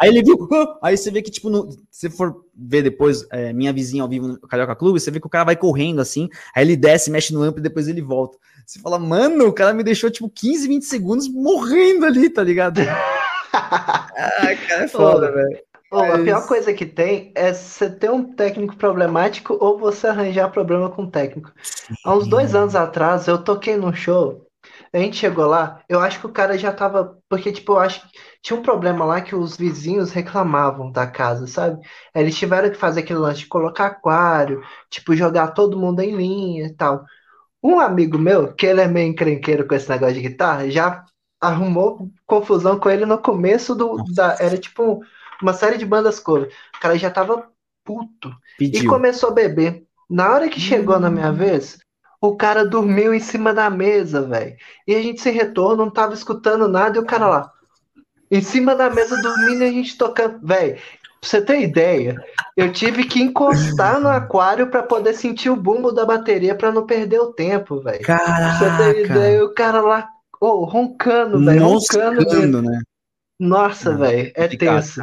[0.00, 0.78] Aí ele viu, ah!
[0.82, 4.28] aí você vê que, tipo, no, se for ver depois é, minha vizinha ao vivo
[4.28, 7.34] no Carioca Clube, você vê que o cara vai correndo assim, aí ele desce, mexe
[7.34, 8.38] no amplo e depois ele volta.
[8.64, 12.80] Você fala, mano, o cara me deixou, tipo, 15, 20 segundos morrendo ali, tá ligado?
[13.52, 14.08] ah,
[14.68, 15.67] cara, é foda, velho.
[15.90, 16.14] Mas...
[16.14, 20.90] A pior coisa que tem é você ter um técnico problemático ou você arranjar problema
[20.90, 21.52] com o técnico.
[22.04, 24.48] Há uns dois anos atrás, eu toquei num show
[24.92, 27.18] a gente chegou lá, eu acho que o cara já tava.
[27.28, 31.46] Porque, tipo, eu acho que tinha um problema lá que os vizinhos reclamavam da casa,
[31.46, 31.80] sabe?
[32.14, 36.66] Eles tiveram que fazer aquele lance de colocar aquário, tipo, jogar todo mundo em linha
[36.66, 37.04] e tal.
[37.62, 41.04] Um amigo meu, que ele é meio encrenqueiro com esse negócio de guitarra, já
[41.40, 43.96] arrumou confusão com ele no começo do.
[44.14, 45.02] Da, era tipo
[45.42, 46.50] uma série de bandas cover.
[46.76, 47.48] O cara já tava
[47.84, 48.32] puto.
[48.58, 48.82] Pediu.
[48.82, 49.84] E começou a beber.
[50.08, 51.00] Na hora que chegou hum.
[51.00, 51.34] na minha hum.
[51.34, 51.78] vez,
[52.20, 54.56] o cara dormiu em cima da mesa, velho.
[54.86, 57.52] E a gente sem retorno, não tava escutando nada, e o cara lá,
[58.30, 60.38] em cima da mesa dormindo e a gente tocando.
[60.46, 60.82] Velho, pra
[61.22, 62.16] você ter ideia,
[62.56, 66.84] eu tive que encostar no aquário para poder sentir o bumbo da bateria para não
[66.84, 68.02] perder o tempo, velho.
[68.02, 68.58] Caraca!
[68.58, 70.08] Pra você ter ideia, o cara lá,
[70.40, 71.64] oh, roncando, velho.
[71.64, 72.80] Roncando, né?
[73.38, 75.02] Nossa, velho, é tenso.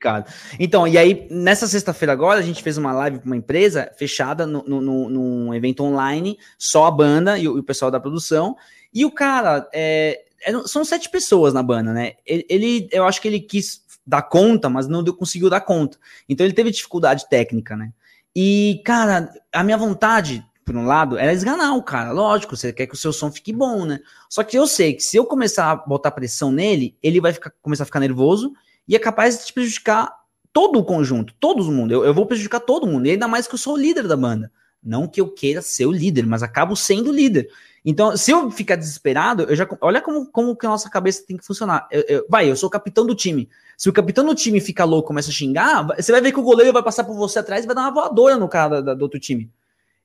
[0.00, 0.32] Complicado.
[0.58, 4.46] Então, e aí, nessa sexta-feira agora, a gente fez uma live com uma empresa fechada
[4.46, 8.56] no, no, num evento online, só a banda e o, e o pessoal da produção.
[8.94, 12.14] E o cara, é, é, são sete pessoas na banda, né?
[12.24, 15.98] Ele, ele, eu acho que ele quis dar conta, mas não deu, conseguiu dar conta.
[16.26, 17.92] Então ele teve dificuldade técnica, né?
[18.34, 22.10] E, cara, a minha vontade, por um lado, era esganar o cara.
[22.10, 24.00] Lógico, você quer que o seu som fique bom, né?
[24.30, 27.52] Só que eu sei que se eu começar a botar pressão nele, ele vai ficar,
[27.60, 28.50] começar a ficar nervoso
[28.90, 30.12] e é capaz de prejudicar
[30.52, 31.94] todo o conjunto, todo mundo.
[31.94, 34.16] Eu, eu vou prejudicar todo mundo, e ainda mais que eu sou o líder da
[34.16, 34.50] banda.
[34.82, 37.48] Não que eu queira ser o líder, mas acabo sendo o líder.
[37.84, 39.64] Então, se eu ficar desesperado, eu já.
[39.80, 41.86] Olha como, como que a nossa cabeça tem que funcionar.
[41.88, 43.48] Eu, eu, vai, eu sou o capitão do time.
[43.78, 46.42] Se o capitão do time fica louco começa a xingar, você vai ver que o
[46.42, 49.02] goleiro vai passar por você atrás e vai dar uma voadora no cara da, do
[49.02, 49.48] outro time.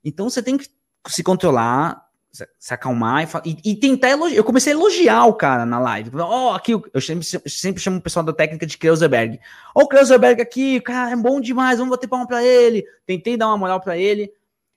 [0.03, 0.68] Então você tem que
[1.07, 2.05] se controlar,
[2.60, 4.38] se acalmar e, e, e, tentar elogiar.
[4.38, 6.12] Eu comecei a elogiar o cara na live.
[6.16, 9.40] Oh, aqui, eu sempre, sempre chamo o pessoal da técnica de Kreuserberg.
[9.74, 12.86] Ó, oh, o Kreuserberg aqui, cara é bom demais, vamos bater palma pra ele.
[13.06, 14.32] Tentei dar uma moral para ele.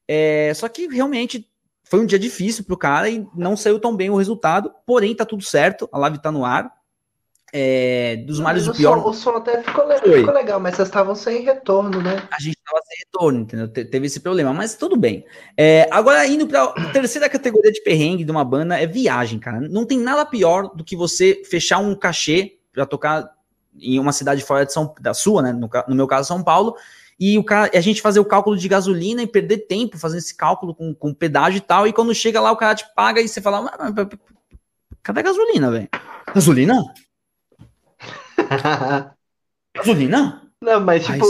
[0.06, 1.48] É, só que realmente
[1.84, 4.72] foi um dia difícil pro cara e não saiu tão bem o resultado.
[4.86, 6.77] Porém, tá tudo certo, a live tá no ar.
[7.52, 9.00] É, dos males do pior.
[9.00, 12.22] Som, o som até ficou, ficou, legal, mas vocês estavam sem retorno, né?
[12.30, 13.68] A gente estava sem retorno, entendeu?
[13.68, 15.24] Te, teve esse problema, mas tudo bem.
[15.56, 19.60] É, agora, indo para a terceira categoria de perrengue de uma banda é viagem, cara.
[19.60, 23.30] Não tem nada pior do que você fechar um cachê para tocar
[23.80, 25.52] em uma cidade fora de São, da sua, né?
[25.52, 26.74] No, no meu caso, São Paulo.
[27.18, 30.36] E o cara, a gente fazer o cálculo de gasolina e perder tempo fazendo esse
[30.36, 31.86] cálculo com, com pedágio e tal.
[31.86, 33.72] E quando chega lá, o cara te paga e você fala:
[35.02, 35.88] cadê a gasolina, velho?
[36.32, 36.84] Gasolina?
[39.76, 40.42] Gasolina?
[40.62, 41.24] Não, mas tipo,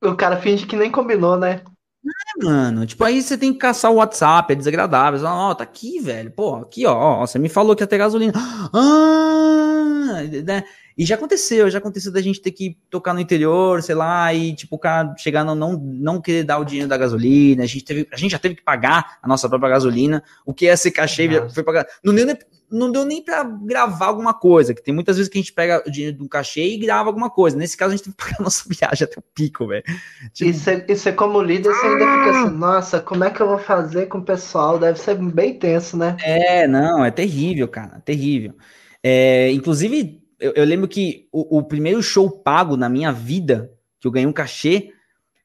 [0.00, 1.62] o, o cara finge que nem combinou, né?
[2.04, 2.86] É, mano.
[2.86, 5.20] Tipo, aí você tem que caçar o WhatsApp, é desagradável.
[5.24, 6.30] Ó, oh, tá aqui, velho.
[6.30, 7.20] Pô, aqui, ó.
[7.20, 8.32] Você me falou que ia ter gasolina.
[8.74, 10.22] Ah!
[10.44, 10.64] Né?
[10.96, 14.54] E já aconteceu, já aconteceu da gente ter que tocar no interior, sei lá, e
[14.54, 17.62] tipo, o cara chegar não, não, não querer dar o dinheiro da gasolina.
[17.62, 20.22] A gente, teve, a gente já teve que pagar a nossa própria gasolina.
[20.44, 21.86] O que ia ser cachê foi pagar.
[22.04, 22.36] Deu nem,
[22.72, 25.82] não deu nem para gravar alguma coisa, que tem muitas vezes que a gente pega
[25.86, 27.56] o dinheiro de um cachê e grava alguma coisa.
[27.56, 29.84] Nesse caso, a gente tem que pagar a nossa viagem até o pico, velho.
[30.32, 30.50] Tipo...
[30.50, 33.48] Isso, é, isso é como líder, você ainda fica assim, nossa, como é que eu
[33.48, 34.78] vou fazer com o pessoal?
[34.78, 36.16] Deve ser bem tenso, né?
[36.22, 38.54] É, não, é terrível, cara, é terrível.
[39.02, 43.70] É, inclusive, eu, eu, lembro que o, o, primeiro show pago na minha vida,
[44.00, 44.92] que eu ganhei um cachê,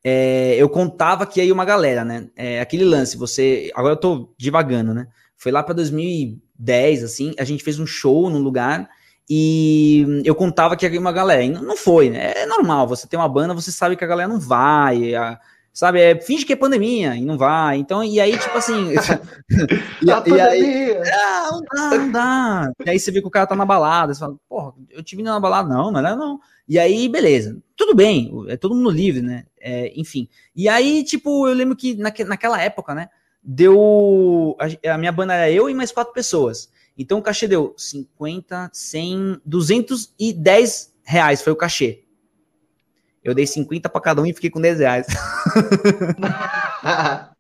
[0.04, 2.30] é, eu contava que ia uma galera, né?
[2.36, 3.72] É, aquele lance, você.
[3.76, 5.08] Agora eu tô divagando, né?
[5.36, 8.90] Foi lá pra 2000 10, assim, a gente fez um show num lugar
[9.30, 11.44] e eu contava que havia uma galera.
[11.44, 12.32] E não foi, né?
[12.36, 15.40] É normal, você tem uma banda, você sabe que a galera não vai, a,
[15.74, 16.00] sabe?
[16.00, 17.78] É, finge que é pandemia e não vai.
[17.78, 18.94] Então, e aí, tipo assim.
[20.02, 22.72] e, tá a e aí, ah, não dá, não dá.
[22.86, 25.22] E aí você vê que o cara tá na balada, você fala, porra, eu tive
[25.22, 26.40] na balada, não, mas é não.
[26.68, 29.46] E aí, beleza, tudo bem, é todo mundo livre, né?
[29.60, 30.28] É, enfim.
[30.56, 33.10] E aí, tipo, eu lembro que naque, naquela época, né?
[33.50, 34.58] Deu.
[34.60, 36.70] A, a minha banda era eu e mais quatro pessoas.
[36.98, 42.04] Então o cachê deu 50, 100, 210 reais foi o cachê.
[43.24, 45.08] Eu dei 50 para cada um e fiquei com 10 reais.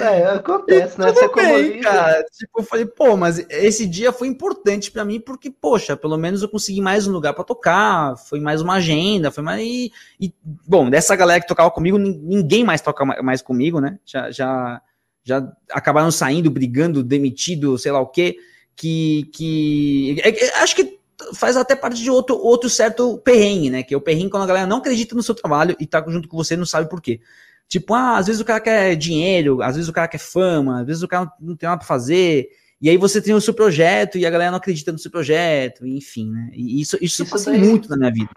[0.00, 1.12] é, acontece, né?
[1.12, 2.24] Tudo bem, cara.
[2.32, 6.42] Tipo, eu falei, pô, mas esse dia foi importante para mim porque, poxa, pelo menos
[6.42, 9.62] eu consegui mais um lugar para tocar, foi mais uma agenda, foi mais.
[9.62, 13.98] E, e, bom, dessa galera que tocava comigo, ninguém mais toca mais comigo, né?
[14.04, 14.82] Já, já,
[15.24, 18.36] já acabaram saindo, brigando, demitido, sei lá o quê.
[18.74, 19.28] Que.
[19.32, 20.98] que é, é, acho que
[21.34, 23.82] faz até parte de outro, outro certo perrengue, né?
[23.82, 26.28] Que é o perrengue quando a galera não acredita no seu trabalho e tá junto
[26.28, 27.20] com você e não sabe por quê.
[27.68, 30.86] Tipo, ah, às vezes o cara quer dinheiro, às vezes o cara quer fama, às
[30.86, 32.48] vezes o cara não tem nada pra fazer.
[32.80, 35.86] E aí você tem o seu projeto e a galera não acredita no seu projeto,
[35.86, 36.50] enfim, né?
[36.54, 38.30] E isso, isso, isso passa daí, muito na minha vida.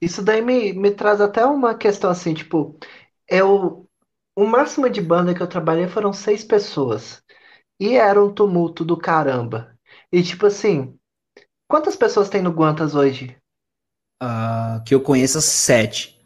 [0.00, 2.76] Isso daí me, me traz até uma questão assim, tipo,
[3.28, 3.87] eu,
[4.38, 7.22] o máximo de banda que eu trabalhei foram seis pessoas.
[7.80, 9.76] E era um tumulto do caramba.
[10.12, 10.98] E tipo assim,
[11.68, 13.36] Quantas pessoas tem no Guantas hoje?
[14.22, 16.18] Uh, que eu conheça, sete.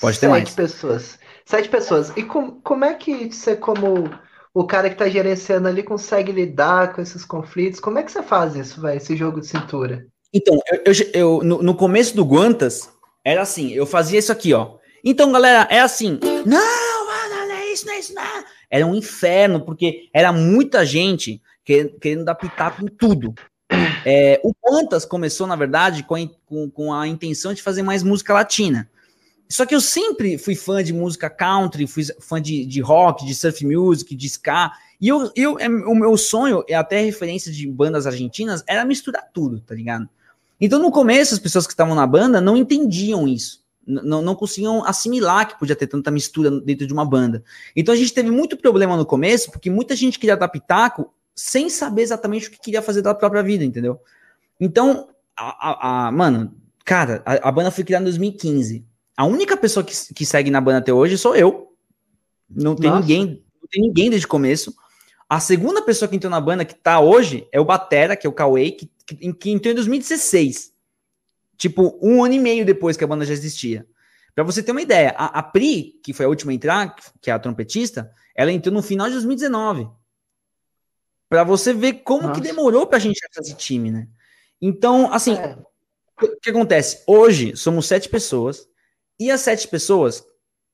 [0.00, 0.48] Pode ter sete mais.
[0.48, 1.18] Sete pessoas.
[1.44, 2.12] Sete pessoas.
[2.16, 4.08] E com, como é que você, como
[4.54, 7.80] o cara que está gerenciando ali, consegue lidar com esses conflitos?
[7.80, 10.06] Como é que você faz isso, vai, esse jogo de cintura?
[10.32, 12.88] Então, eu, eu, eu no, no, começo do Guantas,
[13.24, 14.76] era assim, eu fazia isso aqui, ó.
[15.04, 16.20] Então, galera, é assim.
[16.44, 16.95] Não,
[17.76, 18.44] isso, não é isso, não.
[18.70, 23.34] Era um inferno, porque era muita gente querendo dar pitaco em tudo.
[24.04, 28.02] É, o Quantas começou, na verdade, com a, com, com a, intenção de fazer mais
[28.02, 28.88] música latina.
[29.48, 33.34] Só que eu sempre fui fã de música country, fui fã de, de rock, de
[33.34, 34.72] surf music, de ska.
[35.00, 39.28] E eu, eu, é, o meu sonho, e até referência de bandas argentinas, era misturar
[39.32, 40.08] tudo, tá ligado?
[40.60, 43.65] Então, no começo, as pessoas que estavam na banda não entendiam isso.
[43.86, 47.44] Não, não conseguiam assimilar que podia ter tanta mistura dentro de uma banda.
[47.74, 51.68] Então a gente teve muito problema no começo, porque muita gente queria dar pitaco sem
[51.68, 54.00] saber exatamente o que queria fazer da própria vida, entendeu?
[54.58, 56.54] Então, a, a, a mano,
[56.84, 58.84] cara, a, a, banda foi criada em 2015.
[59.16, 61.74] A única pessoa que, que segue na banda até hoje sou eu.
[62.48, 63.02] Não tem Nossa.
[63.02, 64.74] ninguém, não tem ninguém desde o começo.
[65.28, 68.30] A segunda pessoa que entrou na banda que tá hoje é o Batera, que é
[68.30, 70.72] o Cauê, que, que, que entrou em 2016.
[71.56, 73.86] Tipo, um ano e meio depois que a banda já existia.
[74.34, 77.30] Pra você ter uma ideia, a, a Pri, que foi a última a entrar, que
[77.30, 79.88] é a trompetista, ela entrou no final de 2019.
[81.28, 82.34] Para você ver como Nossa.
[82.34, 84.06] que demorou para a gente fazer time, né?
[84.60, 85.56] Então, assim, é.
[86.22, 87.02] o que acontece?
[87.06, 88.68] Hoje somos sete pessoas
[89.18, 90.22] e as sete pessoas,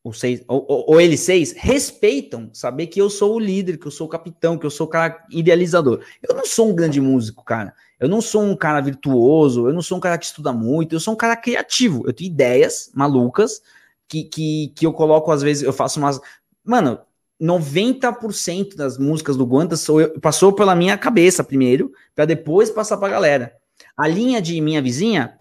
[0.02, 3.86] ou, seis, ou, ou, ou, eles seis, respeitam saber que eu sou o líder, que
[3.86, 6.04] eu sou o capitão, que eu sou o cara idealizador.
[6.20, 7.74] Eu não sou um grande músico, cara.
[8.02, 10.98] Eu não sou um cara virtuoso, eu não sou um cara que estuda muito, eu
[10.98, 12.02] sou um cara criativo.
[12.04, 13.62] Eu tenho ideias malucas
[14.08, 16.20] que, que, que eu coloco, às vezes, eu faço umas.
[16.64, 16.98] Mano,
[17.40, 19.86] 90% das músicas do Guantas
[20.20, 23.52] passou pela minha cabeça primeiro, para depois passar para a galera.
[23.96, 25.38] A linha de minha vizinha.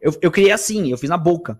[0.00, 1.58] Eu, eu criei assim, eu fiz na boca.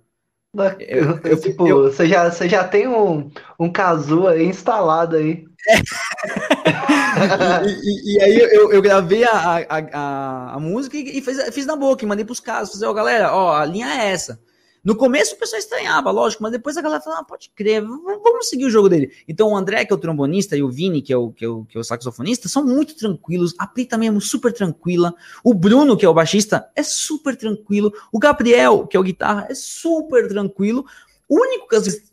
[0.78, 3.28] Eu, eu, tipo, eu, você, já, você já tem um,
[3.58, 5.44] um casu aí instalado aí.
[5.68, 5.76] É.
[7.66, 11.76] e, e, aí eu, eu gravei a, a, a, música e, e fiz, fiz na
[11.76, 14.40] boca, e mandei pros caras, fazer, ó, galera, ó, a linha é essa.
[14.84, 18.50] No começo o pessoal estranhava, lógico, mas depois a galera falava, ah, pode crer, vamos
[18.50, 19.10] seguir o jogo dele.
[19.26, 21.48] Então o André, que é o trombonista, e o Vini, que é o, que é
[21.48, 23.54] o, que é o saxofonista, são muito tranquilos.
[23.58, 25.14] A Pri também é super tranquila.
[25.42, 27.94] O Bruno, que é o baixista, é super tranquilo.
[28.12, 30.84] O Gabriel, que é o guitarra, é super tranquilo.
[31.26, 32.12] O único que às vezes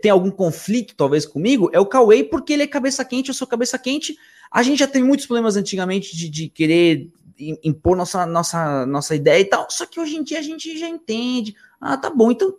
[0.00, 3.46] tem algum conflito, talvez, comigo, é o Cauê, porque ele é cabeça quente, eu sou
[3.46, 4.16] cabeça quente.
[4.50, 9.40] A gente já teve muitos problemas antigamente de, de querer impor nossa, nossa, nossa ideia
[9.40, 9.66] e tal.
[9.70, 11.54] Só que hoje em dia a gente já entende.
[11.80, 12.54] Ah, tá bom, então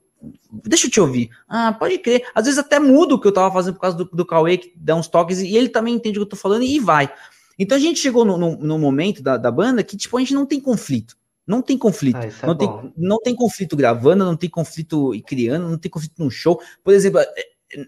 [0.51, 1.29] deixa eu te ouvir.
[1.47, 2.27] Ah, pode crer.
[2.33, 4.73] Às vezes até mudo o que eu tava fazendo por causa do, do Cauê, que
[4.75, 7.11] dá uns toques, e ele também entende o que eu tô falando e vai.
[7.57, 10.33] Então a gente chegou no, no, no momento da, da, banda que, tipo, a gente
[10.33, 11.17] não tem conflito.
[11.47, 12.17] Não tem conflito.
[12.17, 16.21] Ah, é não, tem, não tem conflito gravando, não tem conflito criando, não tem conflito
[16.21, 16.59] no show.
[16.83, 17.27] Por exemplo, é,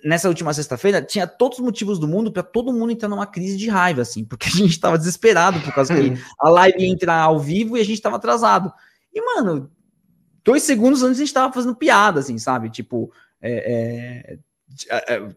[0.04, 3.58] nessa última sexta-feira, tinha todos os motivos do mundo para todo mundo entrar numa crise
[3.58, 7.22] de raiva, assim, porque a gente tava desesperado por causa que a live ia entrar
[7.22, 8.72] ao vivo e a gente tava atrasado.
[9.14, 9.70] E, mano,
[10.44, 12.70] dois segundos antes a gente tava fazendo piada, assim, sabe?
[12.70, 13.12] Tipo,
[13.42, 14.40] é, é, é,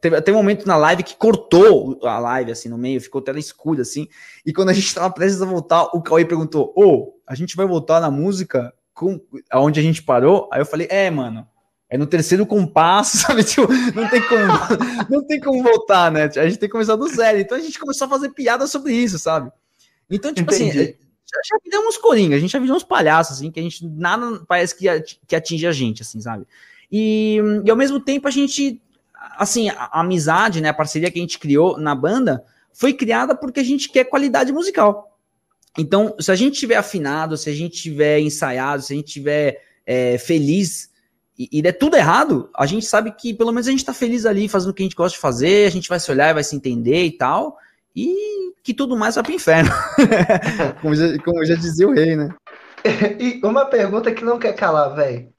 [0.01, 3.39] teve, teve um momento na live que cortou a live, assim, no meio, ficou tela
[3.39, 4.09] escura, assim,
[4.45, 7.57] e quando a gente tava prestes a voltar, o Cauê perguntou, ô, oh, a gente
[7.57, 10.49] vai voltar na música com, aonde a gente parou?
[10.53, 11.47] Aí eu falei, é, mano,
[11.89, 13.45] É no terceiro compasso, sabe?
[13.45, 14.47] Tipo, não tem como,
[15.11, 16.25] não tem como voltar, né?
[16.25, 17.39] A gente tem que começar do zero.
[17.39, 19.51] Então a gente começou a fazer piada sobre isso, sabe?
[20.11, 20.81] Então, tipo assim, Entendi.
[20.81, 20.97] assim,
[21.33, 23.87] já, já viramos uns coringa, a gente já virou uns palhaços, assim, que a gente
[23.87, 24.87] nada parece que,
[25.27, 26.47] que atinge a gente, assim, sabe?
[26.91, 28.81] E, e ao mesmo tempo a gente,
[29.37, 33.61] assim, a, amizade, né, a parceria que a gente criou na banda foi criada porque
[33.61, 35.19] a gente quer qualidade musical.
[35.79, 39.63] Então, se a gente tiver afinado, se a gente tiver ensaiado, se a gente tiver
[39.87, 40.91] é, feliz
[41.39, 44.27] e, e der tudo errado, a gente sabe que pelo menos a gente tá feliz
[44.27, 46.35] ali fazendo o que a gente gosta de fazer, a gente vai se olhar e
[46.35, 47.57] vai se entender e tal,
[47.97, 49.71] e que tudo mais vai pro inferno.
[50.81, 52.35] como, já, como já dizia o rei, né?
[53.19, 55.32] E uma pergunta que não quer calar, velho.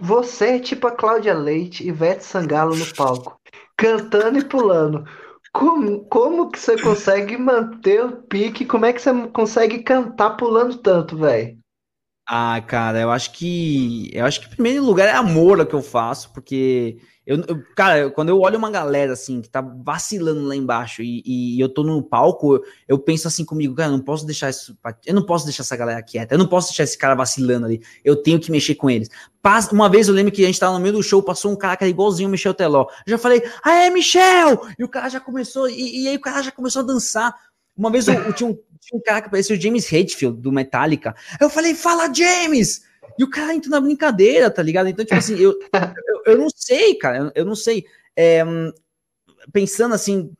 [0.00, 3.38] Você é tipo a Cláudia Leite e Ivete Sangalo no palco,
[3.76, 5.04] cantando e pulando.
[5.52, 8.64] Como, como que você consegue manter o pique?
[8.64, 11.58] Como é que você consegue cantar pulando tanto, velho?
[12.26, 14.10] Ah, cara, eu acho que.
[14.14, 16.96] Eu acho que, em primeiro lugar, é amor o que eu faço, porque.
[17.24, 21.22] Eu, eu- cara, quando eu olho uma galera assim que tá vacilando lá embaixo e,
[21.24, 24.76] e eu tô no palco, eu, penso assim comigo, cara, eu não posso deixar isso.
[25.06, 27.80] Eu não posso deixar essa galera quieta, eu não posso deixar esse cara vacilando ali.
[28.04, 29.08] Eu tenho que mexer com eles.
[29.40, 31.56] Passa- uma vez eu lembro que a gente tava no meio do show, passou um
[31.56, 32.86] cara que era igualzinho o Michel Teló.
[33.06, 34.66] Eu já falei, ah, é Michel!
[34.78, 37.32] E o cara já começou, e, e aí o cara já começou a dançar.
[37.76, 40.50] Uma vez eu, eu tinha, um, tinha um cara que parecia o James Hetfield, do
[40.52, 41.14] Metallica.
[41.40, 42.82] Eu falei, fala, James!
[43.18, 44.88] E o cara entrou na brincadeira, tá ligado?
[44.88, 45.58] Então, tipo assim, eu,
[46.06, 47.84] eu, eu não sei, cara, eu, não sei.
[48.16, 48.42] É,
[49.52, 50.32] pensando assim,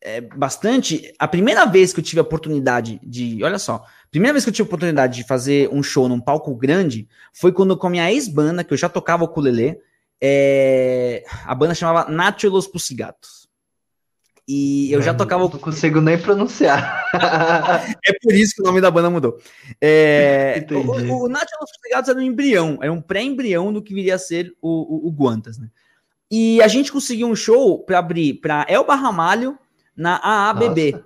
[0.00, 3.42] é, bastante, a primeira vez que eu tive a oportunidade de.
[3.42, 6.54] Olha só, primeira vez que eu tive a oportunidade de fazer um show num palco
[6.54, 9.78] grande foi quando com a minha ex-banda, que eu já tocava o ukulele,
[10.20, 13.41] é, a banda chamava Nacho Los Pussigatos.
[14.48, 17.04] E eu já tocava o Não consigo nem pronunciar.
[18.04, 19.38] é por isso que o nome da banda mudou.
[19.80, 24.18] É, o, o, Los Fustigados era um embrião, era um pré-embrião do que viria a
[24.18, 25.68] ser o, o, o Guantas, né?
[26.30, 29.56] E a gente conseguiu um show para abrir para Elba Ramalho
[29.96, 31.04] na AABB, Nossa,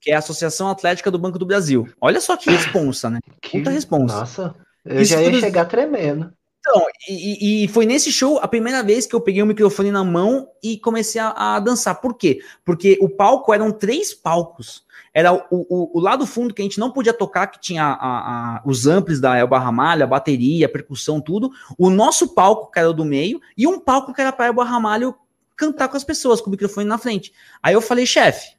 [0.00, 1.88] que é a Associação Atlética do Banco do Brasil.
[2.00, 3.18] Olha só que responsa, né?
[3.40, 4.20] que- Puta responsa.
[4.20, 6.32] Nossa, eu Isso já ia tudo- chegar tremendo.
[6.70, 10.04] Então, e, e- foi nesse show a primeira vez que eu peguei o microfone na
[10.04, 12.00] mão e comecei a, a dançar.
[12.00, 12.40] Por quê?
[12.64, 14.86] Porque o palco eram três palcos.
[15.14, 18.56] Era o, o, o lado fundo que a gente não podia tocar, que tinha a-
[18.58, 21.50] a- os amplis da Elba Ramalho, a bateria, a percussão, tudo.
[21.78, 24.64] O nosso palco, que era o do meio, e um palco que era para Elba
[24.64, 25.14] Ramalho
[25.56, 27.32] cantar com as pessoas, com o microfone na frente.
[27.62, 28.56] Aí eu falei, chefe,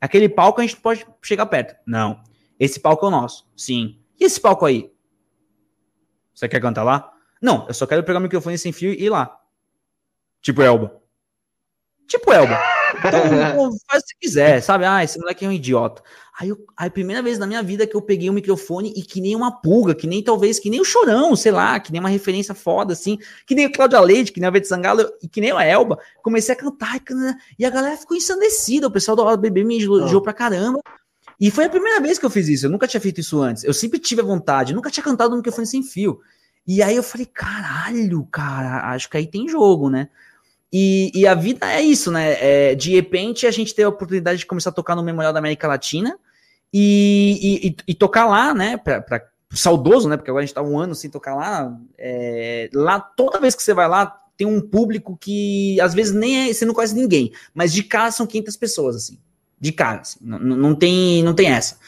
[0.00, 1.74] aquele palco a gente pode chegar perto.
[1.86, 2.20] Não.
[2.58, 3.46] Esse palco é o nosso.
[3.56, 3.96] Sim.
[4.20, 4.91] E esse palco aí?
[6.34, 7.12] Você quer cantar lá?
[7.40, 9.38] Não, eu só quero pegar o microfone sem fio e ir lá.
[10.40, 11.00] Tipo Elba.
[12.06, 12.58] Tipo Elba.
[12.98, 14.84] Então, faz o que você quiser, sabe?
[14.84, 16.02] Ah, esse moleque é um idiota.
[16.38, 19.20] Aí, eu, aí, primeira vez na minha vida que eu peguei o microfone e que
[19.20, 22.08] nem uma pulga, que nem talvez, que nem o Chorão, sei lá, que nem uma
[22.08, 25.40] referência foda, assim, que nem o Cláudia Leite, que nem a Vete Sangalo e que
[25.40, 27.02] nem a Elba, comecei a cantar e,
[27.58, 30.80] e a galera ficou ensandecida, o pessoal do BB me elogiou pra caramba.
[31.40, 33.64] E foi a primeira vez que eu fiz isso, eu nunca tinha feito isso antes,
[33.64, 36.20] eu sempre tive a vontade, nunca tinha cantado no microfone sem fio.
[36.66, 40.08] E aí eu falei, caralho, cara, acho que aí tem jogo, né?
[40.72, 42.36] E, e a vida é isso, né?
[42.40, 45.38] É, de repente a gente teve a oportunidade de começar a tocar no Memorial da
[45.38, 46.16] América Latina
[46.72, 48.76] e, e- e- tocar lá, né?
[48.76, 49.22] Pra, pra-
[49.54, 50.16] saudoso, né?
[50.16, 51.76] Porque agora a gente tá um ano sem tocar lá.
[51.98, 54.06] é, lá, toda vez que você vai lá,
[54.36, 58.10] tem um público que às vezes nem é, você não conhece ninguém, mas de cara
[58.10, 59.18] são 500 pessoas, assim.
[59.62, 61.78] De cara, assim, não, não tem, não tem essa.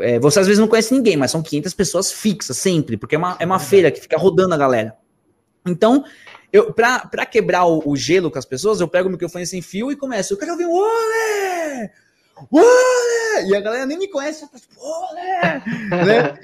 [0.00, 3.18] É, você às vezes não conhece ninguém, mas são 500 pessoas fixas sempre, porque é
[3.18, 4.94] uma, é uma feira que fica rodando a galera.
[5.66, 6.04] Então,
[6.52, 9.62] eu, pra, pra quebrar o, o gelo com as pessoas, eu pego o microfone sem
[9.62, 10.34] fio e começo.
[10.34, 11.90] Eu quero ouvir um olé!
[12.50, 13.46] Olé!
[13.48, 15.62] E a galera nem me conhece, eu tô tipo, olé!
[15.88, 16.38] né?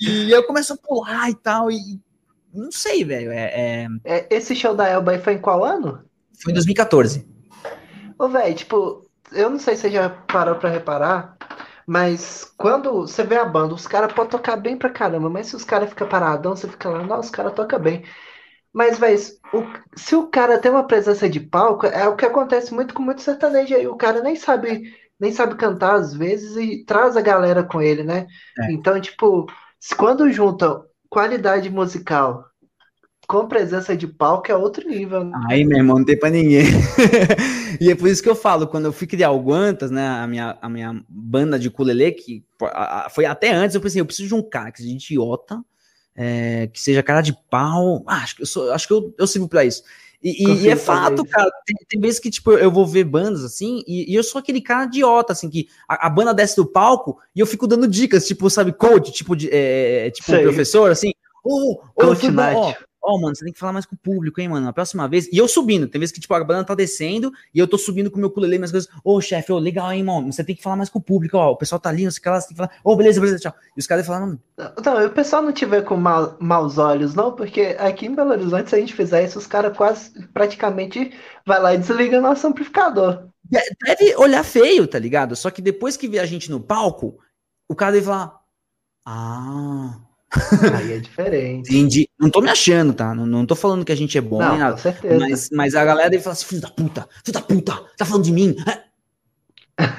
[0.00, 1.98] E, e eu começo a pular e tal, e
[2.54, 3.32] não sei, velho.
[3.32, 6.04] É, é- É, esse show da Elba aí foi em qual ano?
[6.40, 7.26] foi em 2014.
[8.18, 11.36] Ô, velho, tipo, eu não sei se você já parou pra reparar,
[11.86, 15.56] mas quando você vê a banda, os caras podem tocar bem pra caramba, mas se
[15.56, 18.04] os caras ficam paradão, você fica lá, nossa, os caras tocam bem.
[18.72, 19.18] Mas, velho,
[19.96, 23.22] se o cara tem uma presença de palco, é o que acontece muito com muito
[23.22, 23.86] sertanejo aí.
[23.88, 28.02] O cara nem sabe, nem sabe cantar às vezes e traz a galera com ele,
[28.04, 28.26] né?
[28.58, 28.72] É.
[28.72, 29.46] Então, tipo,
[29.80, 32.49] se- quando junta qualidade musical
[33.30, 35.38] com presença de palco, é outro nível, né?
[35.48, 36.64] Aí, meu irmão, não tem pra ninguém.
[37.80, 40.26] e é por isso que eu falo, quando eu fui criar o Guantas, né, a
[40.26, 42.44] minha, a minha banda de ukulele, que
[43.10, 45.62] foi até antes, eu pensei, eu preciso de um cara que seja idiota,
[46.16, 49.28] é, que seja cara de pau, ah, acho que eu, sou, acho que eu, eu
[49.28, 49.84] sirvo pra isso.
[50.20, 51.30] E, e- e é fato, isso.
[51.30, 54.40] cara, tem, tem vezes que, tipo, eu vou ver bandas, assim, e, e eu sou
[54.40, 57.86] aquele cara idiota, assim, que a, a banda desce do palco e eu fico dando
[57.86, 60.42] dicas, tipo, sabe, coach, tipo, de, é, tipo, Sei.
[60.42, 61.12] professor, assim,
[61.94, 62.74] Coach fui bom, ó.
[63.10, 65.08] Ó, ó, mano, você tem que falar mais com o público, hein, mano, a próxima
[65.08, 65.26] vez.
[65.32, 68.10] E eu subindo, tem vezes que, tipo, a banda tá descendo e eu tô subindo
[68.10, 68.88] com o meu ukulele, minhas coisas.
[69.04, 71.50] Ô, chefe, ô, legal, hein, mano, você tem que falar mais com o público, ó,
[71.52, 73.20] o pessoal tá ali, não sei o que lá, você tem que falar, ô, beleza,
[73.20, 73.54] beleza, tchau.
[73.76, 77.32] E os caras falando, Não, o pessoal não te vê com mal- maus olhos, não,
[77.34, 81.12] porque aqui em Belo Horizonte, se a gente fizer isso, os caras quase, praticamente,
[81.46, 83.28] vai lá e desliga nosso amplificador.
[83.84, 85.34] deve olhar feio, tá ligado?
[85.34, 87.18] Só que depois que vê a gente no palco,
[87.68, 88.38] o cara deve falar,
[89.04, 89.98] ah,
[90.76, 91.70] Aí é diferente.
[91.70, 92.08] entendi.
[92.18, 93.14] Não tô me achando, tá?
[93.14, 94.76] Não, não tô falando que a gente é bom Não, nem com nada.
[94.76, 95.18] certeza.
[95.18, 98.24] Mas, mas a galera deve falar assim, filho da puta, filho da puta, tá falando
[98.24, 98.56] de mim?
[98.66, 98.90] É.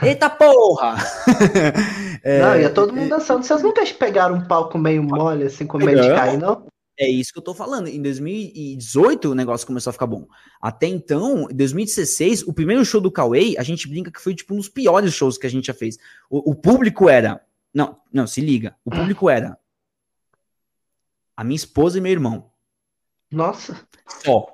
[0.08, 0.96] Eita porra!
[2.24, 3.44] É, Não, ia todo mundo dançando.
[3.44, 6.68] Vocês nunca pegaram um palco meio mole, assim, com medo de cair, não?
[6.96, 7.88] É isso que eu tô falando.
[7.88, 10.28] Em 2018 o negócio começou a ficar bom.
[10.62, 14.54] Até então, em 2016, o primeiro show do Cauê, a gente brinca que foi tipo
[14.54, 15.98] um dos piores shows que a gente já fez.
[16.30, 17.42] O, o público era.
[17.74, 18.76] Não, não, se liga.
[18.86, 19.58] O público era.
[21.42, 22.46] A minha esposa e meu irmão.
[23.32, 23.76] Nossa.
[24.24, 24.46] Só.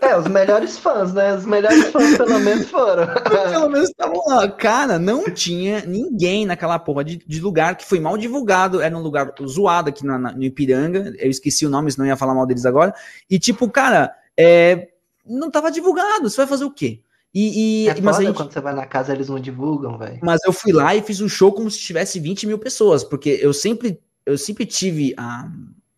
[0.00, 1.34] É, os melhores fãs, né?
[1.34, 3.06] Os melhores fãs, pelo menos, foram.
[3.52, 4.48] Pelo menos estavam lá.
[4.50, 8.80] Cara, não tinha ninguém naquela porra de, de lugar que foi mal divulgado.
[8.80, 11.12] Era um lugar zoado aqui na, na- no Ipiranga.
[11.18, 12.94] Eu esqueci o nome, senão eu ia falar mal deles agora.
[13.28, 14.88] E, tipo, cara, é,
[15.26, 16.30] não tava divulgado.
[16.30, 17.02] Você vai fazer o quê?
[17.34, 20.20] E, e- É mas, foda gente- quando você vai na casa, eles não divulgam, velho.
[20.22, 23.38] mas eu fui lá e fiz um show como se tivesse 20 mil pessoas, porque
[23.42, 25.48] eu sempre, eu sempre tive a,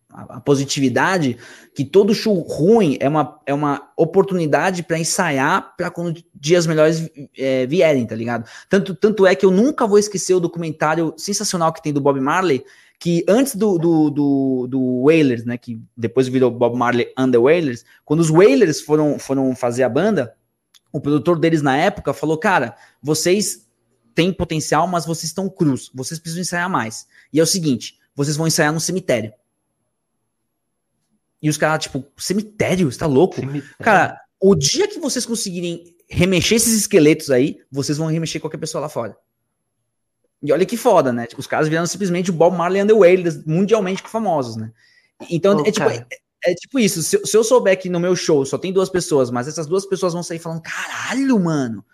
[0.09, 1.37] a, a positividade
[1.75, 7.09] que todo show ruim é uma, é uma oportunidade para ensaiar para quando dias melhores
[7.37, 8.49] é, vierem, tá ligado?
[8.69, 12.19] Tanto, tanto é que eu nunca vou esquecer o documentário sensacional que tem do Bob
[12.19, 12.65] Marley,
[12.99, 17.37] que antes do, do, do, do Wailers, né, que depois virou Bob Marley and the
[17.37, 20.33] Wailers, quando os Wailers foram, foram fazer a banda,
[20.91, 23.67] o produtor deles na época falou, cara, vocês
[24.15, 27.05] têm potencial, mas vocês estão crus, vocês precisam ensaiar mais.
[27.31, 29.31] E é o seguinte, vocês vão ensaiar no cemitério.
[31.39, 32.91] E os caras, tipo, cemitério?
[32.91, 33.35] Você tá louco?
[33.35, 33.75] Cemitério.
[33.79, 38.81] Cara, o dia que vocês conseguirem remexer esses esqueletos aí, vocês vão remexer qualquer pessoa
[38.81, 39.15] lá fora.
[40.41, 41.27] E olha que foda, né?
[41.27, 44.71] Tipo, os caras viraram simplesmente o Bob Marley and the Wailers, mundialmente famosos, né?
[45.29, 46.05] Então, Ô, é, tipo, é,
[46.43, 47.03] é tipo isso.
[47.03, 49.85] Se, se eu souber que no meu show só tem duas pessoas, mas essas duas
[49.85, 51.85] pessoas vão sair falando, caralho, mano.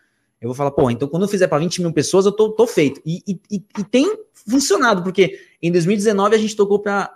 [0.44, 2.68] Eu vou falar, pô, então quando eu fizer pra 20 mil pessoas, eu tô, tô
[2.68, 3.02] feito.
[3.06, 3.60] E, e- e-
[3.90, 4.18] tem
[4.48, 7.10] funcionado, porque em 2019 a gente tocou pra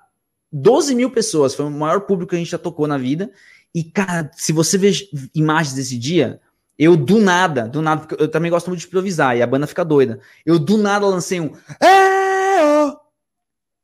[0.50, 1.54] 12 mil pessoas.
[1.54, 3.30] Foi o maior público que a gente já tocou na vida.
[3.76, 4.92] E, cara, se você vê
[5.36, 6.40] imagens desse dia,
[6.80, 9.68] eu do nada, do nada, porque eu também gosto muito de improvisar e a banda
[9.68, 10.22] fica doida.
[10.46, 11.52] Eu do nada lancei um.
[11.82, 12.96] "É, ó",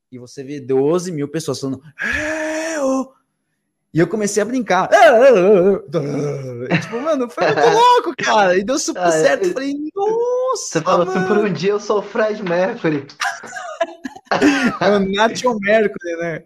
[0.10, 1.82] E você vê 12 mil pessoas falando.
[3.94, 3.98] "É, ó".
[3.98, 4.90] E eu comecei a brincar.
[4.92, 5.10] "É, é,
[6.72, 6.76] é".
[6.76, 8.58] E, tipo, mano, foi muito louco, cara.
[8.58, 9.46] E deu super Ah, certo.
[9.46, 10.64] é- Eu falei, nossa.
[10.80, 13.06] Você falou assim, por um dia eu sou o Fred Mercury.
[14.82, 16.44] É o Nacho Mercury, né?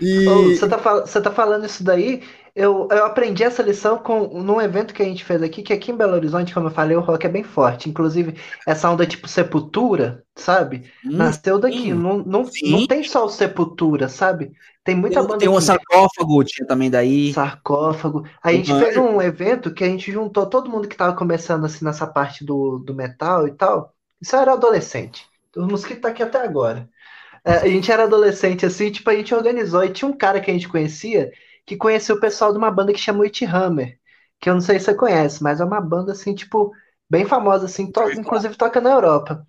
[0.00, 0.24] E.
[0.56, 2.22] Você, tá, você tá falando isso daí?
[2.54, 5.90] Eu, eu aprendi essa lição com, num evento que a gente fez aqui, que aqui
[5.90, 7.88] em Belo Horizonte, como eu falei, o rock é bem forte.
[7.88, 10.92] Inclusive, essa onda tipo Sepultura, sabe?
[11.04, 11.92] Hum, Nasceu daqui.
[11.94, 12.60] Não, não, Sim.
[12.62, 14.52] não tem só o Sepultura, sabe?
[14.84, 15.60] Tem muita tem, banda tem um aqui.
[15.60, 17.34] sarcófago, tinha também daí.
[17.34, 18.24] Sarcófago.
[18.42, 18.78] A gente Uhum.
[18.78, 22.44] fez um evento que a gente juntou todo mundo que tava começando assim nessa parte
[22.44, 23.94] do, do metal e tal.
[24.20, 25.26] Isso era adolescente.
[25.56, 26.88] Os mosquitos tá aqui até agora.
[27.44, 29.84] É, a gente era adolescente assim, tipo, a gente organizou.
[29.84, 31.32] E tinha um cara que a gente conhecia
[31.66, 33.98] que conhecia o pessoal de uma banda que chama It Hammer.
[34.40, 36.72] Que eu não sei se você conhece, mas é uma banda assim, tipo,
[37.10, 39.46] bem famosa, assim, to- inclusive toca na Europa.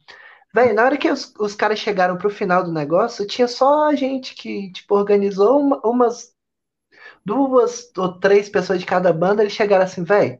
[0.53, 3.95] Véi, na hora que os, os caras chegaram pro final do negócio, tinha só a
[3.95, 6.34] gente que, tipo, organizou uma- umas
[7.26, 10.40] duas ou três pessoas de cada banda, eles chegaram assim, velho,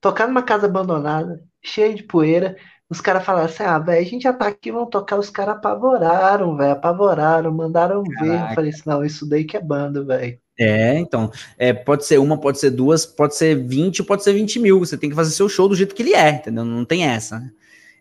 [0.00, 2.56] tocar numa casa abandonada, cheia de poeira.
[2.90, 5.16] Os caras falaram assim, ah, velho, a gente já tá aqui, vamos tocar.
[5.16, 8.26] Os caras apavoraram, velho, apavoraram, mandaram ver.
[8.26, 8.54] Eu Caraca.
[8.56, 10.36] falei assim, não, isso daí que é banda, velho.
[10.58, 11.30] É, então.
[11.56, 14.80] É, pode ser uma, pode ser duas, pode ser 20, pode ser 20 mil.
[14.80, 16.64] Você tem que fazer seu show do jeito que ele é, entendeu?
[16.64, 17.38] Não tem essa.
[17.38, 17.52] né?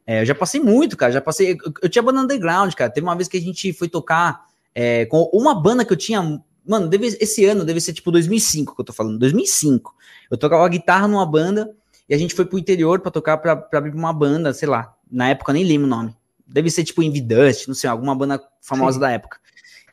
[0.08, 1.12] É, eu já passei muito, cara.
[1.12, 1.52] Já passei.
[1.52, 2.90] Eu, eu tinha banda underground, cara.
[2.90, 4.44] Teve uma vez que a gente foi tocar
[4.74, 6.42] é, com uma banda que eu tinha.
[6.66, 9.20] Mano, deve, esse ano deve ser tipo 2005 que eu tô falando.
[9.20, 9.94] 2005.
[10.32, 11.76] Eu tocava guitarra numa banda
[12.10, 14.96] e a gente foi pro interior pra tocar pra, pra abrir uma banda, sei lá.
[15.10, 16.16] Na época eu nem lembro o nome.
[16.48, 19.02] Deve ser tipo Invidust, não sei, alguma banda famosa Sim.
[19.02, 19.38] da época.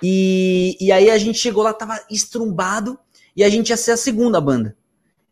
[0.03, 2.99] E, e aí a gente chegou lá, tava estrumbado,
[3.37, 4.75] e a gente ia ser a segunda banda.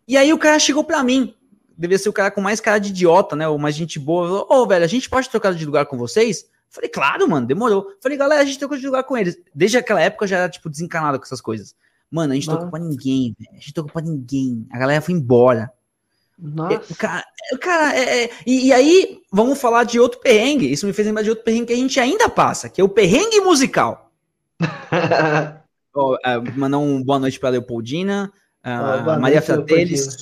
[0.06, 1.34] E aí o cara chegou pra mim,
[1.76, 3.48] devia ser o cara com mais cara de idiota, né?
[3.48, 4.46] Ou mais gente boa.
[4.50, 6.46] Ô, velho, a gente pode trocar de lugar com vocês?
[6.68, 7.86] Falei, claro, mano, demorou.
[8.02, 9.38] Falei, galera, a gente trocou de lugar com eles.
[9.54, 11.74] Desde aquela época eu já era, tipo, desencanado com essas coisas.
[12.10, 12.58] Mano, a gente Nossa.
[12.58, 13.50] tocou pra ninguém, velho.
[13.52, 14.66] A gente tocou pra ninguém.
[14.70, 15.72] A galera foi embora.
[16.36, 16.94] É, Nossa.
[16.96, 20.70] cara, é, cara é, é, e, e aí, vamos falar de outro perrengue.
[20.70, 22.88] Isso me fez lembrar de outro perrengue que a gente ainda passa, que é o
[22.88, 24.10] perrengue musical.
[25.96, 28.32] Ó, uh, mandar um boa noite para Leopoldina,
[28.64, 30.16] uh, boa Maria Frateles.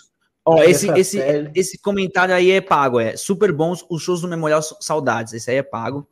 [0.45, 1.19] Ó, Maria esse, esse,
[1.55, 5.57] esse comentário aí é pago, é super bons os shows do Memorial Saudades, esse aí
[5.57, 6.07] é pago.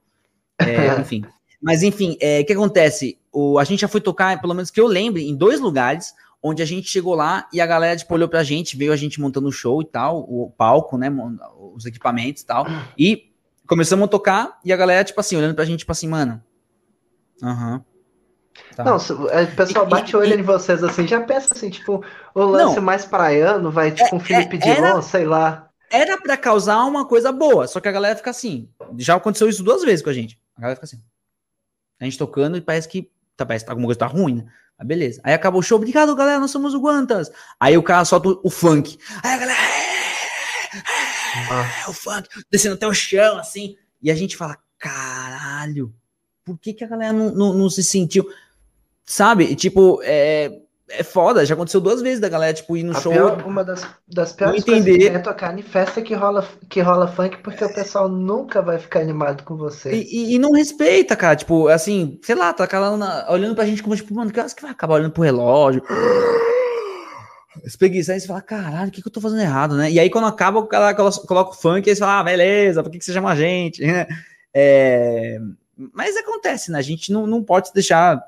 [0.58, 1.24] É, enfim.
[1.60, 3.18] Mas enfim, é, o que acontece?
[3.30, 6.62] O, a gente já foi tocar, pelo menos que eu lembre, em dois lugares, onde
[6.62, 9.48] a gente chegou lá e a galera tipo, olhou pra gente, veio a gente montando
[9.48, 11.08] o show e tal, o palco, né,
[11.74, 12.66] os equipamentos e tal,
[12.98, 13.30] e
[13.66, 16.42] começamos a tocar e a galera, tipo assim, olhando pra gente, tipo assim, mano,
[17.42, 17.84] aham,
[18.74, 18.84] tá.
[18.84, 18.96] Não,
[19.30, 22.02] é, o pessoal E- bate e- o olho em vocês assim, já pensa assim, tipo,
[22.34, 22.82] o lance Não.
[22.82, 25.68] mais praiano vai, tipo, um Felipe é- era- Dilon, sei lá.
[25.92, 29.62] Era pra causar uma coisa boa, só que a galera fica assim, já aconteceu isso
[29.62, 31.02] duas vezes com a gente, a galera fica assim,
[32.00, 34.44] a gente tocando e parece que, tá, parece que alguma coisa tá ruim, né?
[34.80, 35.20] Mas beleza.
[35.22, 37.30] Aí acabou o show, obrigado galera, nós somos o Guantas.
[37.60, 38.98] Aí o cara solta o, o funk.
[39.22, 39.58] Aí a galera,
[41.50, 43.76] Ah, o funk, descendo até o chão, assim.
[44.02, 45.94] E a gente fala, caralho,
[46.44, 48.26] por que, que a galera não, não, não se sentiu?
[49.04, 49.54] Sabe?
[49.54, 53.12] Tipo, é, é foda, já aconteceu duas vezes da galera, tipo, ir no a show.
[53.12, 55.14] pior- uma das, das piores Não coisas que entender.
[55.14, 59.00] é tocar em festa que rola, que rola funk, porque o pessoal nunca vai ficar
[59.00, 59.92] animado com você.
[59.92, 61.36] E, e- e não respeita, cara.
[61.36, 64.52] Tipo, assim, sei lá, tá cara na- olhando pra gente como, tipo, mano, que horas
[64.54, 65.82] que vai acabar olhando pro relógio?
[67.64, 69.90] Espreguiçar e você fala, caralho, o que, que eu tô fazendo errado, né?
[69.90, 72.24] E aí, quando acaba, o cara colo- coloca o funk e aí você fala, ah,
[72.24, 73.84] beleza, por que, que você chama a gente?
[73.84, 74.06] né?
[74.52, 75.38] É,
[75.94, 76.78] Mas acontece, né?
[76.80, 78.20] A gente não, não pode deixar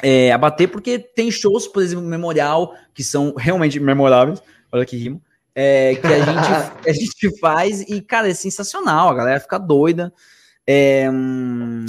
[0.00, 4.42] é, abater, porque tem shows, por exemplo, memorial, que são realmente memoráveis.
[4.70, 5.20] Olha que rimo.
[5.54, 9.08] é, que a gente, a gente faz e, cara, é sensacional.
[9.08, 10.12] A galera fica doida.
[10.66, 11.84] É, hum,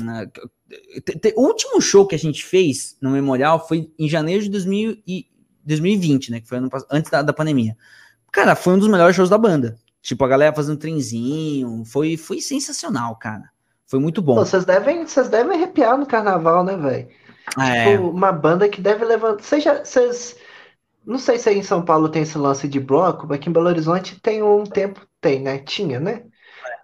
[1.35, 5.27] o último show que a gente fez no Memorial foi em janeiro de 2000 e
[5.63, 6.41] 2020, né?
[6.41, 7.77] Que foi ano antes da, da pandemia.
[8.31, 9.77] Cara, foi um dos melhores shows da banda.
[10.01, 11.83] Tipo, a galera fazendo trenzinho.
[11.85, 13.49] Foi, foi sensacional, cara.
[13.85, 14.35] Foi muito bom.
[14.35, 17.07] Vocês devem, vocês devem arrepiar no carnaval, né, velho?
[17.59, 19.43] É, Tipo, uma banda que deve levantar.
[19.43, 20.37] Seja, vocês.
[21.05, 23.53] Não sei se aí em São Paulo tem esse lance de bloco, mas aqui em
[23.53, 25.59] Belo Horizonte tem um tempo, tem, né?
[25.59, 26.23] Tinha, né?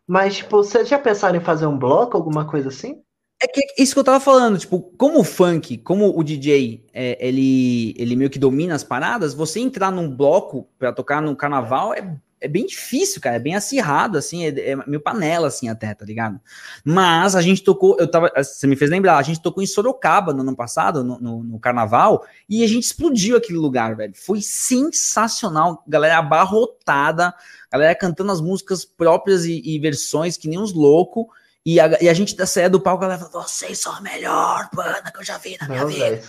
[0.05, 3.01] Mas, tipo, vocês já pensaram em fazer um bloco, alguma coisa assim?
[3.41, 7.25] É que isso que eu tava falando, tipo, como o funk, como o DJ, é,
[7.25, 11.93] ele, ele meio que domina as paradas, você entrar num bloco pra tocar no carnaval
[11.93, 15.93] é, é bem difícil, cara, é bem acirrado, assim, é, é meio panela, assim, até,
[15.93, 16.39] tá ligado?
[16.83, 20.33] Mas a gente tocou, eu tava, você me fez lembrar, a gente tocou em Sorocaba
[20.33, 24.41] no ano passado, no, no, no carnaval, e a gente explodiu aquele lugar, velho, foi
[24.41, 27.33] sensacional, galera abarrotada,
[27.71, 31.25] galera cantando as músicas próprias e, e versões que nem uns loucos,
[31.65, 34.69] e a, e a gente da saia do palco, a galera vocês são a melhor
[34.73, 36.05] banda que eu já vi na minha Não, vida.
[36.05, 36.23] velho.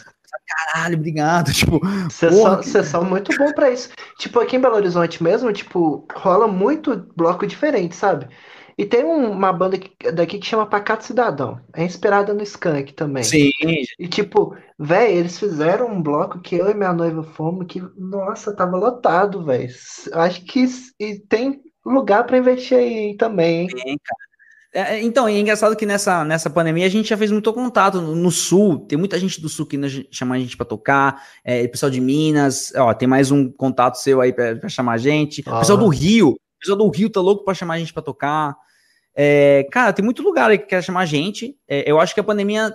[0.72, 1.52] Caralho, obrigado.
[1.52, 3.88] Tipo, Vocês Porra, são, vocês são muito bom pra isso.
[4.18, 8.28] Tipo, aqui em Belo Horizonte mesmo, tipo, rola muito bloco diferente, sabe?
[8.78, 11.60] E tem um- uma banda que- daqui que chama Pacato Cidadão.
[11.74, 13.22] É inspirada no Skank também.
[13.22, 13.51] sim,
[13.98, 18.55] E tipo, velho, eles fizeram um bloco que eu e minha noiva fomos que, nossa,
[18.56, 19.68] tava lotado, velho.
[20.14, 20.64] Acho que
[20.98, 23.68] e tem lugar pra investir aí também, hein?
[23.86, 23.94] É,
[24.72, 28.14] é, então, é engraçado que nessa, nessa pandemia a gente já fez muito contato no,
[28.14, 28.80] no sul.
[28.86, 29.76] Tem muita gente do sul que
[30.10, 31.22] chama a gente pra tocar.
[31.44, 34.98] É, pessoal de Minas, ó, tem mais um contato seu aí pra, pra chamar a
[34.98, 35.42] gente.
[35.47, 35.59] Ah.
[35.59, 38.56] Pessoal do Rio, pessoal do Rio tá louco pra chamar a gente pra tocar.
[39.14, 41.56] É, cara, tem muito lugar aí que quer chamar a gente.
[41.68, 42.72] É, eu acho que a pandemia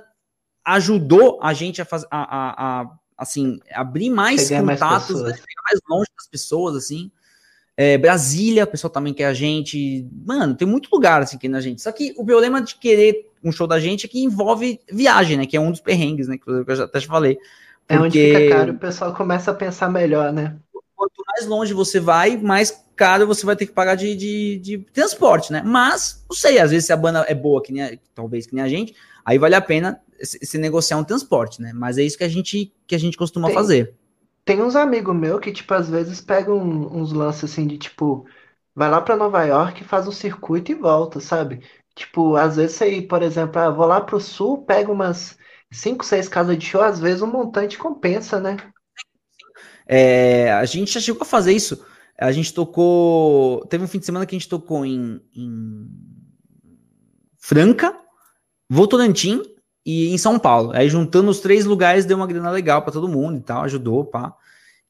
[0.66, 5.32] ajudou a gente a fazer, a, a- a, assim, abrir mais Chegar mais contatos, pessoas.
[5.32, 5.38] né,
[5.70, 7.12] mais longe das pessoas, assim.
[7.78, 10.08] É, Brasília, o pessoal também quer a gente.
[10.26, 11.82] Mano, tem muito lugar assim que na gente.
[11.82, 15.46] Só que o problema de querer um show da gente é que envolve viagem, né?
[15.46, 16.38] Que é um dos perrengues, né?
[16.38, 17.38] Que eu já até te falei.
[17.88, 20.56] É onde Porque fica caro, o pessoal começa a pensar melhor, né?
[20.96, 24.78] quanto mais longe você vai, mais caro você vai ter que pagar de, de, de
[24.94, 25.62] transporte, né?
[25.64, 28.56] Mas, não sei, às vezes se a banda é boa, que nem a- talvez que
[28.56, 31.72] nem a gente, aí vale a pena se, se negociar um transporte, né?
[31.74, 33.94] Mas é isso que a gente, que a gente costuma fazer.
[34.46, 38.28] Tem uns amigos meus que, tipo, às vezes pegam uns lances assim de tipo,
[38.76, 41.64] vai lá pra Nova York, faz um circuito e volta, sabe?
[41.96, 45.36] Tipo, às vezes você, por exemplo, ah, vou lá pro sul, pega umas
[45.72, 48.58] 5, 6 casas de show, às vezes um montante compensa, né?
[49.88, 51.84] É, a gente já chegou a fazer isso.
[52.18, 53.66] A gente tocou.
[53.66, 55.88] Teve um fim de semana que a gente tocou em, em
[57.38, 57.96] Franca,
[58.70, 59.42] Votorantim
[59.86, 60.72] e em São Paulo.
[60.74, 64.04] Aí juntando os três lugares deu uma grana legal para todo mundo e tal, ajudou,
[64.06, 64.34] pá.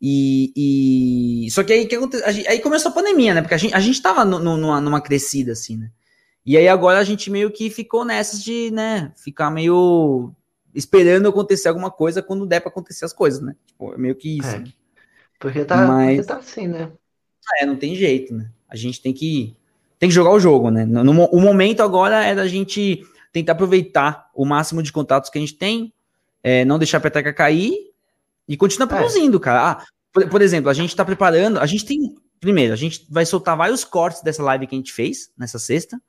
[0.02, 2.26] E, e- só que aí que aconteceu?
[2.28, 3.42] Aí começou a pandemia, né?
[3.42, 5.90] Porque a gente, a gente tava no- no- numa, numa crescida, assim, né?
[6.46, 10.32] E aí agora a gente meio que ficou nessas de, né, ficar meio
[10.76, 13.56] esperando acontecer alguma coisa quando der pra acontecer as coisas, né?
[13.66, 14.50] Tipo, é meio que isso.
[14.50, 14.60] É.
[14.60, 14.66] né?
[15.40, 16.92] Porque tá, Mas- porque tá assim, né?
[17.60, 18.50] É, não tem jeito, né?
[18.70, 19.56] A gente tem que
[19.98, 20.86] tem que jogar o jogo, né?
[20.86, 23.02] No, no- o momento agora é da gente
[23.36, 25.94] tentar aproveitar o máximo de contatos que a gente tem,
[26.41, 27.74] é, não deixar a peteca cair
[28.48, 29.40] e continuar produzindo, é.
[29.41, 29.72] cara.
[29.72, 32.16] Ah, por, por, exemplo, a gente tá preparando, a gente tem.
[32.40, 36.02] Primeiro, a gente vai soltar vários cortes dessa live que a gente fez nessa sexta.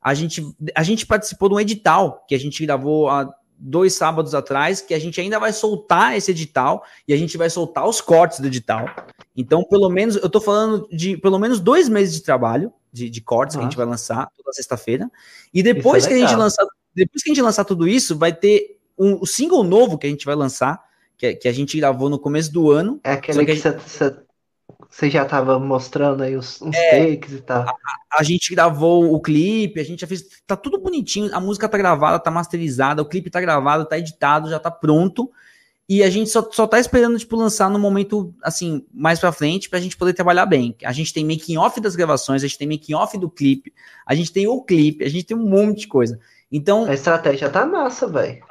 [0.00, 0.42] A gente,
[0.74, 4.94] a gente participou de um edital que a gente gravou há dois sábados atrás, que
[4.94, 8.46] a gente ainda vai soltar esse edital e a gente vai soltar os cortes do
[8.46, 8.86] edital.
[9.36, 13.20] Então, pelo menos, eu tô falando de pelo menos dois meses de trabalho de, de
[13.20, 13.58] cortes Nossa.
[13.58, 15.10] que a gente vai lançar toda sexta-feira.
[15.52, 18.32] E depois é que a gente lançar, depois que a gente lançar tudo isso, vai
[18.32, 20.82] ter um, o single novo que a gente vai lançar,
[21.16, 23.00] que, que a gente gravou no começo do ano.
[23.02, 23.56] É aquele que,
[24.92, 27.62] você já tava mostrando aí os, uns é, takes e tal.
[27.62, 27.74] A,
[28.18, 30.22] a, gente gravou o clipe, a gente já fez.
[30.46, 34.50] Tá tudo bonitinho, a música tá gravada, tá masterizada, o clipe tá gravado, tá editado,
[34.50, 35.30] já tá pronto.
[35.88, 39.68] E a gente só, só tá esperando, tipo, lançar no momento, assim, mais pra frente,
[39.68, 40.76] pra gente poder trabalhar bem.
[40.84, 43.72] A gente tem making off das gravações, a gente tem making off do clipe,
[44.06, 46.18] a gente tem o clipe, a gente tem um monte de coisa.
[46.50, 46.84] Então.
[46.84, 48.44] A estratégia tá massa, velho.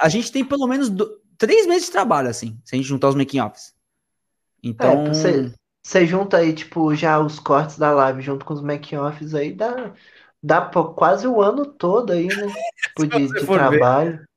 [0.00, 0.90] A gente tem pelo menos
[1.36, 3.72] três meses de trabalho, assim, se a gente juntar os making offs.
[4.62, 5.06] Então.
[5.06, 5.52] É, você,
[5.82, 9.52] você junta aí, tipo, já os cortes da live junto com os making offs aí,
[9.52, 9.92] dá,
[10.42, 12.52] dá quase o ano todo aí, né?
[12.82, 14.18] Tipo, de, de trabalho.
[14.18, 14.28] Ver.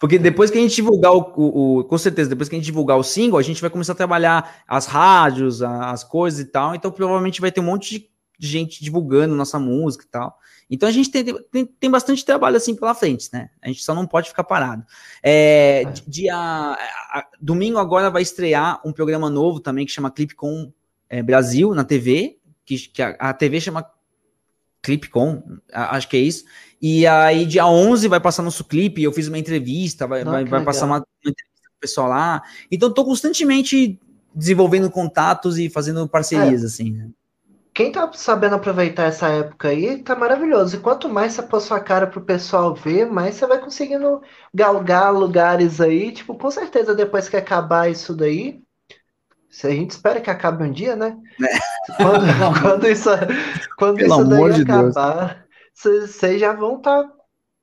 [0.00, 2.64] Porque depois que a gente divulgar o, o, o, Com certeza, depois que a gente
[2.64, 6.74] divulgar o single, a gente vai começar a trabalhar as rádios, as coisas e tal.
[6.74, 10.38] Então, provavelmente vai ter um monte de gente divulgando nossa música e tal.
[10.70, 13.50] Então a gente tem, tem, tem bastante trabalho assim pela frente, né?
[13.60, 14.84] A gente só não pode ficar parado.
[15.22, 20.72] É, dia, a, domingo agora vai estrear um programa novo também que chama Clip com
[21.08, 23.84] é, Brasil na TV, que, que a, a, TV chama
[24.80, 26.44] Clip com, acho que é isso.
[26.80, 30.64] E aí dia 11 vai passar nosso clipe, eu fiz uma entrevista, vai, vai, vai
[30.64, 32.42] passar uma, uma entrevista com o pessoal lá.
[32.70, 33.98] Então tô constantemente
[34.34, 36.66] desenvolvendo contatos e fazendo parcerias, é.
[36.66, 37.10] assim, né?
[37.72, 40.76] quem tá sabendo aproveitar essa época aí, tá maravilhoso.
[40.76, 44.20] E quanto mais você pôr sua cara pro pessoal ver, mais você vai conseguindo
[44.52, 46.12] galgar lugares aí.
[46.12, 48.60] Tipo, com certeza depois que acabar isso daí,
[49.48, 51.16] se a gente espera que acabe um dia, né?
[51.42, 51.94] É.
[51.96, 52.24] Quando,
[52.60, 53.10] quando isso,
[53.78, 55.46] quando isso daí acabar,
[55.82, 57.12] vocês já vão estar tá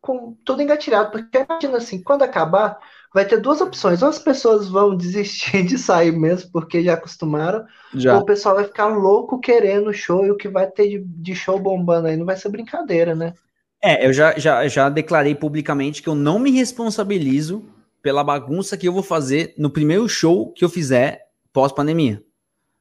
[0.02, 1.12] com tudo engatilhado.
[1.12, 2.80] Porque imagina assim, quando acabar,
[3.14, 4.02] vai ter duas opções.
[4.02, 8.16] Ou as pessoas vão desistir de sair mesmo, porque já acostumaram, já.
[8.16, 11.36] ou o pessoal vai ficar louco querendo show e o que vai ter de, de
[11.36, 13.34] show bombando aí não vai ser brincadeira, né?
[13.82, 17.64] É, eu já, já, já declarei publicamente que eu não me responsabilizo
[18.02, 22.24] pela bagunça que eu vou fazer no primeiro show que eu fizer pós-pandemia.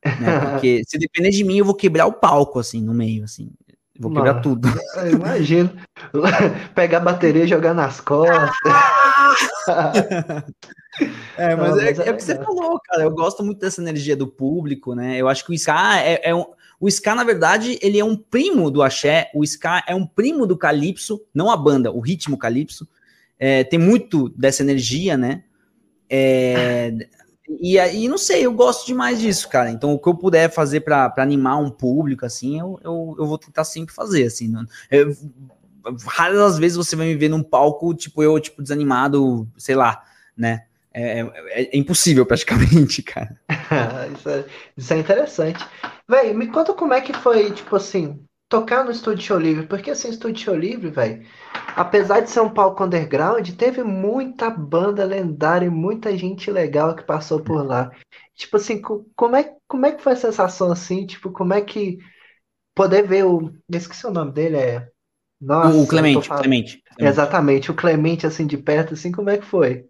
[0.04, 0.40] Né?
[0.52, 3.50] Porque se depender de mim, eu vou quebrar o palco, assim, no meio, assim.
[3.98, 4.68] Vou quebrar Mano, tudo.
[5.10, 5.70] Imagino.
[6.74, 8.51] Pegar a bateria e jogar nas costas.
[11.36, 13.02] é, mas, Não, é, mas é, é, o que você falou, cara.
[13.02, 15.16] Eu gosto muito dessa energia do público, né?
[15.16, 16.44] Eu acho que o Ska é, é um.
[16.78, 19.31] O Ska, na verdade, ele é um primo do axé.
[19.35, 22.86] O Ska é um primo do calypso, não a banda, o ritmo calypso.
[23.39, 25.44] É, tem muito dessa energia, né?
[26.09, 26.93] É,
[27.48, 29.70] e aí, não sei, eu gosto demais disso, cara.
[29.70, 33.39] Então, o que eu puder fazer para animar um público, assim, eu, eu, eu vou
[33.39, 34.48] tentar sempre fazer, assim.
[34.48, 35.14] Não, eu,
[36.06, 40.02] raras as vezes você vai me ver num palco, tipo, eu, tipo, desanimado, sei lá,
[40.36, 40.64] né?
[40.93, 43.39] É, é, é impossível, praticamente, cara.
[44.16, 44.44] isso, é,
[44.77, 45.64] isso é interessante.
[46.09, 48.18] Véi, me conta como é que foi, tipo assim,
[48.48, 51.27] tocar no Estúdio Show Livre, porque assim, Estúdio Show Livre, velho,
[51.74, 57.05] apesar de ser um palco underground, teve muita banda lendária e muita gente legal que
[57.05, 57.90] passou por lá.
[58.35, 61.06] Tipo assim, como é, como é que foi a sensação assim?
[61.06, 61.98] Tipo, como é que
[62.74, 63.52] poder ver o.
[63.68, 64.89] Esqueci o nome dele, é.
[65.40, 66.43] Nossa, o Clemente, falando...
[66.43, 67.12] Clemente, Clemente.
[67.12, 69.86] Exatamente, o Clemente assim de perto, assim, como é que foi?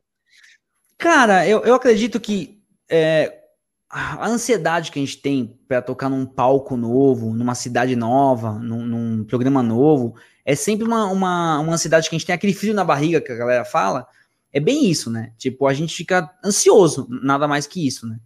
[0.98, 2.58] Cara, eu, eu acredito que
[2.90, 3.45] é,
[3.88, 8.84] a ansiedade que a gente tem para tocar num palco novo, numa cidade nova, num,
[8.84, 10.14] num programa novo,
[10.44, 13.30] é sempre uma, uma, uma ansiedade que a gente tem, aquele frio na barriga que
[13.30, 14.06] a galera fala,
[14.52, 15.32] é bem isso, né?
[15.38, 18.18] Tipo, a gente fica ansioso, nada mais que isso, né?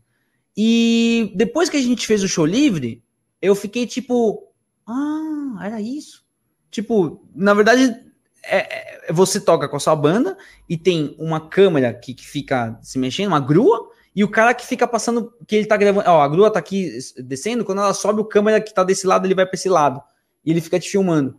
[0.57, 3.03] E depois que a gente fez o show livre,
[3.41, 4.51] eu fiquei tipo,
[4.87, 6.25] ah, era isso.
[6.71, 7.97] Tipo, na verdade,
[8.45, 10.37] é, é, você toca com a sua banda
[10.69, 14.67] e tem uma câmera que, que fica se mexendo, uma grua, e o cara que
[14.67, 18.21] fica passando, que ele tá gravando, ó, a grua tá aqui descendo, quando ela sobe,
[18.21, 20.03] o câmera que tá desse lado, ele vai para esse lado.
[20.45, 21.39] E ele fica te filmando.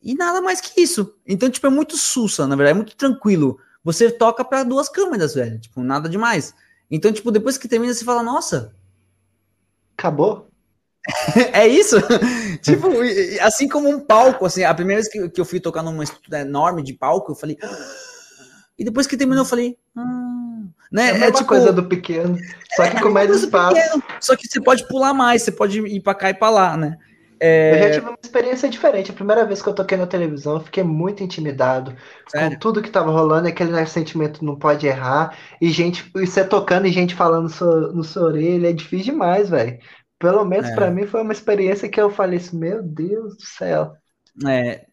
[0.00, 1.14] E nada mais que isso.
[1.26, 3.58] Então, tipo, é muito sussa, na verdade, é muito tranquilo.
[3.82, 5.58] Você toca para duas câmeras, velho.
[5.58, 6.54] Tipo, nada demais.
[6.90, 8.74] Então, tipo, depois que termina, você fala, nossa.
[9.96, 10.48] Acabou?
[11.52, 11.96] é isso?
[12.62, 12.88] tipo,
[13.40, 16.40] assim como um palco, assim, a primeira vez que, que eu fui tocar numa estrutura
[16.40, 17.58] enorme de palco, eu falei.
[18.80, 19.76] E depois que terminou, eu falei.
[19.96, 20.17] Ah,
[20.92, 21.10] né?
[21.10, 22.36] É, é tipo coisa do pequeno,
[22.74, 23.74] só que é, com mais espaço.
[23.74, 26.76] Pequeno, só que você pode pular mais, você pode ir para cá e para lá,
[26.76, 26.96] né?
[27.40, 27.74] É...
[27.74, 29.10] Eu já tive uma experiência diferente.
[29.10, 31.94] A primeira vez que eu toquei na televisão, eu fiquei muito intimidado
[32.28, 32.50] Sério?
[32.50, 36.86] com tudo que tava rolando, aquele sentimento não pode errar, e gente, e você tocando
[36.86, 39.78] e gente falando no seu, no sua orelha, é difícil demais, velho.
[40.18, 40.74] Pelo menos É.
[40.74, 43.92] pra mim foi uma experiência que eu falei assim, meu Deus do céu.
[44.46, 44.84] É,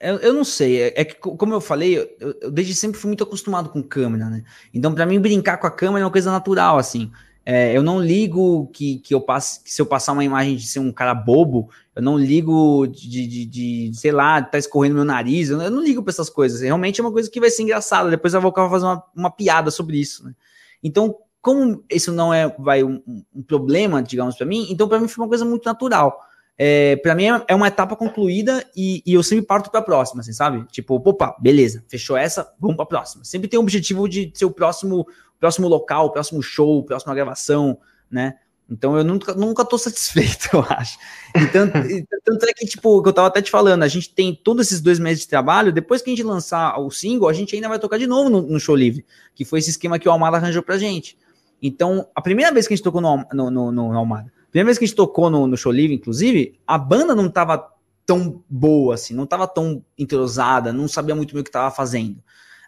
[0.00, 2.98] eu, eu não sei, é, é que, co- como eu falei, eu, eu desde sempre
[3.00, 4.44] fui muito acostumado com câmera, né?
[4.72, 7.10] Então, pra mim, brincar com a câmera é uma coisa natural, assim.
[7.44, 10.66] É, eu não ligo que, que eu passe, que se eu passar uma imagem de
[10.66, 15.04] ser um cara bobo, eu não ligo de, de, de, sei lá, tá escorrendo meu
[15.04, 16.60] nariz, eu não, eu não ligo pra essas coisas.
[16.60, 18.10] Realmente é uma coisa que vai ser engraçada.
[18.10, 20.34] Depois eu vou acabar fazer uma, uma piada sobre isso, né?
[20.82, 23.02] Então, como isso não é vai, um,
[23.34, 26.20] um problema, digamos, pra mim, então pra mim foi uma coisa muito natural
[26.60, 29.82] é, para mim é- é uma etapa concluída e, e eu sempre parto para a
[29.82, 30.66] próxima, assim, sabe?
[30.72, 33.24] Tipo, opa, beleza, fechou essa, vamos para a próxima.
[33.24, 35.06] Sempre tem o objetivo de ser o próximo,
[35.38, 37.78] próximo local, o próximo show, próxima gravação,
[38.10, 38.34] né?
[38.68, 40.98] Então eu nunca, nunca tô satisfeito, eu acho.
[41.36, 44.12] E tanto, e tanto é que, tipo, que eu tava até te falando, a gente
[44.12, 47.32] tem todos esses dois meses de trabalho, depois que a gente lançar o single, a
[47.32, 50.08] gente ainda vai tocar de novo no, no show livre, que foi esse esquema que
[50.08, 51.16] o Almada arranjou pra gente.
[51.62, 54.78] Então, a primeira vez que a gente tocou no, no, no, no Almada, primeira vez
[54.78, 57.72] que a gente tocou no, no show livre, inclusive, a banda não tava
[58.06, 62.22] tão boa assim, não tava tão entrosada, não sabia muito bem o que tava fazendo.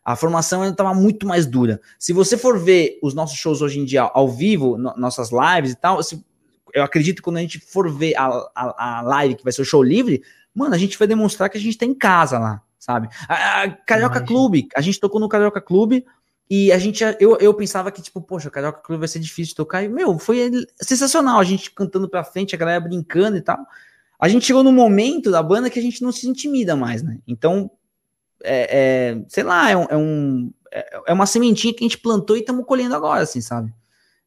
[0.04, 1.80] A formação ainda tava muito mais dura.
[1.98, 5.72] Se você for ver os nossos shows hoje em dia ao vivo, no- nossas lives
[5.72, 6.24] e tal, se-
[6.74, 9.62] eu acredito que quando a gente for ver a, a, a live, que vai ser
[9.62, 10.22] o show livre,
[10.54, 13.08] mano, a gente vai demonstrar que a gente tá em casa lá, sabe?
[13.28, 14.26] A, a Carioca Imagina.
[14.26, 16.04] Clube, a gente tocou no Carioca Clube
[16.50, 19.50] e a gente, eu, eu pensava que, tipo, poxa, o Carioca Clube vai ser difícil
[19.52, 19.84] de tocar.
[19.84, 20.50] E, meu, foi
[20.82, 21.38] sensacional.
[21.38, 23.56] A gente cantando pra frente, a galera brincando e tal.
[24.18, 27.18] A gente chegou num momento da banda que a gente não se intimida mais, né?
[27.24, 27.70] Então,
[28.42, 31.98] é, é, sei lá, é, um, é, um- é- é uma sementinha que a gente
[31.98, 33.72] plantou e estamos colhendo agora, assim, sabe?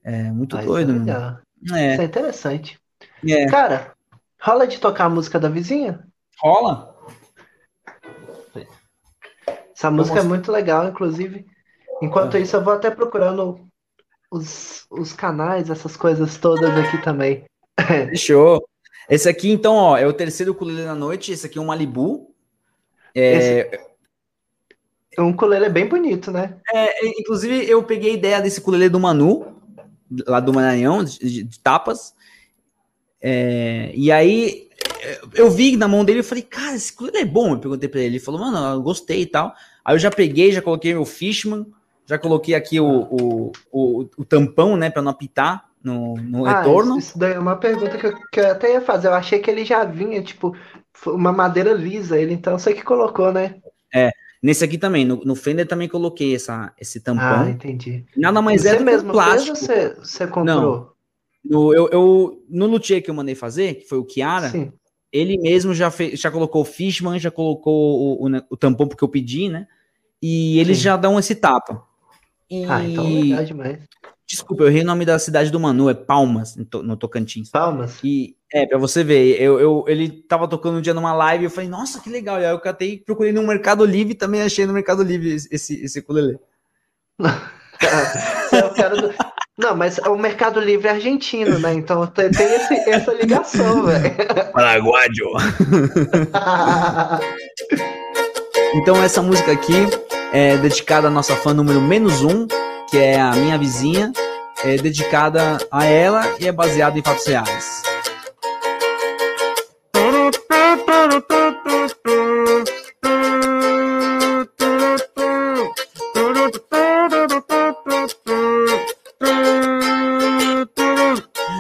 [0.02, 1.06] É muito é doido, mano.
[1.06, 1.40] legal.
[1.62, 2.80] Isso É, é interessante.
[3.28, 3.46] é.
[3.48, 3.94] Cara,
[4.42, 6.08] rola de tocar a música da vizinha?
[6.40, 6.96] Rola?
[9.76, 11.46] Essa música é muito legal, inclusive.
[12.02, 12.40] Enquanto Ah.
[12.40, 13.60] isso, eu vou até procurando
[14.32, 17.44] os, os canais, essas coisas todas aqui também.
[18.10, 18.64] Fechou.
[19.10, 21.32] Esse aqui, então, ó, é o terceiro ukulele da noite.
[21.32, 22.34] Esse aqui é um Malibu.
[23.16, 23.80] É,
[25.20, 26.58] Um ukulele bem bonito, né?
[26.74, 29.56] é, inclusive, eu peguei a ideia desse ukulele do Manu,
[30.26, 32.16] lá do Maranhão, de, de- tapas.
[33.22, 34.68] É, e aí,
[35.02, 37.52] é, eu vi na mão dele e falei, cara, esse ukulele é bom.
[37.52, 38.16] Eu perguntei pra ele.
[38.16, 39.54] Ele falou, mano, eu gostei e tal.
[39.86, 41.68] Aí eu já peguei, já coloquei meu Fishman,
[42.06, 46.62] já coloquei aqui o, o, o, o tampão, né, pra não apitar no, no Ah,
[46.62, 46.98] retorno.
[46.98, 49.08] isso, isso daí é uma pergunta que eu, que eu até ia fazer.
[49.08, 50.56] Eu achei que ele já vinha, tipo,
[51.08, 53.62] uma madeira lisa, ele então você que colocou, né?
[54.44, 57.50] Nesse aqui também, no, no Fender também coloquei essa, esse Ah, tampão.
[57.50, 58.04] entendi.
[58.14, 59.56] Nada mais você é do que mesmo plástico.
[59.56, 60.94] fez ou você, você comprou?
[61.46, 64.74] No, eu, eu, no luthier que eu mandei fazer, que foi o Kiara, Sim.
[65.10, 69.06] ele mesmo já, fez, já colocou o Fishman, já colocou o, o, o tampão porque
[69.06, 69.66] eu pedi, né?
[70.22, 70.84] E eles Sim.
[70.84, 71.82] já dão esse tapa.
[72.54, 73.80] E, Ah, então legal demais.
[74.28, 77.50] desculpa, eu errei o nome da cidade do Manu, é Palmas, no, To- no Tocantins.
[77.50, 77.98] Palmas.
[78.04, 81.48] E é, pra você ver, eu, eu, ele tava tocando um dia numa live e
[81.48, 82.40] eu falei, nossa, que legal.
[82.40, 85.84] E aí eu catei, procurei no Mercado Livre e também achei no Mercado Livre esse,
[85.84, 86.38] esse, ukulele.
[88.76, 89.14] Quero do-
[89.58, 91.74] Não, mas o Mercado Livre é argentino, né?
[91.74, 94.16] Então tem, tem esse- essa ligação, velho.
[94.54, 95.10] Paraguaio.
[98.76, 99.74] Então essa música aqui
[100.34, 102.48] é dedicada à nossa fã número menos um,
[102.90, 104.12] que é a minha vizinha,
[104.64, 107.84] é dedicada a ela e é baseada em fatos reais.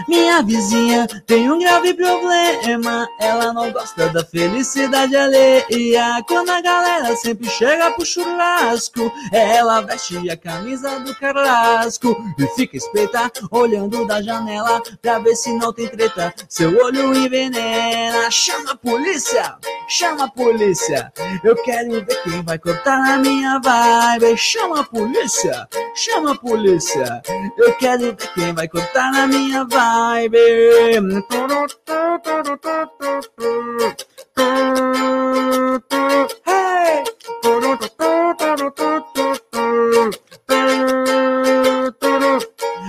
[0.08, 0.83] Minha vizinha
[1.26, 3.08] tem um grave problema.
[3.20, 6.24] Ela não gosta da felicidade alheia.
[6.28, 12.78] Quando a galera sempre chega pro churrasco, ela veste a camisa do Carrasco e fica
[12.78, 16.34] espreita, olhando da janela pra ver se não tem treta.
[16.48, 18.30] Seu olho envenena.
[18.30, 19.56] Chama a polícia!
[19.88, 21.12] Chama a polícia!
[21.44, 24.38] Eu quero ver quem vai cortar a minha vibe.
[24.38, 25.68] Chama a polícia!
[25.96, 27.22] Chama a polícia!
[27.58, 30.93] Eu quero ver quem vai cortar a minha vibe.
[30.94, 31.24] Hey!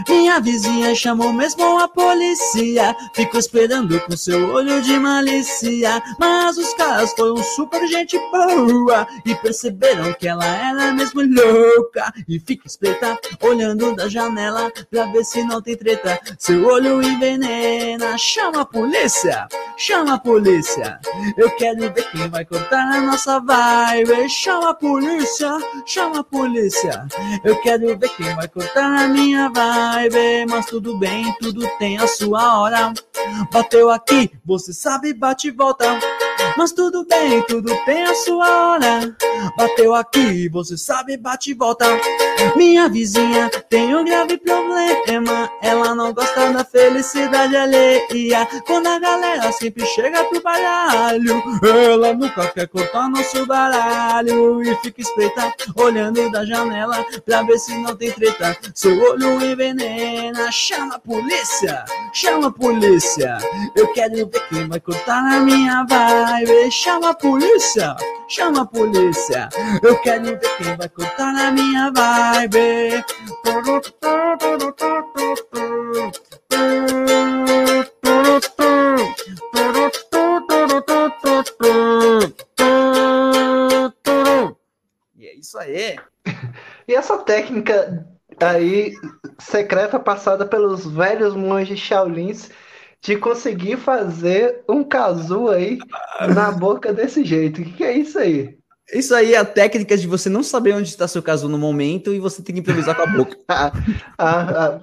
[0.08, 2.96] Minha vizinha chamou mesmo a polícia.
[3.14, 6.02] Ficou esperando com seu olho de malícia.
[6.18, 9.06] Mas os caras foram super gente boa.
[9.24, 12.12] E perceberam que ela era mesmo louca.
[12.28, 14.70] E fica espreita, olhando da janela.
[14.90, 16.20] Pra ver se não tem treta.
[16.38, 18.18] Seu olho envenena.
[18.18, 19.46] Chama a polícia!
[19.76, 20.98] chama a polícia.
[21.36, 24.28] Eu quero ver quem vai cortar a nossa vibe.
[24.28, 27.06] Chama a polícia, chama a polícia.
[27.42, 30.46] Eu quero ver quem vai cortar a minha vibe.
[30.50, 32.92] Mas tudo bem, tudo tem a sua hora.
[33.52, 35.98] Bateu aqui, você sabe, bate e volta.
[36.56, 39.16] Mas tudo bem, tudo tem a sua hora.
[39.56, 41.84] Bateu aqui, você sabe, bate e volta.
[42.56, 45.50] Minha vizinha tem um grave problema.
[45.60, 48.46] Ela não gosta da felicidade alheia.
[48.66, 54.62] Quando a galera sempre chega pro baralho, ela nunca quer cortar nosso baralho.
[54.62, 58.56] E fica espreita, olhando da janela pra ver se não tem treta.
[58.74, 60.50] Seu olho envenena.
[60.52, 63.38] Chama a polícia, chama a polícia.
[63.74, 66.43] Eu quero ver quem vai cortar a minha vibe.
[66.70, 67.96] Chama a polícia,
[68.28, 69.48] chama a polícia.
[69.82, 73.04] Eu quero ver quem vai cortar a minha vibe.
[85.16, 85.96] E é isso aí.
[86.86, 88.06] E essa técnica
[88.40, 88.92] aí
[89.38, 92.50] secreta passada pelos velhos monges Shaolins
[93.04, 95.78] de conseguir fazer um casu aí
[96.34, 97.60] na boca desse jeito.
[97.60, 98.58] O que, que é isso aí?
[98.90, 102.14] Isso aí é a técnica de você não saber onde está seu caso no momento
[102.14, 103.36] e você tem que improvisar com a boca.
[103.46, 103.72] Ah,
[104.18, 104.80] ah, ah,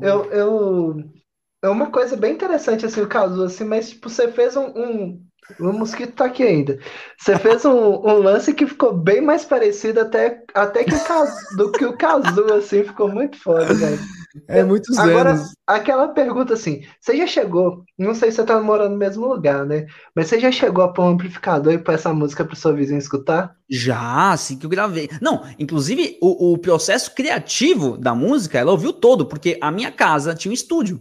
[0.00, 1.04] eu, eu,
[1.62, 5.26] é uma coisa bem interessante assim o casu assim, mas tipo você fez um, um
[5.60, 6.78] o mosquito tá aqui ainda.
[7.18, 11.56] Você fez um, um lance que ficou bem mais parecido até, até que o casu,
[11.56, 13.98] do que o casu assim, ficou muito foda, velho.
[14.48, 15.52] É muitos Agora, anos.
[15.66, 19.64] aquela pergunta assim, você já chegou, não sei se você tá morando no mesmo lugar,
[19.64, 19.86] né?
[20.14, 22.98] Mas você já chegou a pôr um amplificador e pôr essa música pro seu vizinho
[22.98, 23.54] escutar?
[23.70, 25.08] Já, assim que eu gravei.
[25.20, 30.34] Não, inclusive o, o processo criativo da música, ela ouviu todo, porque a minha casa
[30.34, 31.00] tinha um estúdio.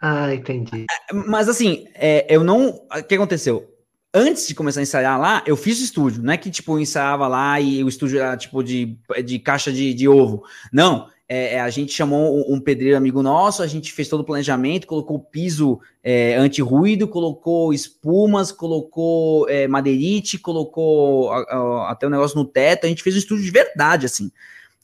[0.00, 0.86] Ah, entendi.
[1.12, 2.68] Mas assim, é, eu não.
[2.70, 3.66] O que aconteceu?
[4.12, 6.22] Antes de começar a ensaiar lá, eu fiz estúdio.
[6.22, 9.70] Não é que, tipo, eu ensaiava lá e o estúdio era, tipo, de, de caixa
[9.72, 10.42] de, de ovo.
[10.72, 11.08] Não.
[11.32, 14.24] É, é, a gente chamou um, um pedreiro amigo nosso, a gente fez todo o
[14.24, 22.10] planejamento, colocou piso é, anti-ruído, colocou espumas, colocou é, madeirite, colocou a- a- até o
[22.10, 22.84] negócio no teto.
[22.84, 24.32] A gente fez um estúdio de verdade, assim.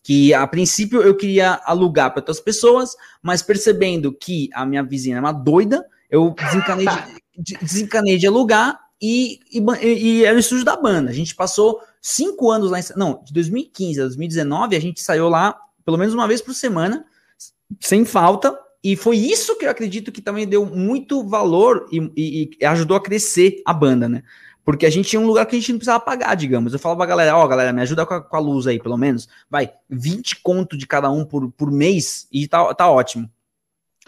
[0.07, 5.17] Que a princípio eu queria alugar para outras pessoas, mas percebendo que a minha vizinha
[5.17, 6.95] era uma doida, eu desencanei de,
[7.43, 11.11] de- desencanei de alugar e, e- e era o estúdio da banda.
[11.11, 15.29] A gente passou cinco anos lá, em, não, de 2015 a 2019, a gente saiu
[15.29, 17.05] lá pelo menos uma vez por semana,
[17.81, 22.51] sem falta, e foi isso que eu acredito que também deu muito valor e, e-
[22.61, 24.23] e ajudou a crescer a banda, né?
[24.67, 26.73] Porque a gente tinha um lugar que a gente não precisava pagar, digamos.
[26.73, 28.97] Eu falava pra galera, ó, galera, me ajuda com a, com a luz aí, pelo
[28.99, 29.29] menos.
[29.49, 33.31] Vai, 20 conto de cada um por, por mês e tá, tá ótimo.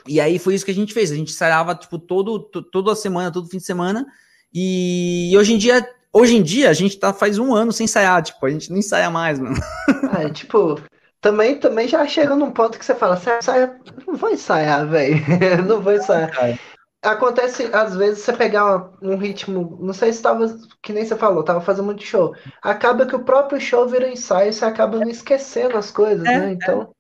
[0.07, 1.13] E aí foi isso que a gente fez.
[1.13, 4.05] A gente ensaiava, tipo, todo, to- toda semana, todo fim de semana.
[4.53, 8.21] E hoje em dia, hoje em dia, a gente tá faz um ano sem ensaiar,
[8.23, 9.57] tipo, a gente não ensaia mais, mano.
[10.19, 10.81] É, tipo,
[11.21, 13.77] também, também já chega num ponto que você fala, "Você ensaia-
[14.07, 15.23] não vou ensaiar, velho.
[15.69, 16.59] Não vou ensaiar.
[17.01, 21.45] Acontece, às vezes, você pegar um ritmo, não sei se tava, que nem você falou,
[21.45, 22.35] tava fazendo muito show.
[22.61, 26.39] Acaba que o próprio show vira ensaio e você acaba não esquecendo as coisas, É,
[26.39, 26.53] né?
[26.53, 26.91] Então,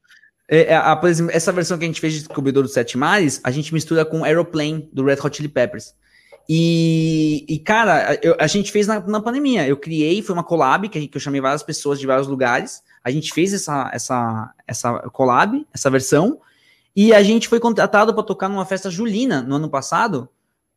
[0.49, 2.97] É, é, a- por exemplo, essa versão que a gente fez de Descobridor dos Sete
[2.97, 5.93] Mares, a gente mistura com Aeroplane, do Red Hot Chili Peppers.
[6.49, 9.67] E, e, cara, eu- a gente fez na, na pandemia.
[9.69, 12.27] Eu criei, foi uma collab, que, a gente- que eu chamei várias pessoas de vários
[12.27, 12.83] lugares.
[13.05, 16.41] A gente fez essa, essa, essa collab, essa versão,
[16.95, 20.29] e a gente foi contratado para tocar numa festa julina no ano passado,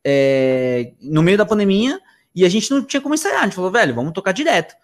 [0.04, 2.00] é, no meio da pandemia,
[2.34, 3.40] e a gente não tinha como ensaiar.
[3.40, 4.74] A gente falou, velho, vamos tocar direto.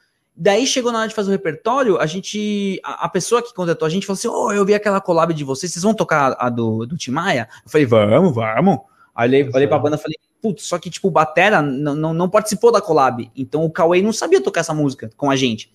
[0.41, 2.81] Daí chegou na hora de fazer o repertório, a gente.
[2.85, 5.43] A, a pessoa que contratou a gente falou assim: Ô, eu vi aquela collab de
[5.43, 7.49] vocês, vocês vão tocar a do, do Tim Maia?
[7.65, 8.79] Eu falei, vamos, vamos.
[9.13, 12.15] Aí olhei, olhei pra banda e falei, putz, só que tipo, o Batera não, não,
[12.15, 13.29] não participou da collab.
[13.35, 15.73] Então o Cauê não sabia tocar essa música com a gente.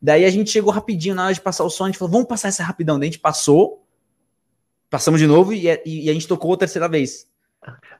[0.00, 2.26] Daí a gente chegou rapidinho na hora de passar o som, a gente falou, vamos
[2.26, 2.98] passar essa rapidão.
[2.98, 3.81] Daí a gente passou,
[4.92, 7.26] passamos de novo e, e a gente tocou a terceira vez.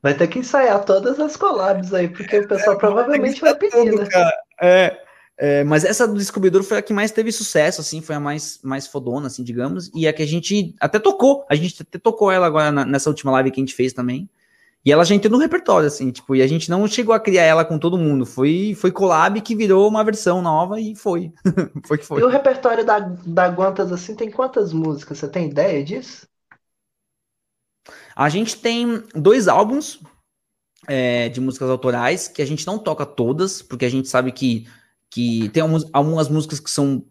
[0.03, 4.07] vai ter que ensaiar todas as collabs aí, porque o pessoal provavelmente vai pedir, né?
[4.61, 4.99] É,
[5.39, 8.61] é, mas essa do Descobridor foi a que mais teve sucesso, assim, foi a mais,
[8.63, 12.31] mais fodona, assim, digamos, e a que a gente até tocou, a gente até tocou
[12.31, 14.29] ela agora na- nessa última live que a gente fez também,
[14.85, 17.45] e ela já entrou no repertório, assim, tipo, e a gente não chegou a criar
[17.45, 21.33] ela com todo mundo, foi, foi collab que virou uma versão nova e foi,
[21.87, 22.23] foi que E foi.
[22.23, 25.19] o repertório da, da Guantas, assim, tem quantas músicas?
[25.19, 26.27] Você tem ideia disso?
[28.15, 30.01] A gente tem dois álbuns
[30.89, 34.67] é, de músicas autorais que a gente não toca todas, porque a gente sabe que,
[35.11, 37.05] que tem algumas, algumas músicas que são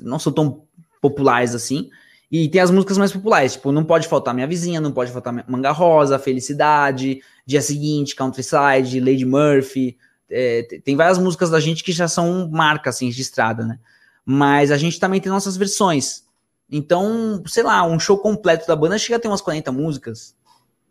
[0.00, 0.64] não são tão
[1.00, 1.90] populares assim.
[2.30, 5.44] E tem as músicas mais populares, tipo, não pode faltar Minha Vizinha, não pode faltar
[5.48, 9.96] Manga Rosa, Felicidade, Dia Seguinte, Countryside, Lady Murphy.
[10.28, 13.78] É, tem várias músicas da gente que já são marca, assim, registrada, né?
[14.24, 16.24] Mas a gente também tem nossas versões.
[16.68, 20.34] Então, sei lá, um show completo da banda chega a ter umas 40 músicas.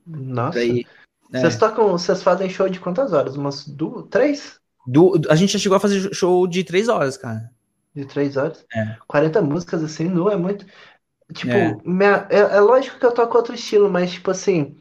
[0.06, 0.60] Nossa.
[0.60, 0.86] Daí,
[1.34, 1.40] é.
[1.40, 3.36] Vocês tocam, vocês fazem show de quantas horas?
[3.36, 4.60] Umas duas, três?
[4.86, 7.50] Do, a gente já chegou a fazer show de três horas, cara.
[7.96, 8.66] De três horas?
[8.74, 8.98] É.
[9.08, 10.66] 40 músicas assim, não é muito.
[11.34, 11.78] Tipo, é.
[11.84, 14.78] Minha, é, é, lógico que eu toco outro estilo, mas tipo assim,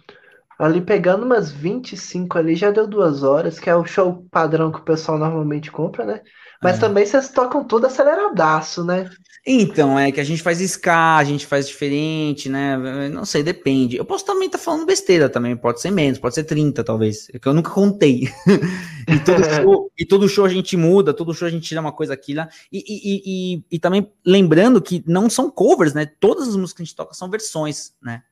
[0.59, 4.79] ali pegando umas 25 ali já deu duas horas, que é o show padrão que
[4.79, 6.21] o pessoal normalmente compra, né?
[6.63, 6.81] Mas é.
[6.81, 9.09] também vocês tocam tudo aceleradaço, né?
[9.45, 13.09] Então, é que a gente faz ska, a gente faz diferente, né?
[13.09, 13.97] Não sei, depende.
[13.97, 17.29] Eu posso também estar tá falando besteira também, pode ser menos, pode ser 30 talvez,
[17.33, 18.29] é que eu nunca contei.
[19.09, 21.91] e, todo show, e todo show a gente muda, todo show a gente tira uma
[21.91, 22.49] coisa aqui lá.
[22.71, 23.23] E, e,
[23.57, 26.07] e, e, também lembrando que não são covers, né?
[26.07, 28.23] Todas as músicas que a gente toca são versões, né?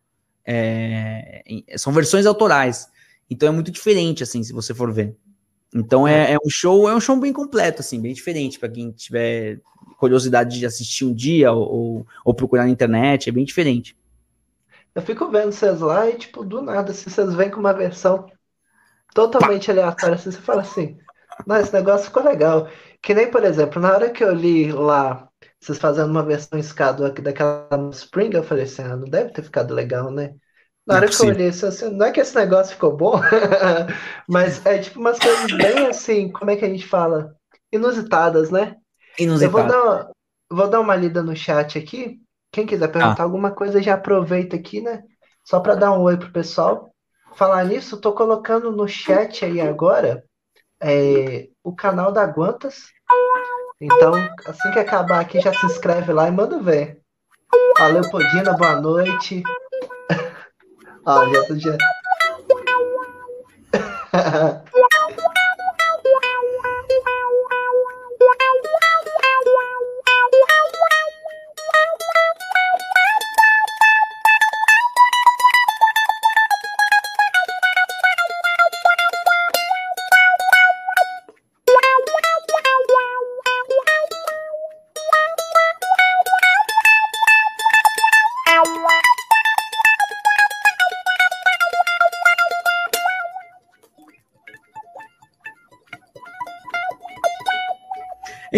[0.46, 1.42] É,
[1.76, 2.86] são versões autorais.
[3.28, 5.16] Então é muito diferente, assim, se você for ver.
[5.74, 8.92] Então é, é, um show, é um show bem completo, assim, bem diferente para quem
[8.92, 9.60] tiver
[10.00, 13.94] curiosidade de assistir um dia ou, ou, procurar na internet, é bem diferente.
[14.94, 18.26] Eu fico vendo vocês lá e, tipo, do nada, se vocês vêm com uma versão
[19.14, 20.98] totalmente aleatória, assim, você fala assim,
[21.46, 22.68] não, esse negócio ficou legal.
[23.02, 25.28] Que nem, por exemplo, na hora que eu li lá,
[25.60, 29.74] vocês fazendo uma versão escado daquela Spring, eu falei assim, ah, não deve ter ficado
[29.74, 30.34] legal, né?
[30.86, 33.20] Na hora é que eu olhei isso, assim, não é que esse negócio ficou bom,
[34.26, 37.36] mas é tipo umas coisas bem assim, como é que a gente fala?
[37.70, 38.76] Inusitadas, né?
[39.18, 39.44] Inusitado.
[39.44, 40.12] Eu vou dar, uma,
[40.50, 42.20] vou dar uma lida no chat aqui.
[42.52, 43.26] Quem quiser perguntar ah.
[43.26, 45.02] alguma coisa, já aproveita aqui, né?
[45.44, 46.90] Só para dar um oi pro pessoal.
[47.34, 50.24] Falar nisso, tô colocando no chat aí agora
[50.80, 52.86] é, o canal da Guantas.
[53.80, 54.12] Então,
[54.46, 57.00] assim que acabar aqui, já se inscreve lá e manda ver.
[57.78, 59.42] Valeu, Podina, boa noite.
[61.06, 61.78] Ah, já já.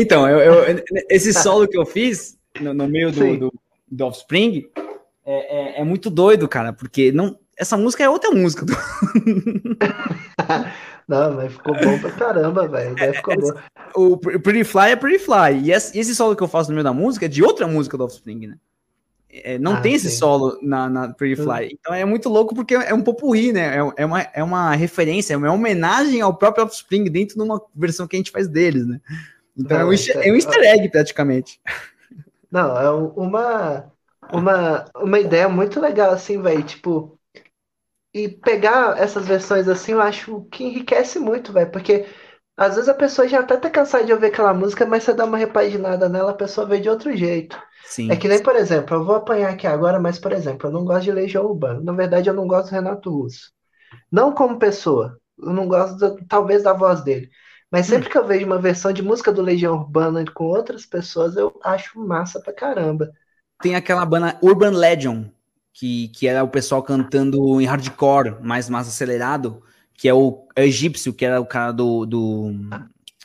[0.03, 3.53] Então, eu, eu, esse solo que eu fiz no, no meio do, do,
[3.89, 4.69] do, Offspring
[5.25, 8.67] é, é, é, muito doido, cara, porque não, essa música é outra música.
[8.67, 8.73] Do...
[11.07, 12.97] não, mas ficou bom pra caramba, velho.
[12.99, 13.53] É, ficou bom.
[13.95, 15.61] O Pretty Fly é Pretty Fly.
[15.63, 18.05] E esse, solo que eu faço no meio da música é de outra música do
[18.05, 18.57] Offspring, né?
[19.35, 20.09] É, não ah, tem sim.
[20.09, 21.45] esse solo na, na Pretty hum.
[21.45, 21.79] Fly.
[21.79, 23.79] Então é muito louco porque é um popurri, né?
[23.79, 27.63] É, é, uma, é uma referência, é uma homenagem ao próprio Offspring dentro de uma
[27.75, 29.01] versão que a gente faz deles, né?
[29.57, 31.61] Então não, é, um easter, é um easter egg, praticamente.
[32.51, 33.93] Não, é uma,
[34.33, 36.63] uma, uma ideia muito legal, assim, velho.
[36.63, 37.19] Tipo,
[38.15, 41.71] e pegar essas versões assim, eu acho que enriquece muito, velho.
[41.71, 42.07] Porque
[42.57, 45.25] às vezes a pessoa já até tá cansada de ouvir aquela música, mas você dá
[45.25, 47.59] uma repaginada nela, a pessoa vê de outro jeito.
[47.85, 48.11] Sim.
[48.11, 50.85] É que nem, por exemplo, eu vou apanhar aqui agora, mas, por exemplo, eu não
[50.85, 51.81] gosto de Legião Urbana.
[51.83, 53.51] Na verdade, eu não gosto do Renato Russo.
[54.11, 55.19] Não como pessoa.
[55.39, 57.31] Eu não gosto, talvez, da voz dele.
[57.73, 61.37] Mas sempre que eu vejo uma versão de música do Legião Urbana com outras pessoas,
[61.37, 63.11] eu acho massa pra caramba.
[63.63, 65.33] Tem aquela banda Urban Legend,
[65.73, 69.63] que, que era o pessoal cantando em hardcore, mais mais acelerado,
[69.95, 72.05] que é o egípcio, que era o cara do.
[72.05, 72.51] do...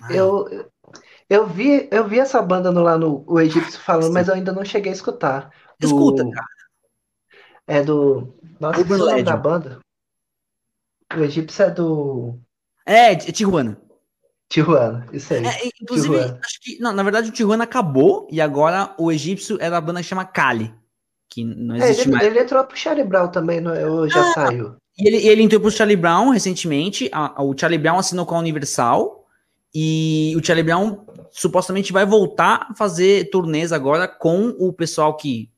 [0.10, 0.69] Eu,
[1.30, 4.14] eu, vi, eu vi essa banda no, lá no o egípcio falando, Sim.
[4.14, 5.52] mas eu ainda não cheguei a escutar.
[5.78, 6.48] Do, Escuta, cara.
[7.68, 8.34] É do.
[8.61, 9.24] Nossa, Urban Legend.
[9.24, 9.80] da banda.
[11.14, 12.40] O egípcio é do.
[12.86, 13.86] É, é Tijuana.
[14.49, 15.45] Tijuana, isso aí.
[15.45, 16.40] É, inclusive, Tijuana.
[16.44, 16.80] acho que.
[16.80, 20.26] Não, na verdade, o Tijuana acabou e agora o egípcio é da banda que chama
[20.26, 20.74] Kali.
[21.30, 22.26] Que não é, existe é, ele, mais.
[22.28, 23.86] Ele entrou pro Charlie Brown também, não, é?
[23.86, 24.76] ou já ah, saiu?
[24.98, 27.10] E ele, ele entrou pro Charlie Brown recentemente.
[27.11, 29.26] A, a, o Charlie Brown assinou com a Universal.
[29.76, 35.52] E o Charlie Brown supostamente vai voltar a fazer turnês agora com o pessoal que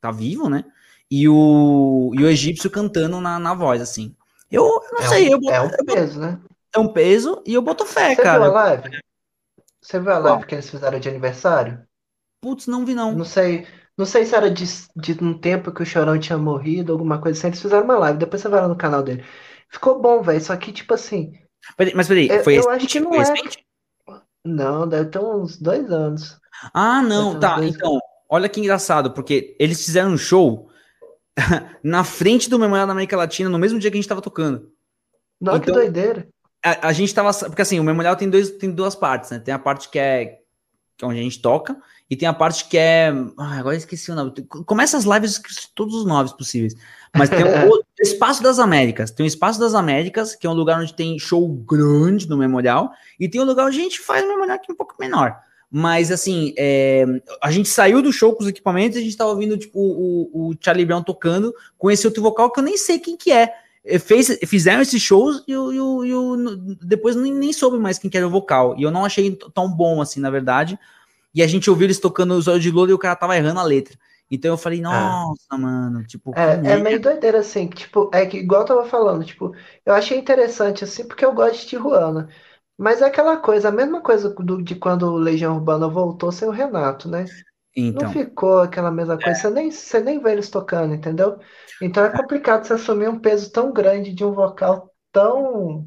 [0.00, 0.64] tá vivo, né?
[1.10, 4.14] E o, e o egípcio cantando na, na voz, assim.
[4.50, 5.28] Eu, eu não é sei.
[5.34, 6.38] Um, eu, é um peso, né?
[6.74, 8.44] É um peso e eu boto fé, Você cara.
[8.44, 9.00] Viu a live?
[9.80, 11.82] Você viu a live que eles fizeram de aniversário?
[12.40, 13.12] Putz, não vi não.
[13.14, 13.66] Não sei,
[13.96, 14.64] não sei se era de,
[14.96, 17.48] de um tempo que o Chorão tinha morrido, alguma coisa assim.
[17.48, 19.24] Eles fizeram uma live, depois você vai lá no canal dele.
[19.68, 20.40] Ficou bom, velho.
[20.40, 21.32] Só que, tipo assim.
[21.76, 23.24] Peraí, mas peraí, foi eu, eu acho que não é.
[24.44, 26.38] Não, deve ter uns dois anos.
[26.72, 27.56] Ah, não, tá.
[27.56, 27.74] Dois...
[27.74, 27.98] Então,
[28.28, 30.70] olha que engraçado, porque eles fizeram um show
[31.84, 34.72] na frente do Memorial da América Latina no mesmo dia que a gente tava tocando.
[35.40, 36.28] Não, então, que doideira.
[36.62, 37.32] A, a, gente tava.
[37.32, 39.38] Porque assim, o Memorial tem, dois, tem duas partes, né?
[39.38, 40.40] Tem a parte que é,
[40.96, 41.76] que é onde a gente toca,
[42.08, 43.12] e tem a parte que é.
[43.38, 44.32] Ah, agora esqueci o nome.
[44.66, 45.40] Começa as lives
[45.74, 46.74] todos os nomes possíveis.
[47.14, 49.10] Mas tem o, Espaço das Américas.
[49.10, 52.90] Tem o Espaço das Américas, que é um lugar onde tem show grande no Memorial,
[53.18, 55.38] e tem um lugar onde a gente faz um Memorial que é um pouco menor.
[55.70, 57.04] Mas, assim, é,
[57.40, 60.50] a gente saiu do show com os equipamentos e a gente tava ouvindo, tipo, o,
[60.50, 63.54] o Charlie Brown tocando com esse outro vocal que eu nem sei quem que é.
[63.84, 68.10] É fez, fizeram esses shows e eu, eu, eu depois nem, nem soube mais quem
[68.10, 68.74] que era o vocal.
[68.78, 70.78] E eu não achei tão bom, assim, na verdade.
[71.34, 73.60] E a gente ouviu eles tocando os olhos de louro e o cara tava errando
[73.60, 73.96] a letra.
[74.30, 75.56] Então eu falei, nossa, é.
[75.56, 76.32] mano, tipo.
[76.36, 79.54] É, é meio doideira, assim, tipo, é que igual eu tava falando, tipo,
[79.84, 82.28] eu achei interessante, assim, porque eu gosto de Tijuana.
[82.78, 86.48] Mas é aquela coisa, a mesma coisa do, de quando o Legião Urbana voltou sem
[86.48, 87.26] o Renato, né?
[87.76, 88.02] Então.
[88.04, 89.34] Não ficou aquela mesma coisa, é.
[89.34, 91.38] você, nem, você nem vê eles tocando, entendeu?
[91.80, 95.86] Então é complicado você assumir um peso tão grande de um vocal tão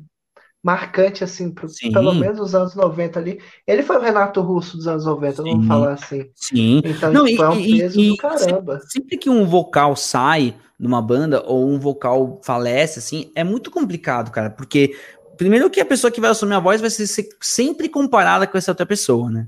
[0.64, 3.40] marcante, assim, pro, pelo menos nos anos 90 ali.
[3.68, 5.52] Ele foi o Renato Russo dos anos 90, Sim.
[5.52, 6.30] vamos falar assim.
[6.34, 6.82] Sim.
[6.86, 8.80] Então, Não, tipo, e, é um peso e, do caramba.
[8.80, 13.70] Sempre, sempre que um vocal sai numa banda ou um vocal falece, assim, é muito
[13.70, 14.96] complicado, cara, porque
[15.38, 17.08] Primeiro que a pessoa que vai assumir a voz vai ser
[17.42, 19.48] sempre comparada com essa outra pessoa, né?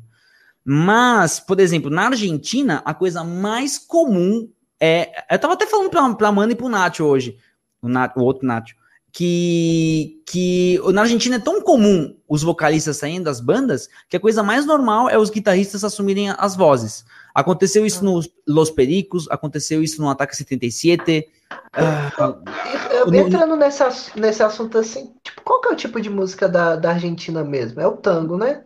[0.66, 5.12] Mas, por exemplo, na Argentina, a coisa mais comum é.
[5.30, 7.38] Eu tava até falando pra, pra Amanda e pro Nacho hoje,
[7.82, 8.76] o, Nath, o outro Nacho,
[9.12, 14.44] que, que na Argentina é tão comum os vocalistas saindo das bandas que a coisa
[14.44, 17.06] mais normal é os guitarristas assumirem as vozes.
[17.34, 21.30] Aconteceu isso nos Los Pericos, aconteceu isso no Ataque 77.
[21.78, 23.84] Uh, entrando nesse,
[24.20, 27.80] nesse assunto assim, tipo, qual que é o tipo de música da, da Argentina mesmo?
[27.80, 28.64] É o tango, né?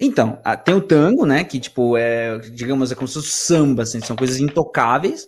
[0.00, 1.44] Então, tem o tango, né?
[1.44, 5.26] Que, tipo, é, digamos, é como se fosse samba, assim, são coisas intocáveis.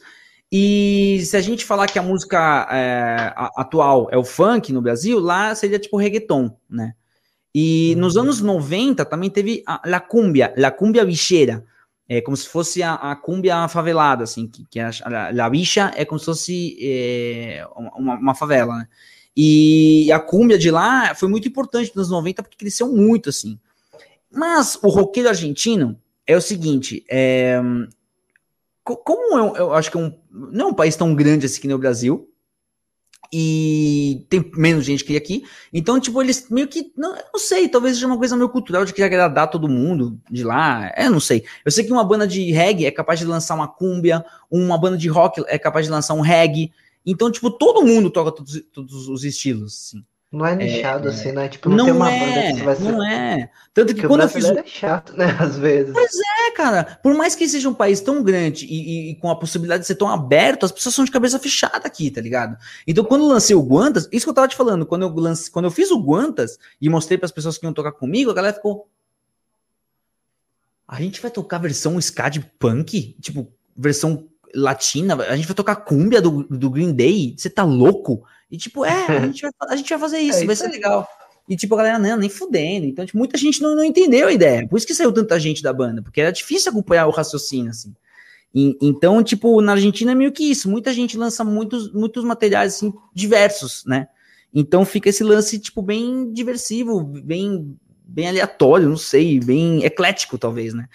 [0.51, 5.19] E se a gente falar que a música é, atual é o funk no Brasil,
[5.19, 6.94] lá seria tipo reggaeton, né?
[7.55, 8.23] E nos uhum.
[8.23, 11.65] anos 90 também teve a La Cumbia, La Cumbia Bicheira,
[12.09, 14.90] é como se fosse a, a cumbia favelada, assim, que, que a,
[15.44, 18.89] a, bicha é como se fosse é, uma, uma, favela, né?
[19.35, 23.59] E a cumbia de lá foi muito importante nos 90 porque cresceu muito, assim.
[24.35, 27.61] Mas o roqueiro argentino é o seguinte, é,
[28.83, 31.69] como eu, eu, acho que é um, não é um país tão grande assim que
[31.69, 32.29] no Brasil,
[33.35, 35.45] e tem menos gente que aqui.
[35.73, 36.93] Então, tipo, eles meio que.
[36.95, 40.45] Não, não sei, talvez seja uma coisa meio cultural de querer agradar todo mundo de
[40.45, 40.93] lá.
[40.95, 41.45] É, não sei.
[41.65, 44.99] Eu sei que uma banda de reggae é capaz de lançar uma cúmbia, uma banda
[44.99, 46.73] de rock é capaz de lançar um reggae.
[47.07, 50.05] Então, tipo, todo mundo toca todos, todos os estilos, assim.
[50.33, 51.47] Não é nichado é, assim, né?
[51.47, 52.83] Tipo, não, não tem uma é, banda que você vai ser.
[52.85, 53.51] Não é.
[53.75, 54.47] Tanto que Porque quando eu fiz.
[54.47, 55.27] é chato, né?
[55.39, 55.93] Às vezes.
[55.93, 56.11] Pois
[56.47, 56.99] é, cara.
[57.03, 59.97] Por mais que seja um país tão grande e, e, com a possibilidade de ser
[59.97, 62.57] tão aberto, as pessoas são de cabeça fechada aqui, tá ligado?
[62.87, 65.51] Então, quando eu lancei o Guantas, isso que eu tava te falando, quando eu, lance,
[65.51, 68.35] quando eu fiz o Guantas e mostrei para as pessoas que iam tocar comigo, a
[68.35, 68.89] galera ficou.
[70.89, 73.17] A gente vai tocar versão ska de punk?
[73.21, 75.15] Tipo, versão latina?
[75.15, 77.35] A gente vai tocar cumbia do, do Green Day?
[77.37, 78.24] Você tá louco?
[78.51, 81.07] E tipo, é, a gente vai, a gente vai fazer isso, é, vai ser legal.
[81.49, 82.87] E tipo, a galera, não, nem fudendo.
[82.87, 84.66] Então, tipo, muita gente não, não entendeu a ideia.
[84.69, 87.95] Por isso que saiu tanta gente da banda, porque era difícil acompanhar o raciocínio, assim.
[88.55, 90.70] E, então, tipo, na Argentina é meio que isso.
[90.70, 94.09] Muita gente lança muitos, muitos materiais, assim, diversos, né?
[94.55, 100.74] Então fica esse lance, tipo, bem diversivo, bem, bem aleatório, não sei, bem eclético, talvez,
[100.74, 100.89] né?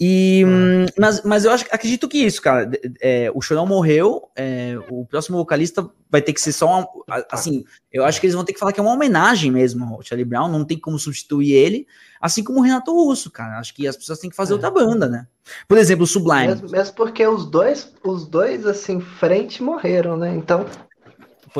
[0.00, 2.68] E, hum, mas, mas eu acho, acredito que isso, cara.
[3.00, 6.88] É, o Chorão morreu, é, o próximo vocalista vai ter que ser só uma,
[7.30, 10.02] assim, eu acho que eles vão ter que falar que é uma homenagem mesmo ao
[10.02, 11.86] Charlie Brown, não tem como substituir ele,
[12.20, 13.58] assim como o Renato Russo, cara.
[13.58, 14.54] Acho que as pessoas têm que fazer é.
[14.56, 15.28] outra banda, né?
[15.68, 16.48] Por exemplo, o Sublime.
[16.48, 20.34] Mesmo, mesmo porque os dois, os dois assim, frente morreram, né?
[20.34, 20.66] Então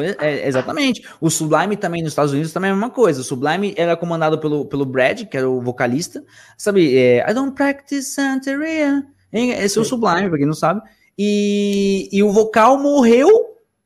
[0.03, 1.07] é, exatamente.
[1.21, 3.21] O Sublime também nos Estados Unidos também é a mesma coisa.
[3.21, 6.25] O Sublime era comandado pelo, pelo Brad, que era o vocalista.
[6.59, 9.07] Sabe, é, I don't practice Santeria.
[9.33, 10.81] Esse é o Sublime, pra quem não sabe.
[11.19, 13.29] E, e o vocal morreu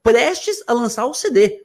[0.02, 1.64] prestes a lançar o CD.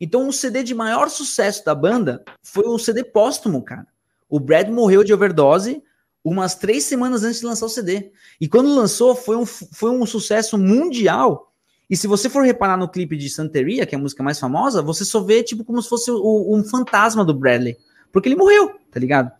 [0.00, 3.86] Então, o CD de maior sucesso da banda foi o CD póstumo, cara.
[4.28, 5.82] O Brad morreu de overdose
[6.24, 8.12] umas três semanas antes de lançar o CD.
[8.40, 11.49] E quando lançou, foi um, foi um sucesso mundial
[11.90, 14.80] e se você for reparar no clipe de Santeria, que é a música mais famosa,
[14.80, 17.76] você só vê, tipo, como se fosse o, um fantasma do Bradley.
[18.12, 19.32] Porque ele morreu, tá ligado?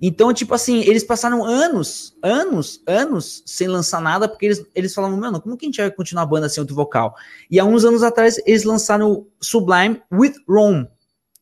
[0.00, 5.16] Então, tipo assim, eles passaram anos, anos, anos sem lançar nada, porque eles, eles falavam,
[5.16, 7.14] mano, como que a gente vai continuar a banda sem outro vocal?
[7.50, 10.86] E há uns anos atrás, eles lançaram Sublime with Rome.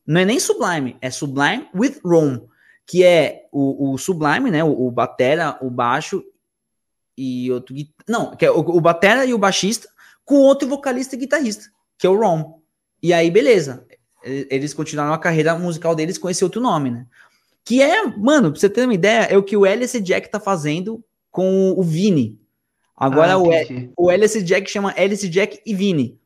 [0.07, 2.41] Não é nem Sublime, é Sublime with Rome,
[2.87, 6.23] que é o, o Sublime, né, o, o batera, o baixo
[7.17, 7.75] e outro.
[8.07, 9.89] Não, que é o, o batera e o baixista,
[10.25, 11.65] com outro vocalista e guitarrista,
[11.97, 12.59] que é o Ron.
[13.01, 13.85] E aí, beleza.
[14.23, 17.05] Eles continuaram a carreira musical deles com esse outro nome, né?
[17.63, 20.39] Que é, mano, pra você ter uma ideia, é o que o LS Jack tá
[20.39, 22.39] fazendo com o Vini.
[22.97, 23.49] Agora ah, o,
[23.97, 26.19] o LS Jack chama LS Jack e Vini.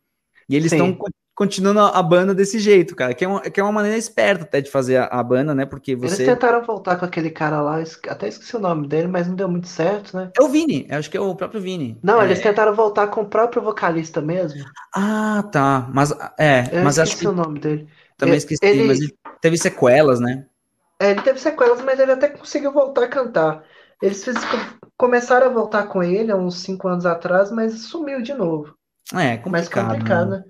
[0.47, 0.97] E eles estão
[1.39, 3.13] continuando a banda desse jeito, cara.
[3.13, 5.65] Que é uma, que é uma maneira esperta até de fazer a, a banda, né?
[5.65, 6.23] Porque você.
[6.23, 9.47] Eles tentaram voltar com aquele cara lá, até esqueci o nome dele, mas não deu
[9.47, 10.31] muito certo, né?
[10.37, 11.97] É o Vini, acho que é o próprio Vini.
[12.03, 12.25] Não, é...
[12.25, 14.61] eles tentaram voltar com o próprio vocalista mesmo.
[14.93, 15.89] Ah, tá.
[15.93, 17.87] Mas é, Eu mas acho que o nome dele.
[18.17, 18.83] Também esqueci, ele...
[18.83, 20.45] mas ele teve sequelas, né?
[20.99, 23.63] É, ele teve sequelas, mas ele até conseguiu voltar a cantar.
[24.01, 24.35] Eles fiz...
[24.97, 28.75] começaram a voltar com ele há uns cinco anos atrás, mas sumiu de novo.
[29.13, 29.51] É, complicado.
[29.51, 30.43] Mais complicado, né?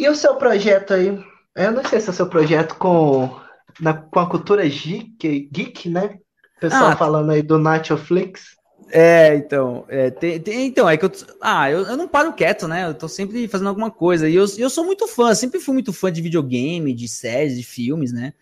[0.00, 1.22] E o seu projeto aí?
[1.54, 3.38] Eu não sei se é o seu projeto com,
[3.78, 6.18] na, com a cultura geek, geek né?
[6.56, 8.56] O pessoal ah, falando aí do Netflix.
[8.90, 12.66] É, então, é, tem, tem, então, é que eu, ah, eu, eu não paro quieto,
[12.66, 12.86] né?
[12.86, 14.26] Eu tô sempre fazendo alguma coisa.
[14.26, 17.62] E eu, eu sou muito fã, sempre fui muito fã de videogame, de séries, de
[17.62, 18.32] filmes, né?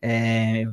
[0.00, 0.68] É,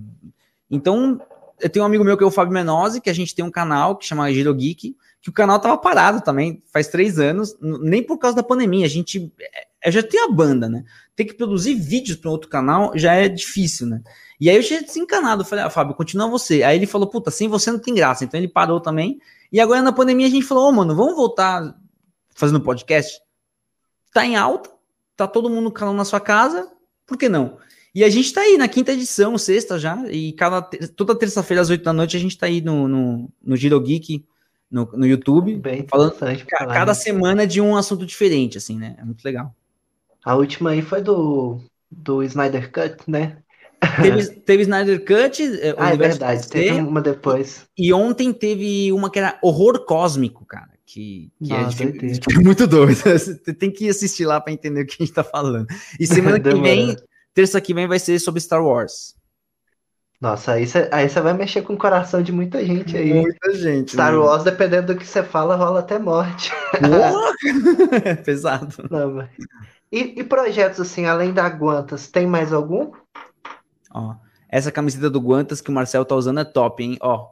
[0.70, 1.20] então,
[1.60, 3.50] eu tenho um amigo meu que é o Fábio Menozzi, que a gente tem um
[3.50, 8.04] canal que chama Giro Geek, que o canal tava parado também, faz três anos, nem
[8.04, 8.86] por causa da pandemia.
[8.86, 9.34] A gente
[9.86, 10.84] eu já tenho a banda, né?
[11.16, 14.02] Ter que produzir vídeos para outro canal já é difícil, né?
[14.40, 16.64] E aí eu tinha desencanado, falei, ah, Fábio, continua você.
[16.64, 18.26] Aí ele falou, puta, sem você não tem graça.
[18.26, 19.20] Então ele parou também.
[19.52, 21.76] E agora na pandemia a gente falou, ô, oh, mano, vamos voltar
[22.36, 23.22] fazendo podcast?
[24.14, 24.70] Tá em alta,
[25.16, 26.70] tá todo mundo calando na sua casa,
[27.06, 27.58] por que não?
[27.94, 31.70] E a gente tá aí na quinta edição, sexta já, e cada, toda terça-feira às
[31.70, 34.26] oito da noite a gente tá aí no, no, no Giro Geek,
[34.70, 36.14] no, no YouTube, Bem falando
[36.68, 38.96] cada semana de um assunto diferente, assim, né?
[39.00, 39.56] É muito legal.
[40.26, 41.62] A última aí foi do,
[41.92, 43.38] do Snyder Cut, né?
[44.02, 45.44] Teve, teve Snyder Cut.
[45.62, 47.68] É, ah, é verdade, teve uma depois.
[47.78, 50.72] E, ontem teve uma que era Horror Cósmico, cara.
[50.84, 52.96] Que, que é Nossa, é de, de, muito doido.
[52.96, 55.68] Você tem que assistir lá para entender o que a gente tá falando.
[56.00, 56.96] E semana que vem,
[57.32, 59.14] terça que vem, vai ser sobre Star Wars.
[60.20, 63.14] Nossa, aí você vai mexer com o coração de muita gente aí.
[63.14, 63.92] Muita gente.
[63.92, 64.18] Star né?
[64.18, 66.52] Wars, dependendo do que você fala, rola até morte.
[68.26, 68.76] Pesado.
[68.90, 69.30] Não, mas...
[69.92, 72.92] E, e, projetos assim, além da Guantas, tem mais algum?
[73.94, 74.16] Ó,
[74.50, 76.98] essa camiseta do Guantas que o Marcel tá usando é top, hein?
[77.02, 77.28] Ó,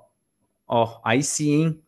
[0.68, 1.84] ó, aí sim, hein?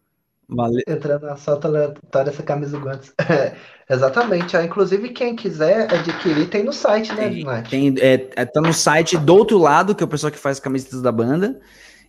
[0.47, 0.81] Valeu.
[0.87, 3.13] Entrando na solta aleatória essa camisa do Guantas.
[3.89, 4.55] exatamente.
[4.55, 4.61] Ó.
[4.61, 7.29] Inclusive, quem quiser adquirir, tem no site, né,
[7.69, 10.37] Tem, tem é, é, tá no site do outro lado, que é o pessoal que
[10.37, 11.59] faz camisetas da banda.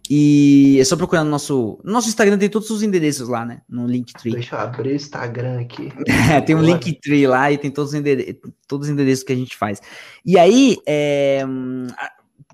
[0.09, 3.63] E é só procurar no nosso, no nosso Instagram, tem todos os endereços lá, né?
[3.69, 4.33] No Linktree.
[4.33, 5.93] Deixa eu abrir o Instagram aqui.
[6.33, 8.37] É, tem um Linktree lá e tem todos os, endereços,
[8.69, 9.81] todos os endereços que a gente faz.
[10.25, 11.45] E aí, é,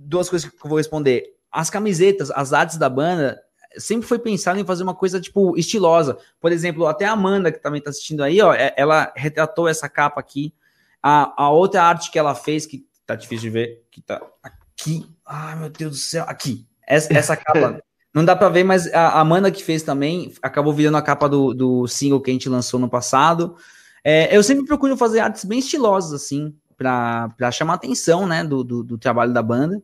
[0.01, 1.25] duas coisas que eu vou responder.
[1.51, 3.39] As camisetas, as artes da banda,
[3.77, 6.17] sempre foi pensado em fazer uma coisa, tipo, estilosa.
[6.41, 9.89] Por exemplo, até a Amanda, que também tá assistindo aí, ó, é, ela retratou essa
[9.89, 10.55] capa aqui.
[11.03, 15.05] A, a outra arte que ela fez, que tá difícil de ver, que tá aqui.
[15.27, 17.83] Ai, meu Deus do céu, aqui essa, essa capa.
[18.15, 21.55] Não dá para ver, mas a Amanda que fez também acabou virando a capa do,
[21.55, 23.57] do single que a gente lançou no passado.
[24.05, 28.85] É, eu sempre procuro fazer artes bem estilosas, assim, para chamar atenção, né, do, do,
[28.85, 29.83] do, trabalho da banda.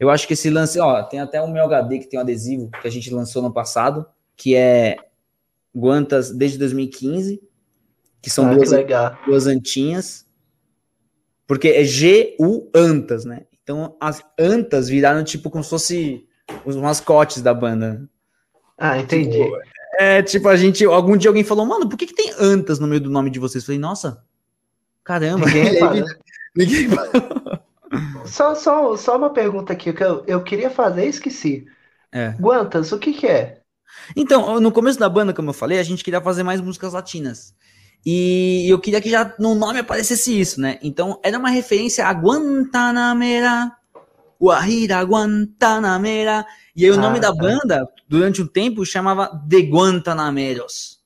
[0.00, 2.70] Eu acho que esse lance, ó, tem até o meu HD que tem um adesivo
[2.80, 4.96] que a gente lançou no passado, que é
[5.74, 7.42] Guantas desde 2015,
[8.22, 10.26] que são ah, duas, que duas antinhas,
[11.46, 13.42] porque é G-U Antas, né?
[13.62, 16.26] Então as antas viraram tipo como se fosse
[16.64, 18.08] os mascotes da banda.
[18.78, 19.42] Ah, entendi.
[19.42, 19.56] Tipo,
[19.98, 20.84] é, tipo, a gente.
[20.84, 23.38] Algum dia alguém falou, mano, por que, que tem antas no meio do nome de
[23.38, 23.62] vocês?
[23.62, 24.22] Eu falei, nossa,
[25.02, 25.46] caramba.
[25.46, 26.04] Ninguém fala.
[26.54, 26.88] Ninguém
[28.26, 31.66] Só, só, só uma pergunta aqui que eu, eu queria fazer e esqueci.
[32.12, 32.30] É.
[32.38, 33.60] Guantas, o que, que é?
[34.14, 37.54] Então, no começo da banda, como eu falei, a gente queria fazer mais músicas latinas.
[38.04, 40.78] E eu queria que já no nome aparecesse isso, né?
[40.82, 43.72] Então, era uma referência a Guantanamera,
[44.40, 46.46] Guajira Guantanamera.
[46.74, 47.38] E aí o nome ah, da tá.
[47.38, 51.00] banda, durante um tempo, chamava The Guantanameros.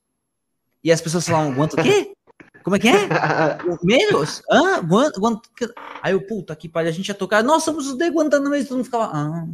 [0.83, 2.13] E as pessoas falavam, Guanto o quê?
[2.63, 3.09] Como é que é?
[3.83, 4.43] Meros?
[4.51, 5.41] Ah, Guant, Guant...
[6.03, 8.77] Aí eu, puta que pariu, a gente ia tocar, nós somos os The Guantanameros, todo
[8.79, 9.47] mundo ficava, ah,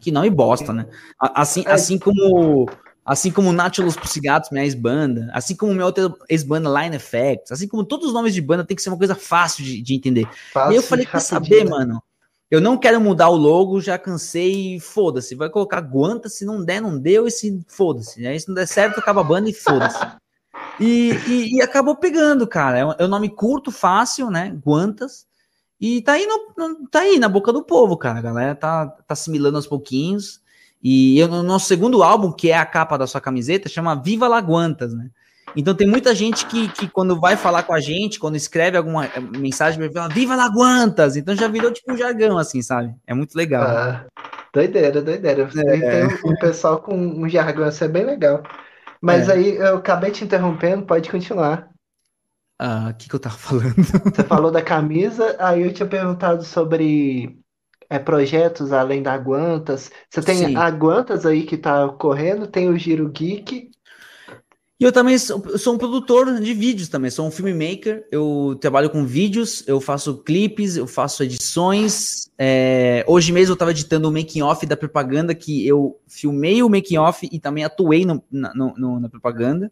[0.00, 0.86] que nome bosta, né?
[1.18, 1.72] Assim, é.
[1.72, 2.68] assim como
[3.04, 7.84] assim como Nautilus Pussygatos, minha ex-banda, assim como minha outra ex-banda Line Effects, assim como
[7.84, 10.26] todos os nomes de banda tem que ser uma coisa fácil de, de entender.
[10.52, 12.02] Fácil, e eu falei, quer saber, mano?
[12.50, 15.34] Eu não quero mudar o logo, já cansei, foda-se.
[15.34, 18.26] Vai colocar Guanta, se não der, não deu, e se foda-se.
[18.26, 19.98] Aí se não der certo, acaba a banda e foda-se.
[20.78, 22.78] E, e, e, acabou pegando, cara.
[22.78, 24.56] É um, é nome curto, fácil, né?
[24.64, 25.26] Guantas.
[25.80, 28.18] E tá aí, no, tá aí na boca do povo, cara.
[28.18, 30.40] A galera tá, tá assimilando aos pouquinhos.
[30.82, 34.28] E eu, no nosso segundo álbum, que é a capa da sua camiseta, chama Viva
[34.28, 35.10] Laguantas, né?
[35.56, 39.06] Então tem muita gente que, que quando vai falar com a gente, quando escreve alguma
[39.06, 41.16] eh, mensagem, vai falar Viva Laguantas!
[41.16, 42.94] Então já virou tipo um jargão, assim, sabe?
[43.06, 43.62] É muito legal.
[43.64, 44.06] Ah,
[44.52, 45.48] doideira, doideira.
[45.56, 46.08] É.
[46.08, 48.42] Tem um pessoal com um jargão, isso é bem legal.
[49.00, 49.32] Mas É.
[49.32, 51.68] aí eu acabei te interrompendo, pode continuar.
[52.58, 53.74] Ah, o que, que eu tava falando?
[53.74, 57.38] Você falou da camisa, aí eu tinha perguntado sobre
[57.90, 59.90] é, projetos além da Aguantas.
[60.10, 60.56] Você tem Sim.
[60.56, 63.70] a Aguantas aí que tá correndo, tem o Giro Geek.
[64.78, 68.90] E eu também sou, sou um produtor de vídeos também, sou um filmmaker, eu trabalho
[68.90, 72.28] com vídeos, eu faço clipes, eu faço edições.
[72.36, 76.68] é, hoje mesmo eu estava editando o making off da propaganda, que eu filmei o
[76.68, 79.70] making off e também atuei no- na, no- na propaganda.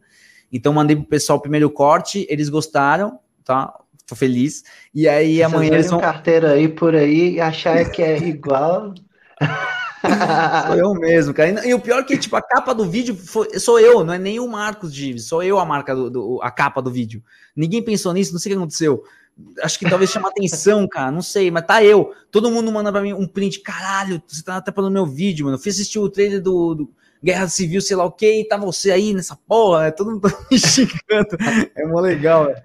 [0.53, 3.75] Então mandei pro pessoal o primeiro corte, eles gostaram, tá?
[4.07, 4.63] Tô feliz.
[4.95, 5.99] E aí amanhã eles vão.
[5.99, 8.95] carteira aí por aí e achar que é igual.
[10.67, 11.67] Sou eu mesmo, cara.
[11.67, 14.19] E o pior é que, tipo, a capa do vídeo foi- sou eu, não é
[14.19, 17.23] nem o Marcos Gives, sou eu a marca do, do- a capa do vídeo.
[17.55, 19.05] Ninguém pensou nisso, não sei o que aconteceu.
[19.63, 22.13] Acho que talvez chama atenção, cara, não sei, mas tá eu.
[22.31, 25.57] Todo mundo manda pra mim um print, caralho, você tá até no meu vídeo, mano.
[25.57, 26.91] Eu fui assistir o trailer do, do
[27.25, 29.91] Guerra Civil, sei lá o que, e tá você aí nessa porra, né?
[29.93, 31.37] todo mundo tá me xingando.
[31.75, 32.63] É mó legal, velho.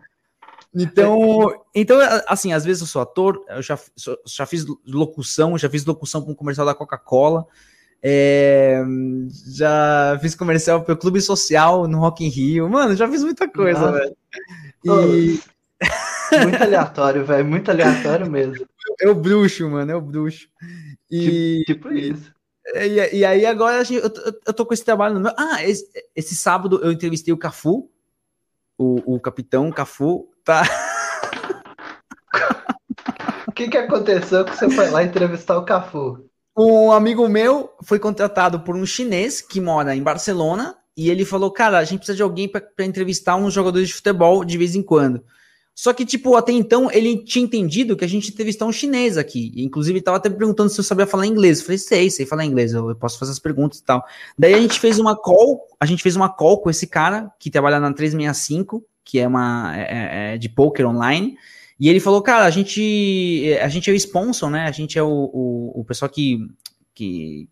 [0.76, 3.80] Então, então, assim, às vezes eu sou ator, eu já,
[4.26, 7.46] já fiz locução, já fiz locução com um comercial da Coca-Cola,
[8.04, 8.84] é,
[9.48, 13.92] já fiz comercial pro Clube Social no Rock in Rio, mano, já fiz muita coisa,
[13.92, 14.16] velho.
[14.86, 15.40] E
[16.44, 17.46] Muito aleatório, velho.
[17.46, 18.66] Muito aleatório mesmo.
[19.02, 20.48] é o bruxo, mano, é o bruxo.
[21.10, 22.32] E, Tipo isso.
[22.76, 24.12] e, e aí agora eu-
[24.46, 25.32] eu tô com esse trabalho no meu.
[25.38, 27.90] Ah, esse, esse sábado eu entrevistei o Cafu,
[28.78, 30.64] o, o capitão Cafu, tá?
[33.46, 36.26] O que que aconteceu que você foi lá entrevistar o Cafu?
[36.58, 41.52] Um amigo meu foi contratado por um chinês que mora em Barcelona e ele falou:
[41.52, 44.82] Cara, a gente precisa de alguém para entrevistar uns jogadores de futebol de vez em
[44.82, 45.24] quando.
[45.76, 49.16] Só que, tipo, até então ele tinha entendido que a gente ia entrevistar um chinês
[49.16, 49.54] aqui.
[49.58, 51.60] Inclusive, ele tava até perguntando se eu sabia falar inglês.
[51.60, 54.04] Eu falei, sei, sei falar inglês, eu, eu posso fazer as perguntas e tal.
[54.36, 57.52] Daí a gente fez uma call, a gente fez uma call com esse cara que
[57.52, 61.38] trabalha na 365, que é uma é- é de poker online.
[61.80, 64.66] E ele falou, cara, a gente, a gente é o sponsor, né?
[64.68, 66.46] A gente é o, o, o pessoal que,
[66.94, 67.48] que.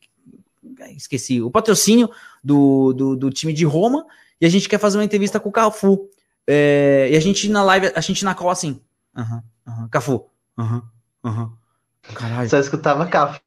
[0.97, 2.09] Esqueci, o patrocínio
[2.43, 4.05] do, do, do time de Roma.
[4.41, 6.09] E a gente quer fazer uma entrevista com o Cafu.
[6.45, 8.81] É, e a gente na live, a gente na call assim.
[9.15, 10.25] Aham, aham, Cafu.
[10.57, 10.83] Aham,
[11.23, 11.53] aham.
[12.13, 12.49] Caralho.
[12.49, 13.39] Só escutava Cafu.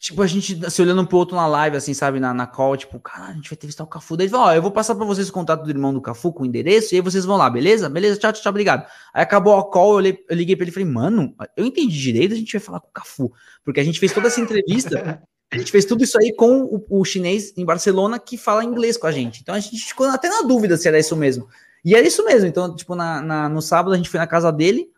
[0.00, 2.74] Tipo, a gente se olhando um pro outro na live, assim, sabe, na, na call,
[2.74, 4.16] tipo, caralho, a gente vai entrevistar o Cafu.
[4.16, 6.32] Daí ele falou, ó, eu vou passar pra vocês o contato do irmão do Cafu
[6.32, 7.86] com o endereço, e aí vocês vão lá, beleza?
[7.90, 8.86] Beleza, tchau, tchau, tchau, obrigado.
[9.12, 12.32] Aí acabou a call, eu, eu liguei pra ele e falei, mano, eu entendi direito,
[12.32, 13.30] a gente vai falar com o Cafu.
[13.62, 15.22] Porque a gente fez toda essa entrevista,
[15.52, 18.96] a gente fez tudo isso aí com o, o chinês em Barcelona que fala inglês
[18.96, 19.40] com a gente.
[19.42, 21.46] Então a gente ficou até na dúvida se era isso mesmo.
[21.84, 22.46] E era isso mesmo.
[22.46, 24.88] Então, tipo, na, na- no sábado a gente foi na casa dele.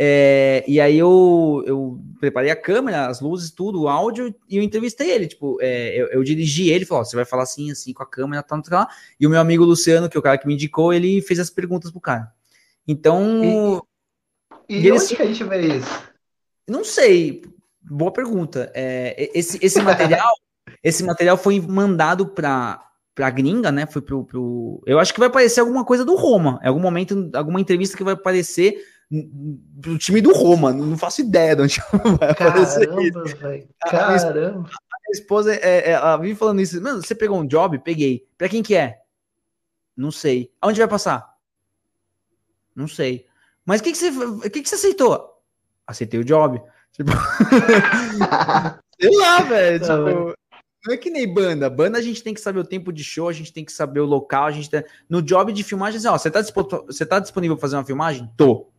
[0.00, 4.62] É, e aí eu, eu preparei a câmera, as luzes, tudo, o áudio, e eu
[4.62, 5.26] entrevistei ele.
[5.26, 8.06] Tipo, é, eu, eu dirigi ele, falou: ó, você vai falar assim, assim, com a
[8.06, 8.94] câmera, tal, tal, tal.
[9.18, 11.50] E o meu amigo Luciano, que é o cara que me indicou, ele fez as
[11.50, 12.32] perguntas pro cara.
[12.86, 13.82] Então,
[14.68, 16.02] E E eles- onde que a gente vê isso?
[16.68, 17.42] não sei.
[17.82, 18.70] Boa pergunta.
[18.74, 20.30] É, esse, esse material,
[20.84, 22.84] esse material foi mandado para
[23.14, 23.84] para gringa, né?
[23.84, 24.80] Foi pro, pro.
[24.86, 26.60] Eu acho que vai aparecer alguma coisa do Roma.
[26.62, 28.76] Em algum momento, alguma entrevista que vai aparecer
[29.80, 30.72] pro time do Roma.
[30.72, 31.80] Não faço ideia de onde
[32.18, 32.88] vai aparecer.
[32.88, 33.68] Caramba, velho.
[33.80, 34.70] Caramba.
[35.08, 36.80] Minha esposa, é, é, ela vive falando isso.
[36.82, 37.78] Mano, você pegou um job?
[37.78, 38.26] Peguei.
[38.36, 38.98] Pra quem que é?
[39.96, 40.52] Não sei.
[40.60, 41.34] Aonde vai passar?
[42.76, 43.26] Não sei.
[43.64, 45.42] Mas o que, que, você, que, que você aceitou?
[45.86, 46.60] Aceitei o job.
[46.90, 47.12] Tipo,
[48.98, 49.80] sei lá, velho.
[49.80, 50.34] Tá, Tipo,
[50.86, 51.68] não é que nem banda.
[51.68, 54.00] Banda a gente tem que saber o tempo de show, a gente tem que saber
[54.00, 54.82] o local, a gente tem...
[55.08, 57.84] No job de filmagem, assim, ó, você tá, disposto, você tá disponível pra fazer uma
[57.84, 58.28] filmagem?
[58.36, 58.70] Tô.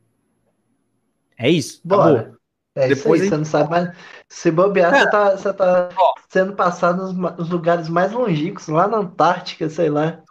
[1.40, 1.82] É isso.
[1.86, 2.06] Acabou.
[2.06, 2.40] Bora.
[2.76, 3.90] É Depois isso aí, você não sabe mais.
[4.28, 5.00] Se bobear, É.
[5.00, 6.14] você tá, você tá Ó.
[6.30, 10.22] sendo passado nos, nos lugares mais longínquos, lá na Antártica, sei lá.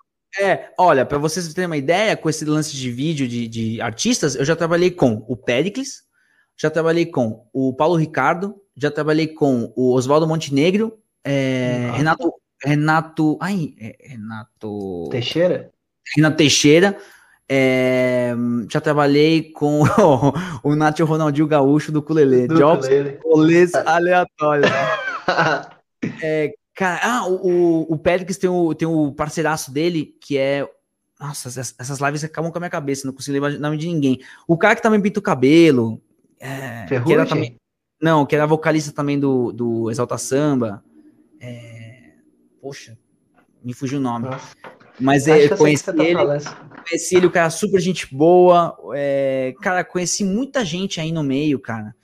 [0.41, 4.37] É, olha, pra vocês terem uma ideia, com esse lance de vídeo de, de artistas,
[4.37, 6.03] eu já trabalhei com o Pericles,
[6.57, 11.97] já trabalhei com o Paulo Ricardo, já trabalhei com o Oswaldo Montenegro, é, Nossa.
[11.99, 15.71] Renato, Renato, ai, é, Renato, Teixeira?
[16.15, 16.99] Renato Teixeira,
[17.49, 18.35] é,
[18.71, 19.83] já trabalhei com
[20.63, 22.87] o, Nath Ronaldinho Gaúcho do Culelê, Do Jobs,
[23.25, 24.71] rolês aleatórios.
[26.75, 30.69] Cara, ah, o, o, o Pericles tem o, tem o parceiraço dele, que é.
[31.19, 34.21] Nossa, essas, lives acabam com a minha cabeça, não consigo lembrar o nome de ninguém.
[34.47, 36.01] O cara que também pinta o cabelo.
[36.39, 37.57] É, que era também,
[38.01, 40.85] não, que era vocalista também do, do Exalta Samba.
[41.41, 41.89] É,
[42.61, 42.97] Poxa,
[43.63, 44.27] me fugiu o nome.
[44.27, 44.55] Nossa.
[45.01, 46.19] Mas é, conheci tá ele,
[46.89, 48.77] conheci ele, o cara super gente boa.
[48.95, 51.95] é, cara, conheci muita gente aí no meio, cara.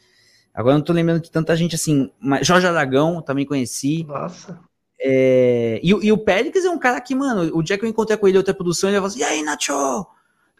[0.54, 2.10] Agora eu não tô lembrando de tanta gente assim.
[2.20, 4.04] Mas Jorge Aragão também conheci.
[4.04, 4.58] Nossa.
[5.00, 7.88] É, e, o- e o Péricles é um cara que, mano, o dia que eu
[7.88, 10.06] encontrei com ele outra produção, ele falou assim: e aí, Nacho?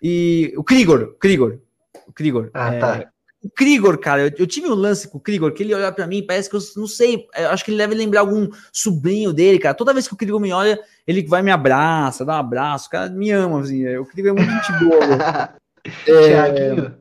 [0.03, 1.59] E o Krigor, Krigor,
[2.07, 2.51] o Krigor.
[2.53, 3.13] Ah, é, tá.
[3.45, 6.07] O Krigor, cara, eu, eu tive um lance com o Krigor, que ele olha pra
[6.07, 9.59] mim, parece que eu não sei, eu acho que ele deve lembrar algum sobrinho dele,
[9.59, 9.75] cara.
[9.75, 12.91] Toda vez que o Krigor me olha, ele vai me abraça, dá um abraço, o
[12.91, 13.85] cara me ama, assim.
[13.85, 15.01] é, O Krigor é muito gente boa.
[15.07, 15.49] velho.
[16.09, 16.97] É, Tiaguinho.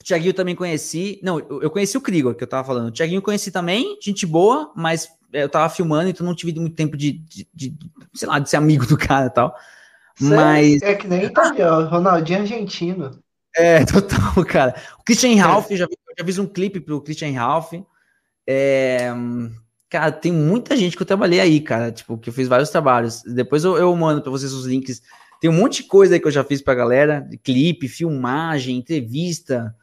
[0.00, 1.20] o Thiaguinho eu também conheci.
[1.22, 2.88] Não, eu conheci o Krigor, que eu tava falando.
[2.88, 6.74] O Thiaguinho conheci também, gente boa, mas é, eu tava filmando, então não tive muito
[6.74, 7.78] tempo de, de- de-
[8.12, 9.54] sei lá, de ser amigo do cara e tal.
[10.20, 13.21] Mas- É que nem italiano, Ronaldinho argentino.
[13.56, 14.74] É, total, cara.
[14.98, 17.72] O Christian Ralph, eu já, eu já fiz um clipe pro Christian Ralph.
[18.46, 19.10] É,
[19.88, 23.22] cara, tem muita gente que eu trabalhei aí, cara, tipo, que eu fiz vários trabalhos.
[23.22, 25.02] Depois eu, eu mando pra vocês os links.
[25.40, 29.74] Tem um monte de coisa aí que eu já fiz pra galera, clipe, filmagem, entrevista.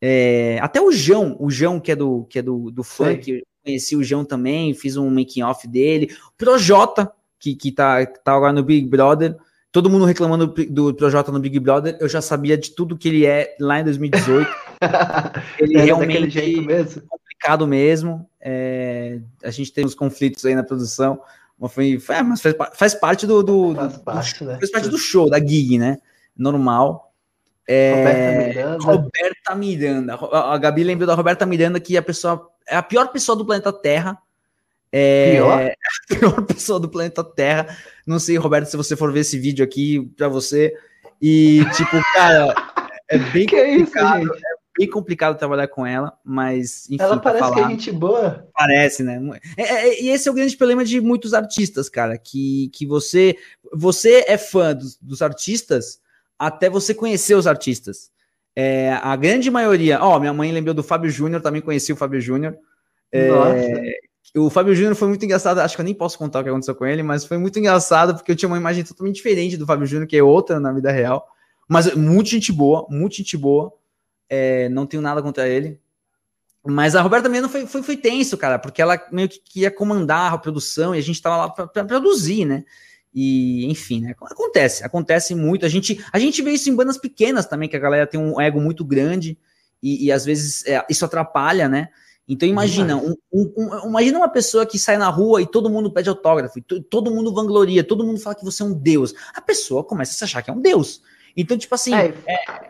[0.00, 3.96] É, até o João, o João que é do, que é do, do funk, conheci
[3.96, 6.14] o João também, fiz um making off dele.
[6.28, 9.36] O Projota, que, que tá, tá agora no Big Brother.
[9.74, 13.08] Todo mundo reclamando do, do Projota no Big Brother, eu já sabia de tudo que
[13.08, 14.48] ele é lá em 2018.
[15.58, 17.02] Ele Era realmente jeito mesmo.
[17.08, 18.24] complicado mesmo.
[18.40, 21.20] É, a gente tem uns conflitos aí na produção,
[21.58, 24.58] mas, foi, foi- é, mas faz, faz parte do, do, do- Faz do- parte, né?
[24.58, 25.98] faz parte do show, da gig, né?
[26.38, 27.12] Normal.
[27.68, 28.84] Roberta Miranda.
[28.84, 30.14] Roberta Miranda.
[30.14, 33.34] A a Gabi lembrou da Roberta Miranda, que é a pessoa é a pior pessoa
[33.34, 34.18] do planeta Terra.
[34.96, 35.72] É, Pior?
[35.74, 37.76] a pior pessoa do planeta Terra.
[38.06, 40.72] Não sei, Roberto, se você for ver esse vídeo aqui pra você.
[41.20, 42.54] E, tipo, cara,
[43.08, 44.42] é bem Que isso, complicado, gente?
[44.78, 48.48] bem complicado trabalhar com ela, mas enfim, Ela parece que falar, é gente boa.
[48.54, 49.20] parece, né?
[49.56, 53.36] É, é, e esse é o grande problema de muitos artistas, cara, que, que você
[53.72, 56.00] você é fã dos, dos artistas
[56.38, 58.12] até você conhecer os artistas.
[58.54, 62.20] É, a grande maioria, ó, minha mãe lembrou do Fábio Júnior, também conheci o Fábio
[62.20, 62.56] Júnior.
[63.10, 63.28] É.
[64.36, 66.74] o Fábio Júnior foi muito engraçado, acho que eu nem posso contar o que aconteceu
[66.74, 69.86] com ele, mas foi muito engraçado porque eu tinha uma imagem totalmente diferente do Fábio
[69.86, 71.28] Júnior, que é outra na vida real.
[71.68, 73.72] Mas muito gente boa, muito gente boa.
[74.28, 75.80] É, não tenho nada contra ele.
[76.66, 80.32] Mas a Roberta Miranda foi, foi, foi tenso, cara, porque ela meio que queria comandar
[80.32, 82.64] a produção e a gente tava lá pra produzir, né?
[83.14, 84.14] E, enfim, né?
[84.22, 85.66] Acontece, acontece muito.
[85.66, 88.40] A gente, a gente vê isso em bandas pequenas também, que a galera tem um
[88.40, 89.38] ego muito grande
[89.82, 91.90] e, e às vezes é, isso atrapalha, né?
[92.26, 95.92] Então imagina, um, um, um- imagina uma pessoa que sai na rua e todo mundo
[95.92, 99.14] pede autógrafo, to- todo mundo vangloria, todo mundo fala que você é um deus.
[99.34, 101.02] A pessoa começa a se achar que é um deus.
[101.36, 102.14] Então, tipo assim, É,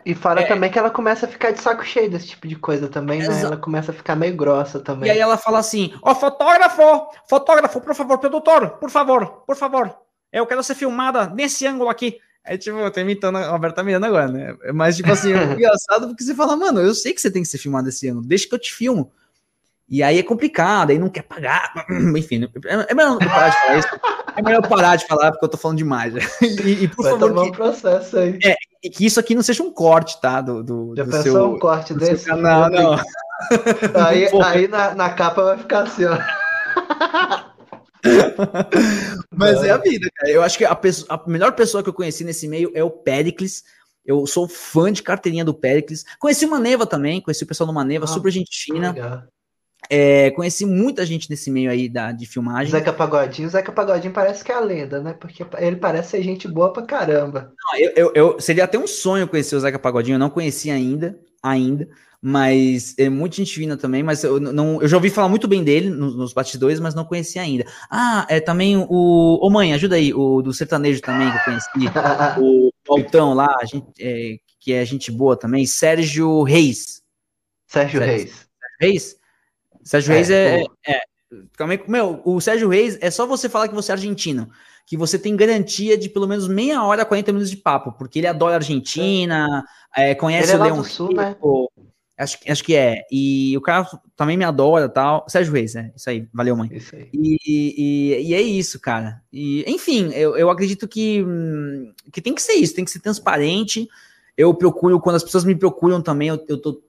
[0.03, 2.55] e fora é- também que ela começa a ficar de saco cheio desse tipo de
[2.55, 3.41] coisa também, né?
[3.43, 5.07] Ela começa a ficar meio grossa também.
[5.07, 6.81] E aí ela fala assim: Ó, fotógrafo,
[7.29, 9.95] fotógrafo, por favor, produtor, por favor, por favor,
[10.33, 12.17] eu quero ser filmada nesse ângulo aqui.
[12.43, 14.55] Aí, tipo, eu tô imitando a Roberta Miranda agora, né?
[14.73, 17.47] Mas, tipo assim, é engraçado porque você fala, mano, eu sei que você tem que
[17.47, 19.11] ser filmado nesse ângulo, deixa que eu te filmo.
[19.87, 21.71] E aí é complicado, aí não quer pagar.
[22.17, 23.87] Enfim, é é melhor parar de falar isso.
[24.37, 26.13] É melhor parar de falar porque eu tô falando demais.
[26.41, 28.39] E, e, por Vai favor, tomar um que, processo aí.
[28.91, 30.41] que isso aqui não seja um corte, tá?
[30.41, 32.25] Do, do, Já do pensou seu, um corte desse?
[32.25, 32.69] canal.
[32.71, 32.95] Não,
[34.07, 34.41] Aí, Pô.
[34.41, 36.17] aí na, na capa vai ficar assim, ó.
[39.31, 40.31] Mas é a vida, cara.
[40.31, 42.89] Eu acho que a, pesso- a melhor pessoa que eu conheci nesse meio é o
[42.89, 43.63] Pericles.
[44.05, 46.05] Eu sou fã de carteirinha do Pericles.
[46.19, 48.31] Conheci o Maneva também, conheci o pessoal do Maneva, Ah, super.
[48.71, 49.23] Legal.
[49.89, 52.71] É, conheci muita gente nesse meio aí da, de filmagem.
[52.71, 55.13] Zeca Pagodinho, Zeca Pagodinho parece que é a lenda, né?
[55.13, 57.53] Porque ele parece ser gente boa pra caramba.
[57.63, 60.69] Não, eu, eu- eu- seria até um sonho conhecer o Zeca Pagodinho, eu não conheci
[60.71, 61.87] ainda, ainda,
[62.21, 65.63] mas é muito gente fina também, mas eu, não, eu já ouvi falar muito bem
[65.63, 67.65] dele nos, nos bastidores, mas não conheci ainda.
[67.91, 69.39] Ah, é também o.
[69.41, 71.69] Ô mãe, ajuda aí, o do sertanejo também que eu conheci.
[72.41, 77.03] o Altão lá, gente, é, que é gente boa também, Sérgio Reis.
[77.67, 78.15] Sérgio Sério?
[78.15, 78.47] Reis.
[78.81, 79.15] Reis?
[79.85, 80.99] Sérgio É, Reis é, o- é,
[81.69, 84.49] aí, Meu, o Sérgio Reis é só você falar que você é argentino,
[84.85, 88.27] que você tem garantia de pelo menos meia hora, 40 minutos de papo, porque ele
[88.27, 89.63] adora a Argentina,
[89.95, 91.35] é, conhece Ele é o lá Leão Sul, né?
[92.17, 93.01] Acho, que- acho que é.
[93.11, 93.85] E o cara
[94.15, 95.25] também me adora tal.
[95.27, 95.91] Sérgio Reis, né?
[95.93, 96.69] Isso aí, valeu, mãe.
[96.73, 97.09] Isso aí.
[97.11, 99.21] E, e, e é isso, cara.
[99.33, 101.21] E, enfim, eu, eu acredito que,
[102.13, 103.85] que tem que ser isso, tem que ser transparente.
[104.37, 106.81] Eu procuro, quando as pessoas me procuram também, eu, eu tô,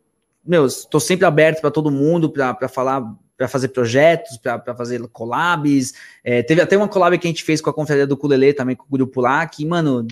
[0.47, 3.03] meu, tô sempre aberto para todo mundo, para falar,
[3.37, 5.93] para fazer projetos, para fazer collabs.
[6.25, 8.77] É, teve até uma collab que a gente fez com a Confraria do Culelê também,
[8.77, 10.07] com o grupo lá, que, mano,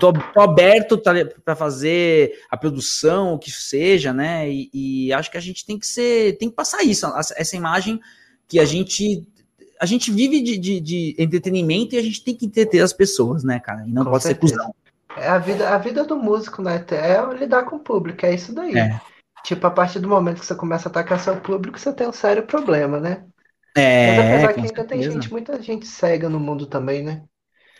[0.00, 1.00] tô, tô aberto
[1.44, 4.50] para fazer a produção, o que seja, né?
[4.50, 7.56] E, e acho que a gente tem que ser, tem que passar isso, essa essa
[7.56, 8.00] imagem
[8.48, 9.26] que a gente
[9.80, 13.42] a gente vive de, de, de, entretenimento e a gente tem que entreter as pessoas,
[13.42, 13.84] né, cara?
[13.84, 14.54] E não Com pode certeza.
[14.54, 14.74] ser cuzão.
[15.16, 16.84] É a vida, a vida do músico, né?
[16.90, 18.76] É lidar com o público, é isso daí.
[18.76, 19.00] É.
[19.44, 22.12] Tipo, a partir do momento que você começa a atacar seu público, você tem um
[22.12, 23.26] sério problema, né?
[23.76, 25.12] É, Mas apesar que ainda tem certeza.
[25.14, 27.24] gente, muita gente cega no mundo também, né?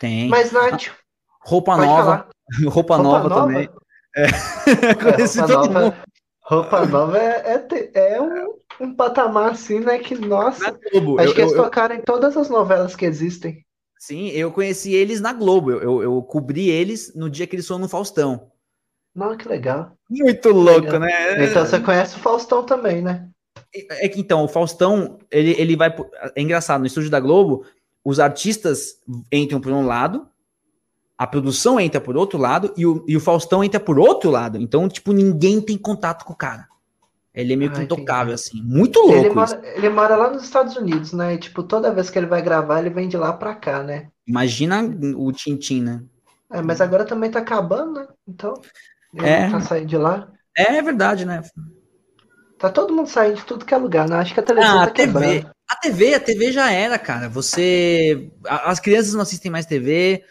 [0.01, 0.29] Tem.
[0.29, 0.89] Mas, Nath,
[1.45, 2.05] Roupa pode nova.
[2.05, 2.29] falar.
[2.69, 3.69] Roupa, nova, também.
[4.17, 4.27] É.
[5.17, 6.05] Conheci roupa, nova,
[6.43, 9.99] roupa nova é, é, é um, um patamar assim, né?
[9.99, 11.21] Que, nossa, Na Globo.
[11.21, 13.65] acho Eu- que eles eu- eu- tocaram em todas as novelas que existem.
[13.99, 15.71] sim, eu conheci eles na Globo.
[15.71, 18.52] Eu, eu, eu cobri eles no dia que eles foram no Faustão.
[19.15, 19.93] Não, que legal.
[20.09, 21.01] Muito louco, Legal.
[21.01, 21.45] né?
[21.45, 23.29] Então você conhece o Faustão também, né?
[23.75, 25.95] É que então, o Faustão, ele, ele vai.
[26.35, 27.65] É engraçado, no estúdio da Globo,
[28.05, 28.99] os artistas
[29.31, 30.27] entram por um lado,
[31.17, 34.59] a produção entra por outro lado e o, e o Faustão entra por outro lado.
[34.59, 36.67] Então, tipo, ninguém tem contato com o cara.
[37.35, 38.61] Ele é meio que Ah, intocável, assim.
[38.63, 41.35] Muito louco Ele mora, ele mora lá nos Estados Unidos, né?
[41.35, 44.09] E, tipo, toda vez que ele vai gravar, ele vem de lá pra cá, né?
[44.27, 44.83] Imagina
[45.17, 46.03] o Tintin, né?
[46.51, 48.09] É, mas agora também tá acabando, né?
[48.29, 48.53] Então,
[49.17, 49.45] É.
[49.49, 50.29] não tá saindo de lá.
[50.57, 51.43] É verdade, né?
[52.59, 54.17] Tá todo mundo saindo de tudo que é lugar, né?
[54.17, 55.13] Acho que a televisão Ah, tá a TV.
[55.13, 55.51] quebrando.
[55.71, 57.29] A TV, a TV já era, cara.
[57.29, 58.31] Você.
[58.47, 60.23] As crianças não assistem mais TV.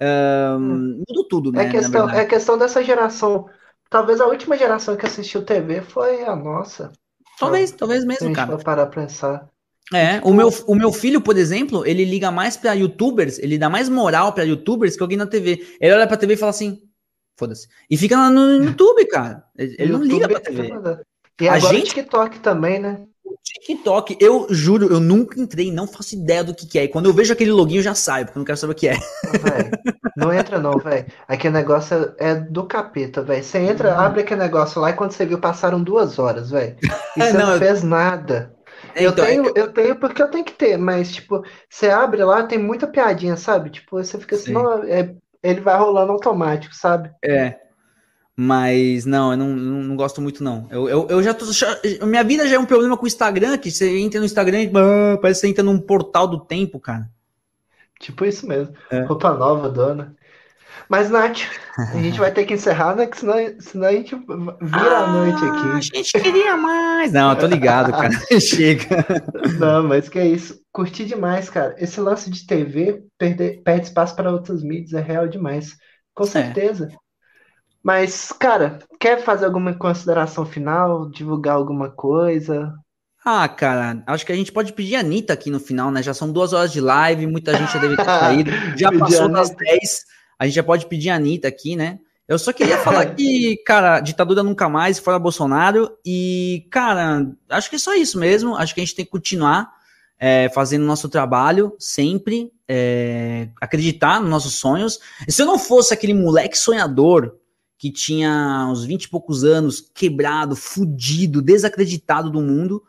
[0.00, 1.64] ahn, mudou tudo, né?
[1.66, 3.46] É questão, é questão dessa geração.
[3.88, 6.92] Talvez a última geração que assistiu TV foi a nossa.
[7.38, 8.56] Talvez, talvez Se a mesmo, gente cara.
[8.58, 9.48] parar pra pensar.
[9.92, 13.68] É, o meu, o meu filho, por exemplo, ele liga mais pra youtubers, ele dá
[13.68, 15.66] mais moral pra youtubers que alguém na TV.
[15.80, 16.78] Ele olha pra TV e fala assim,
[17.40, 17.66] foda-se.
[17.90, 19.42] E fica lá no YouTube, cara.
[19.58, 20.98] Ele, ele não liga pra YouTube, TV.
[21.40, 23.00] E A agora o gente- TikTok também, né?
[23.24, 26.84] O TikTok, eu juro, eu nunca entrei, não faço ideia do que, que é.
[26.84, 28.76] E quando eu vejo aquele login, eu já saio, porque eu não quero saber o
[28.76, 28.92] que é.
[28.94, 29.70] Véi,
[30.16, 31.06] não entra não, velho.
[31.26, 33.42] Aquele negócio é, é do capeta, velho.
[33.42, 34.00] Você entra, Uhum.
[34.00, 36.76] abre aquele negócio lá e quando você viu, passaram duas horas, velho.
[37.16, 38.54] E É, você não, não eu- fez nada.
[38.94, 42.42] Eu Então, tenho, eu tenho porque eu tenho que ter, mas, tipo, você abre lá,
[42.42, 43.70] tem muita piadinha, sabe?
[43.70, 44.52] Tipo, você fica assim, Sim.
[44.52, 47.10] não, é, ele vai rolando automático, sabe?
[47.24, 47.58] É.
[48.36, 50.66] Mas não, eu não, não, não gosto muito, não.
[50.70, 51.44] Eu, eu, eu já tô.
[52.06, 54.72] minha vida já é um problema com o Instagram, que você entra no Instagram e
[54.74, 57.06] ah, parece que você entra num portal do tempo, cara.
[57.98, 58.74] Tipo isso mesmo.
[58.90, 59.02] É.
[59.02, 60.16] Roupa nova, dona.
[60.88, 61.40] Mas, Nath,
[61.78, 63.06] a gente vai ter que encerrar, né?
[63.06, 65.82] Que senão, senão a gente vira a noite Ah, A aqui.
[65.82, 67.12] gente queria mais.
[67.12, 68.10] Não, eu tô ligado, cara.
[68.40, 69.04] Chega.
[69.58, 70.60] Não, mas que é isso.
[70.72, 71.74] Curti demais, cara.
[71.78, 75.76] Esse lance de TV perder, perde espaço para outras mídias é real demais.
[76.14, 76.88] Com certeza.
[77.82, 81.08] Mas, cara, quer fazer alguma consideração final?
[81.10, 82.72] Divulgar alguma coisa?
[83.24, 86.02] Ah, cara, acho que a gente pode pedir a Anitta aqui no final, né?
[86.02, 88.50] Já são duas horas de live, muita gente já deve ter saído.
[88.76, 89.50] Já passou das.
[89.50, 90.00] 10.
[90.40, 91.98] A gente já pode pedir a Anitta aqui, né?
[92.26, 95.90] Eu só queria falar que, cara, ditadura nunca mais, fora Bolsonaro.
[96.02, 98.56] E, cara, acho que é só isso mesmo.
[98.56, 99.70] Acho que a gente tem que continuar
[100.18, 104.98] é, fazendo nosso trabalho sempre, é, acreditar nos nossos sonhos.
[105.28, 107.36] E se eu não fosse aquele moleque sonhador
[107.76, 112.82] que tinha uns 20 e poucos anos, quebrado, fudido, desacreditado do mundo,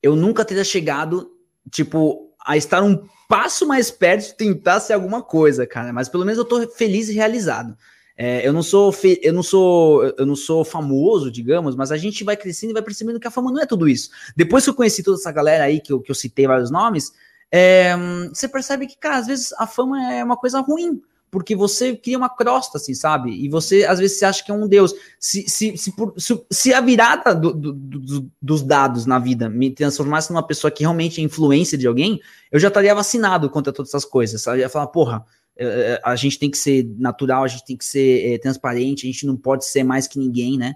[0.00, 1.32] eu nunca teria chegado,
[1.68, 5.92] tipo, a estar um passo mais perto de tentar ser alguma coisa, cara.
[5.92, 7.76] Mas pelo menos eu tô feliz e realizado.
[8.16, 12.22] É, eu não sou eu não sou eu não sou famoso, digamos, mas a gente
[12.22, 14.10] vai crescendo e vai percebendo que a fama não é tudo isso.
[14.36, 17.12] Depois que eu conheci toda essa galera aí que eu, que eu citei vários nomes,
[17.50, 21.54] é, hum, você percebe que, cara, às vezes a fama é uma coisa ruim, porque
[21.54, 23.30] você cria uma crosta, assim, sabe?
[23.32, 24.92] E você, às vezes, você acha que é um deus.
[25.18, 29.70] Se, se, se, se- se a virada do- do- do- dos dados na vida me
[29.70, 33.90] transformasse numa pessoa que realmente é influência de alguém, eu já estaria vacinado contra todas
[33.90, 34.42] essas coisas.
[34.42, 34.58] Sabe?
[34.58, 35.24] Eu ia falar, porra,
[35.56, 39.10] eh, a gente tem que ser natural, a gente tem que ser eh, transparente, a
[39.12, 40.74] gente não pode ser mais que ninguém, né?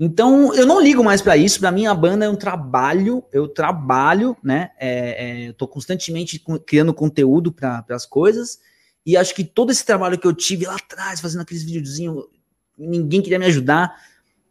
[0.00, 1.60] Então, eu não ligo mais pra isso.
[1.60, 3.22] Pra mim, a banda é um trabalho.
[3.30, 4.70] Eu trabalho, né?
[4.78, 8.58] É, é, eu tô constantemente co- criando conteúdo para as coisas.
[9.04, 12.24] E acho que todo esse trabalho que eu tive lá atrás, fazendo aqueles videozinhos,
[12.78, 13.94] ninguém queria me ajudar.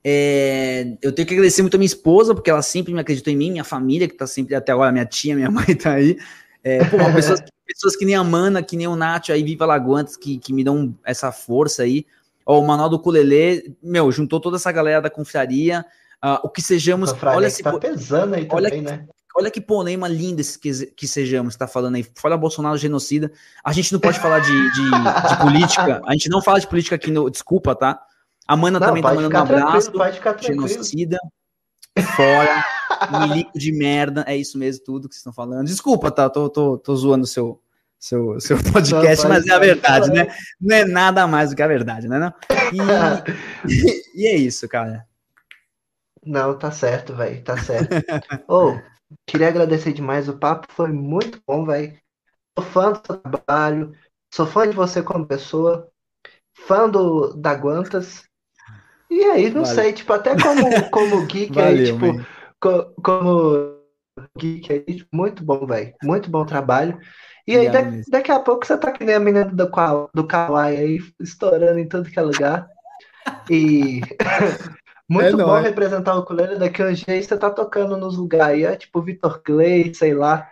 [0.03, 3.37] É, eu tenho que agradecer muito a minha esposa, porque ela sempre me acreditou em
[3.37, 6.17] mim, minha família, que tá sempre até agora, minha tia, minha mãe tá aí.
[6.63, 10.17] É, pô, pessoas, pessoas que nem a Mana, que nem o Nacho aí, Viva Lagoantes,
[10.17, 12.05] que, que me dão essa força aí.
[12.45, 15.85] Ó, o Manual do Ukulele, meu, juntou toda essa galera da confraria.
[16.21, 19.07] ah, o que sejamos, olha que se tá pesando aí olha também, né?
[19.35, 22.05] Olha que polema linda esse que, que sejamos, tá falando aí.
[22.15, 23.31] Fora Bolsonaro genocida.
[23.63, 26.01] A gente não pode falar de, de, de política.
[26.05, 27.29] A gente não fala de política aqui no.
[27.29, 28.01] Desculpa, tá?
[28.47, 29.91] A Mana Não, também tá mandando um abraço.
[30.41, 31.17] Genocida.
[32.15, 32.65] Fora.
[33.11, 34.25] Milico de merda.
[34.27, 35.67] É isso mesmo, tudo que vocês estão falando.
[35.67, 36.29] Desculpa, tá?
[36.29, 37.61] Tô, tô, tô zoando o seu,
[37.97, 40.27] seu, seu podcast, mas é a verdade, né?
[40.59, 42.19] Não é nada mais do que a verdade, né?
[42.19, 42.33] Não?
[42.73, 45.05] E, e é isso, cara.
[46.25, 47.89] Não, tá certo, velho, tá certo.
[48.47, 48.77] Ô,
[49.27, 50.27] Queria agradecer demais.
[50.29, 51.97] O papo foi muito bom, velho.
[52.57, 53.93] Sou fã do seu trabalho.
[54.33, 55.89] Sou fã de você como pessoa.
[56.67, 58.25] Fã do, da Guantas.
[59.09, 59.65] E aí, não Valeu.
[59.65, 62.25] sei, tipo, até como, como geek aí, Valeu, tipo, man.
[62.61, 63.79] co- como
[64.37, 65.95] geek aí, tipo, muito bom, velho.
[66.01, 66.99] Muito bom trabalho.
[67.47, 69.69] E aí, da- daqui a pouco você tá que nem a menina do,
[70.13, 72.67] do Kawaii aí, estourando em tudo que é lugar.
[73.49, 74.01] E
[75.11, 76.55] muito É bom representar o ukulele.
[76.57, 80.13] Daqui a uns dias você tá tocando nos lugares aí, é tipo Vitor Clay, sei
[80.13, 80.47] lá.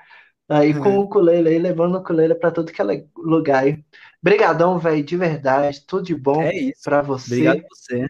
[0.48, 0.98] Aí com É.
[0.98, 3.84] o ukulele aí, levando o ukulele pra tudo que é lugar aí.
[4.22, 5.82] Brigadão, velho, de verdade.
[5.86, 6.82] Tudo de bom É isso.
[6.84, 7.34] pra você.
[7.36, 8.08] Obrigado a você.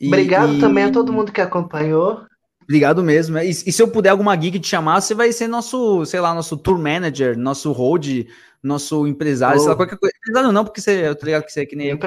[0.00, 2.22] E- Obrigado e- também a todo mundo que acompanhou.
[2.62, 3.38] Obrigado mesmo.
[3.38, 6.34] E, e se eu puder alguma geek te chamar, você vai ser nosso, sei lá,
[6.34, 8.26] nosso tour manager, nosso hold,
[8.62, 9.76] nosso empresário, sei lá, Oh.
[9.76, 10.14] qualquer coisa.
[10.16, 12.06] Empresário não, porque você, eu tô ligado que você é que nem eu, que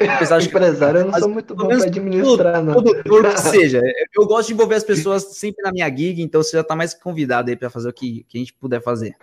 [0.00, 0.14] Onde cair.
[0.46, 0.56] Empresário, que-
[0.98, 2.72] eu não Mas sou muito bom pra administrar, não.
[2.82, 3.80] produtor que seja.
[4.14, 6.92] Eu gosto de envolver as pessoas sempre na minha gig, então você já tá mais
[6.94, 9.14] convidado aí pra fazer o que, que a gente puder fazer.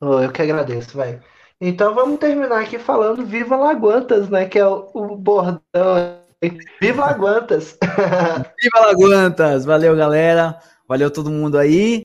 [0.00, 1.22] Oh, eu que agradeço, velho.
[1.60, 4.46] Então vamos terminar aqui falando Viva Laguantas, né?
[4.46, 5.60] Que é o, o bordão.
[6.80, 7.76] Viva Laguantas!
[8.62, 9.66] Viva Laguantas!
[9.66, 10.58] Valeu, galera.
[10.88, 11.98] Valeu todo mundo aí.